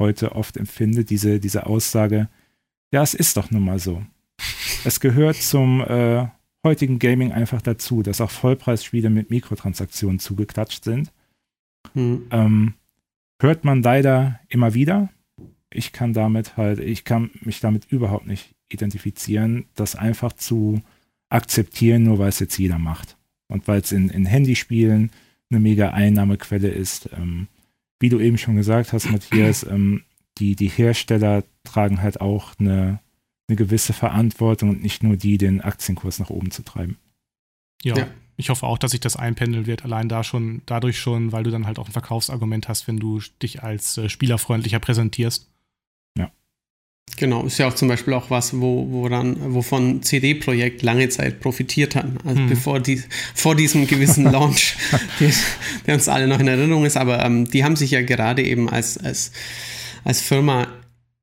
heute 0.00 0.32
oft 0.34 0.56
empfinde, 0.56 1.04
diese, 1.04 1.38
diese 1.38 1.66
Aussage, 1.66 2.28
ja, 2.92 3.02
es 3.02 3.14
ist 3.14 3.36
doch 3.36 3.50
nun 3.50 3.64
mal 3.64 3.78
so. 3.78 4.02
Es 4.84 4.98
gehört 5.00 5.36
zum 5.36 5.80
äh, 5.80 6.26
heutigen 6.64 6.98
Gaming 6.98 7.32
einfach 7.32 7.62
dazu, 7.62 8.02
dass 8.02 8.20
auch 8.20 8.30
Vollpreisspiele 8.30 9.10
mit 9.10 9.30
Mikrotransaktionen 9.30 10.18
zugeklatscht 10.18 10.82
sind. 10.82 11.12
Hm. 11.92 12.26
Ähm, 12.30 12.74
hört 13.44 13.64
man 13.64 13.82
leider 13.82 14.40
immer 14.48 14.74
wieder. 14.74 15.10
Ich 15.70 15.92
kann 15.92 16.14
damit 16.14 16.56
halt, 16.56 16.80
ich 16.80 17.04
kann 17.04 17.30
mich 17.42 17.60
damit 17.60 17.84
überhaupt 17.90 18.26
nicht 18.26 18.54
identifizieren, 18.68 19.66
das 19.74 19.96
einfach 19.96 20.32
zu 20.32 20.80
akzeptieren, 21.28 22.04
nur 22.04 22.18
weil 22.18 22.30
es 22.30 22.38
jetzt 22.38 22.58
jeder 22.58 22.78
macht. 22.78 23.16
Und 23.48 23.68
weil 23.68 23.80
es 23.80 23.92
in, 23.92 24.08
in 24.08 24.24
Handyspielen 24.24 25.10
eine 25.50 25.60
mega 25.60 25.90
Einnahmequelle 25.90 26.68
ist. 26.68 27.10
Ähm, 27.12 27.48
wie 28.00 28.08
du 28.08 28.18
eben 28.18 28.38
schon 28.38 28.56
gesagt 28.56 28.92
hast, 28.92 29.10
Matthias, 29.10 29.62
ähm, 29.70 30.04
die, 30.38 30.56
die 30.56 30.68
Hersteller 30.68 31.44
tragen 31.64 32.00
halt 32.00 32.20
auch 32.20 32.54
eine, 32.58 33.00
eine 33.48 33.56
gewisse 33.56 33.92
Verantwortung 33.92 34.70
und 34.70 34.82
nicht 34.82 35.02
nur 35.02 35.16
die, 35.16 35.36
den 35.36 35.60
Aktienkurs 35.60 36.18
nach 36.18 36.30
oben 36.30 36.50
zu 36.50 36.62
treiben. 36.62 36.96
Ja, 37.82 37.96
ja 37.96 38.06
ich 38.36 38.50
hoffe 38.50 38.66
auch, 38.66 38.78
dass 38.78 38.90
sich 38.90 39.00
das 39.00 39.16
einpendeln 39.16 39.66
wird, 39.66 39.84
allein 39.84 40.08
da 40.08 40.24
schon, 40.24 40.62
dadurch 40.66 40.98
schon, 40.98 41.32
weil 41.32 41.44
du 41.44 41.50
dann 41.50 41.66
halt 41.66 41.78
auch 41.78 41.86
ein 41.86 41.92
Verkaufsargument 41.92 42.68
hast, 42.68 42.88
wenn 42.88 42.98
du 42.98 43.20
dich 43.42 43.62
als 43.62 43.96
äh, 43.96 44.08
spielerfreundlicher 44.08 44.80
präsentierst. 44.80 45.48
Ja. 46.18 46.30
Genau, 47.16 47.44
ist 47.44 47.58
ja 47.58 47.68
auch 47.68 47.74
zum 47.74 47.88
Beispiel 47.88 48.12
auch 48.14 48.30
was, 48.30 48.60
wo, 48.60 48.90
woran, 48.90 49.54
wovon 49.54 50.02
CD-Projekt 50.02 50.82
lange 50.82 51.08
Zeit 51.10 51.40
profitiert 51.40 51.94
hat. 51.94 52.06
Also 52.24 52.40
hm. 52.40 52.48
bevor 52.48 52.80
die, 52.80 53.02
vor 53.34 53.54
diesem 53.54 53.86
gewissen 53.86 54.24
Launch, 54.32 54.76
der, 55.20 55.30
der, 55.86 55.94
uns 55.94 56.08
alle 56.08 56.26
noch 56.26 56.40
in 56.40 56.48
Erinnerung 56.48 56.84
ist, 56.84 56.96
aber 56.96 57.24
ähm, 57.24 57.48
die 57.48 57.62
haben 57.62 57.76
sich 57.76 57.92
ja 57.92 58.02
gerade 58.02 58.42
eben 58.42 58.68
als, 58.68 58.98
als, 58.98 59.30
als 60.02 60.20
Firma 60.20 60.66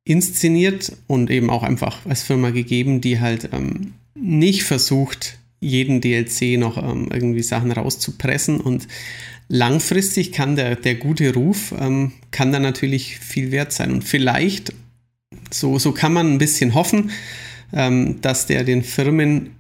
inszeniert 0.06 0.94
und 1.08 1.30
eben 1.30 1.50
auch 1.50 1.64
einfach 1.64 2.06
als 2.06 2.24
Firma 2.24 2.52
gegeben, 2.52 3.02
die 3.02 3.20
halt 3.20 3.50
ähm, 3.52 3.94
nicht 4.16 4.64
versucht, 4.64 5.38
jeden 5.62 6.02
DLC 6.02 6.58
noch 6.60 6.78
ähm, 6.78 7.08
irgendwie 7.14 7.44
Sachen 7.44 7.72
rauszupressen 7.72 8.60
und 8.60 8.88
langfristig 9.48 10.32
kann 10.32 10.56
der, 10.56 10.76
der 10.76 10.96
gute 10.96 11.34
Ruf, 11.34 11.74
ähm, 11.80 12.12
kann 12.32 12.52
da 12.52 12.60
natürlich 12.60 13.20
viel 13.20 13.52
wert 13.52 13.72
sein 13.72 13.92
und 13.92 14.04
vielleicht, 14.04 14.74
so, 15.50 15.80
so 15.80 15.92
kann 15.92 16.14
man 16.14 16.34
ein 16.34 16.38
bisschen 16.40 16.74
hoffen, 16.74 17.12
ähm, 17.72 18.20
dass 18.22 18.48
der 18.48 18.64
den 18.64 18.84
Firmen 18.84 19.52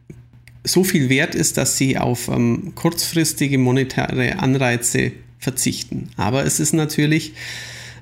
so 0.64 0.84
viel 0.84 1.10
wert 1.10 1.36
ist, 1.36 1.58
dass 1.58 1.78
sie 1.78 1.98
auf 1.98 2.28
ähm, 2.28 2.74
kurzfristige 2.76 3.58
monetäre 3.58 4.40
Anreize 4.40 5.12
verzichten. 5.40 6.10
Aber 6.18 6.46
es 6.46 6.60
ist 6.60 6.74
natürlich 6.74 7.34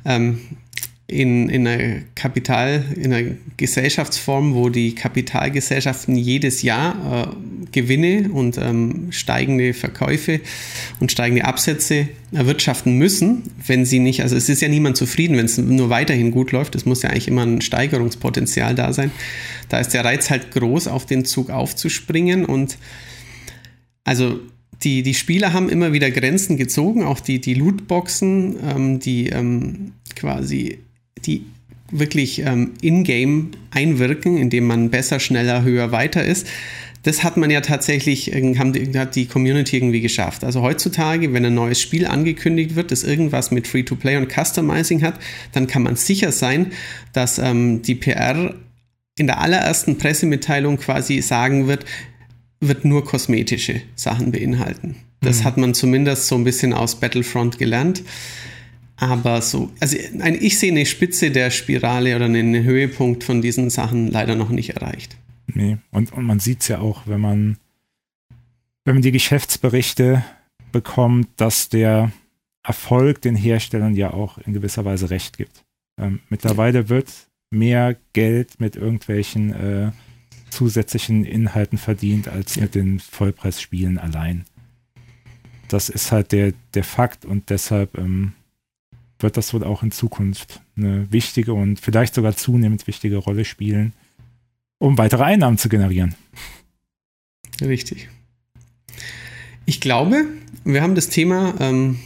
ähm, 0.06 0.42
in, 1.10 1.50
in 1.50 1.68
einer 1.68 2.02
Kapital, 2.14 2.84
in 2.96 3.12
einer 3.12 3.32
Gesellschaftsform, 3.58 4.54
wo 4.54 4.70
die 4.70 4.94
Kapitalgesellschaften 4.94 6.16
jedes 6.16 6.62
Jahr 6.62 7.32
äh, 7.32 7.68
Gewinne 7.72 8.30
und 8.32 8.60
ähm, 8.60 9.08
steigende 9.10 9.74
Verkäufe 9.74 10.40
und 11.00 11.12
steigende 11.12 11.46
Absätze 11.46 12.10
erwirtschaften 12.32 12.96
müssen, 12.96 13.42
wenn 13.66 13.86
sie 13.86 13.98
nicht, 13.98 14.22
also 14.22 14.36
es 14.36 14.50
ist 14.50 14.62
ja 14.62 14.68
niemand 14.68 14.98
zufrieden, 14.98 15.36
wenn 15.36 15.46
es 15.46 15.58
nur 15.58 15.90
weiterhin 15.90 16.30
gut 16.30 16.52
läuft, 16.52 16.76
es 16.76 16.86
muss 16.86 17.02
ja 17.02 17.10
eigentlich 17.10 17.28
immer 17.28 17.44
ein 17.44 17.62
Steigerungspotenzial 17.62 18.76
da 18.76 18.94
sein. 18.94 19.10
Da 19.68 19.80
ist 19.80 19.96
der 19.96 20.06
Reiz 20.06 20.30
halt 20.30 20.52
groß, 20.52 20.88
auf 20.88 21.08
den 21.08 21.26
Zug 21.26 21.50
aufzuspringen 21.50 22.46
und 22.46 22.78
also 24.04 24.40
die, 24.84 25.02
die 25.02 25.16
Spieler 25.16 25.54
haben 25.54 25.70
immer 25.70 25.92
wieder 25.92 26.12
Grenzen 26.12 26.56
gezogen, 26.56 27.04
auch 27.04 27.20
die, 27.20 27.42
die 27.42 27.56
Lootboxen, 27.56 28.58
ähm, 28.64 29.00
die 29.00 29.28
ähm, 29.30 29.94
quasi 30.16 30.80
die 31.26 31.46
wirklich 31.92 32.40
ähm, 32.40 32.74
in-game 32.82 33.52
einwirken, 33.72 34.38
indem 34.38 34.68
man 34.68 34.90
besser, 34.90 35.20
schneller, 35.20 35.64
höher, 35.64 35.92
weiter 35.92 36.24
ist. 36.24 36.48
das 37.04 37.24
hat 37.24 37.38
man 37.38 37.50
ja 37.50 37.62
tatsächlich, 37.62 38.32
haben 38.34 38.74
die, 38.74 38.98
hat 38.98 39.16
die 39.16 39.26
Community 39.26 39.78
irgendwie 39.78 40.02
geschafft. 40.02 40.44
Also 40.44 40.62
heutzutage, 40.62 41.34
wenn 41.34 41.46
ein 41.46 41.54
neues 41.54 41.80
Spiel 41.82 42.06
angekündigt 42.06 42.76
wird, 42.76 42.92
das 42.92 43.04
irgendwas 43.04 43.52
mit 43.52 43.68
Free-to-Play 43.68 44.18
und 44.18 44.32
Customizing 44.32 45.02
hat, 45.02 45.18
dann 45.54 45.68
kann 45.68 45.84
man 45.84 45.96
sicher 45.96 46.32
sein, 46.32 46.74
dass 47.14 47.40
ähm, 47.40 47.82
die 47.82 47.96
PR 47.96 48.54
in 49.18 49.28
der 49.28 49.40
allerersten 49.40 49.98
Pressemitteilung 49.98 50.78
quasi 50.78 51.22
sagen 51.22 51.68
wird, 51.68 51.86
wird 52.60 52.86
nur 52.86 53.06
kosmetische 53.06 53.82
Sachen 53.96 54.32
beinhalten. 54.32 54.96
Das 55.22 55.40
mhm. 55.40 55.44
hat 55.46 55.58
man 55.58 55.74
zumindest 55.74 56.28
so 56.28 56.36
ein 56.36 56.44
bisschen 56.44 56.74
aus 56.74 57.00
Battlefront 57.00 57.58
gelernt. 57.58 58.04
Aber 59.00 59.42
so, 59.42 59.72
also 59.80 59.98
ich 60.40 60.60
sehe 60.60 60.72
eine 60.72 60.86
Spitze 60.86 61.32
der 61.32 61.52
Spirale 61.52 62.16
oder 62.16 62.26
einen 62.26 62.64
Höhepunkt 62.64 63.24
von 63.24 63.42
diesen 63.42 63.70
Sachen 63.70 64.12
leider 64.12 64.36
noch 64.36 64.50
nicht 64.50 64.72
erreicht. 64.72 65.18
Nee, 65.48 65.78
und, 65.92 66.12
und 66.12 66.26
man 66.26 66.40
sieht 66.40 66.62
es 66.62 66.68
ja 66.68 66.80
auch, 66.80 67.04
wenn 67.08 67.22
man, 67.22 67.58
wenn 68.84 68.96
man 68.96 69.02
die 69.02 69.12
Geschäftsberichte 69.12 70.24
bekommt, 70.72 71.30
dass 71.38 71.70
der 71.70 72.12
Erfolg 72.62 73.22
den 73.22 73.36
Herstellern 73.36 73.96
ja 73.96 74.12
auch 74.12 74.38
in 74.38 74.54
gewisser 74.54 74.86
Weise 74.86 75.10
recht 75.10 75.38
gibt. 75.38 75.64
Ähm, 76.00 76.20
mittlerweile 76.30 76.90
wird 76.90 77.12
mehr 77.52 77.96
Geld 78.14 78.60
mit 78.60 78.76
irgendwelchen 78.76 79.54
äh, 79.54 79.92
zusätzlichen 80.50 81.26
Inhalten 81.26 81.78
verdient 81.78 82.28
als 82.28 82.58
mit 82.58 82.76
den 82.76 83.00
Vollpreisspielen 83.00 83.98
allein. 83.98 84.46
Das 85.68 85.90
ist 85.90 86.12
halt 86.12 86.32
der, 86.32 86.54
der 86.74 86.84
Fakt 86.84 87.26
und 87.26 87.50
deshalb 87.50 87.98
ähm, 87.98 88.34
wird 89.20 89.38
das 89.38 89.54
wohl 89.54 89.64
auch 89.64 89.84
in 89.84 89.92
Zukunft 89.92 90.62
eine 90.78 91.12
wichtige 91.12 91.54
und 91.54 91.80
vielleicht 91.80 92.16
sogar 92.16 92.36
zunehmend 92.36 92.88
wichtige 92.88 93.18
Rolle 93.18 93.46
spielen, 93.46 93.94
um 94.78 94.98
weitere 94.98 95.24
Einnahmen 95.24 95.58
zu 95.58 95.70
generieren. 95.70 96.16
Richtig. 97.62 98.10
Ich 99.66 99.82
glaube, 99.82 100.26
wir 100.64 100.82
haben 100.82 100.96
das 100.96 101.10
Thema 101.10 101.54
ähm, 101.60 102.00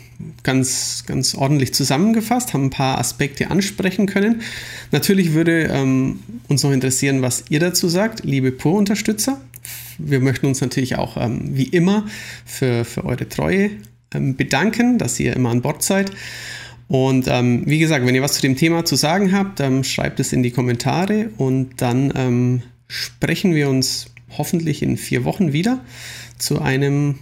ganz, 0.43 1.03
ganz 1.05 1.35
ordentlich 1.35 1.73
zusammengefasst, 1.73 2.53
haben 2.53 2.65
ein 2.65 2.69
paar 2.71 2.97
Aspekte 2.97 3.51
ansprechen 3.51 4.05
können. 4.05 4.41
Natürlich 4.91 5.33
würde 5.33 5.69
ähm, 5.71 6.19
uns 6.47 6.63
noch 6.63 6.71
interessieren, 6.71 7.21
was 7.21 7.45
ihr 7.49 7.59
dazu 7.59 7.87
sagt, 7.87 8.25
liebe 8.25 8.51
Pur-Unterstützer. 8.51 9.39
Wir 9.97 10.19
möchten 10.19 10.47
uns 10.47 10.59
natürlich 10.61 10.95
auch 10.97 11.17
ähm, 11.17 11.55
wie 11.55 11.63
immer 11.63 12.05
für, 12.45 12.83
für 12.83 13.05
eure 13.05 13.29
Treue 13.29 13.71
ähm, 14.13 14.35
bedanken, 14.35 14.97
dass 14.97 15.19
ihr 15.19 15.35
immer 15.35 15.49
an 15.49 15.61
Bord 15.61 15.83
seid. 15.83 16.11
Und 16.93 17.27
ähm, 17.27 17.63
wie 17.65 17.79
gesagt, 17.79 18.05
wenn 18.05 18.13
ihr 18.13 18.21
was 18.21 18.33
zu 18.33 18.43
dem 18.43 18.55
Thema 18.55 18.85
zu 18.85 18.95
sagen 18.95 19.31
habt, 19.31 19.59
ähm, 19.59 19.83
schreibt 19.83 20.19
es 20.19 20.31
in 20.31 20.43
die 20.43 20.51
Kommentare 20.51 21.31
und 21.37 21.81
dann 21.81 22.13
ähm, 22.15 22.61
sprechen 22.87 23.55
wir 23.55 23.67
uns 23.67 24.11
hoffentlich 24.37 24.83
in 24.83 24.95
vier 24.97 25.23
Wochen 25.23 25.53
wieder 25.53 25.83
zu 26.37 26.61
einem 26.61 27.17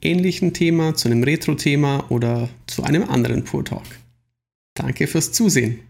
ähnlichen 0.00 0.52
Thema, 0.52 0.94
zu 0.94 1.08
einem 1.08 1.24
Retro-Thema 1.24 2.04
oder 2.10 2.48
zu 2.68 2.84
einem 2.84 3.10
anderen 3.10 3.42
Pur 3.42 3.64
Talk. 3.64 3.82
Danke 4.74 5.08
fürs 5.08 5.32
Zusehen. 5.32 5.80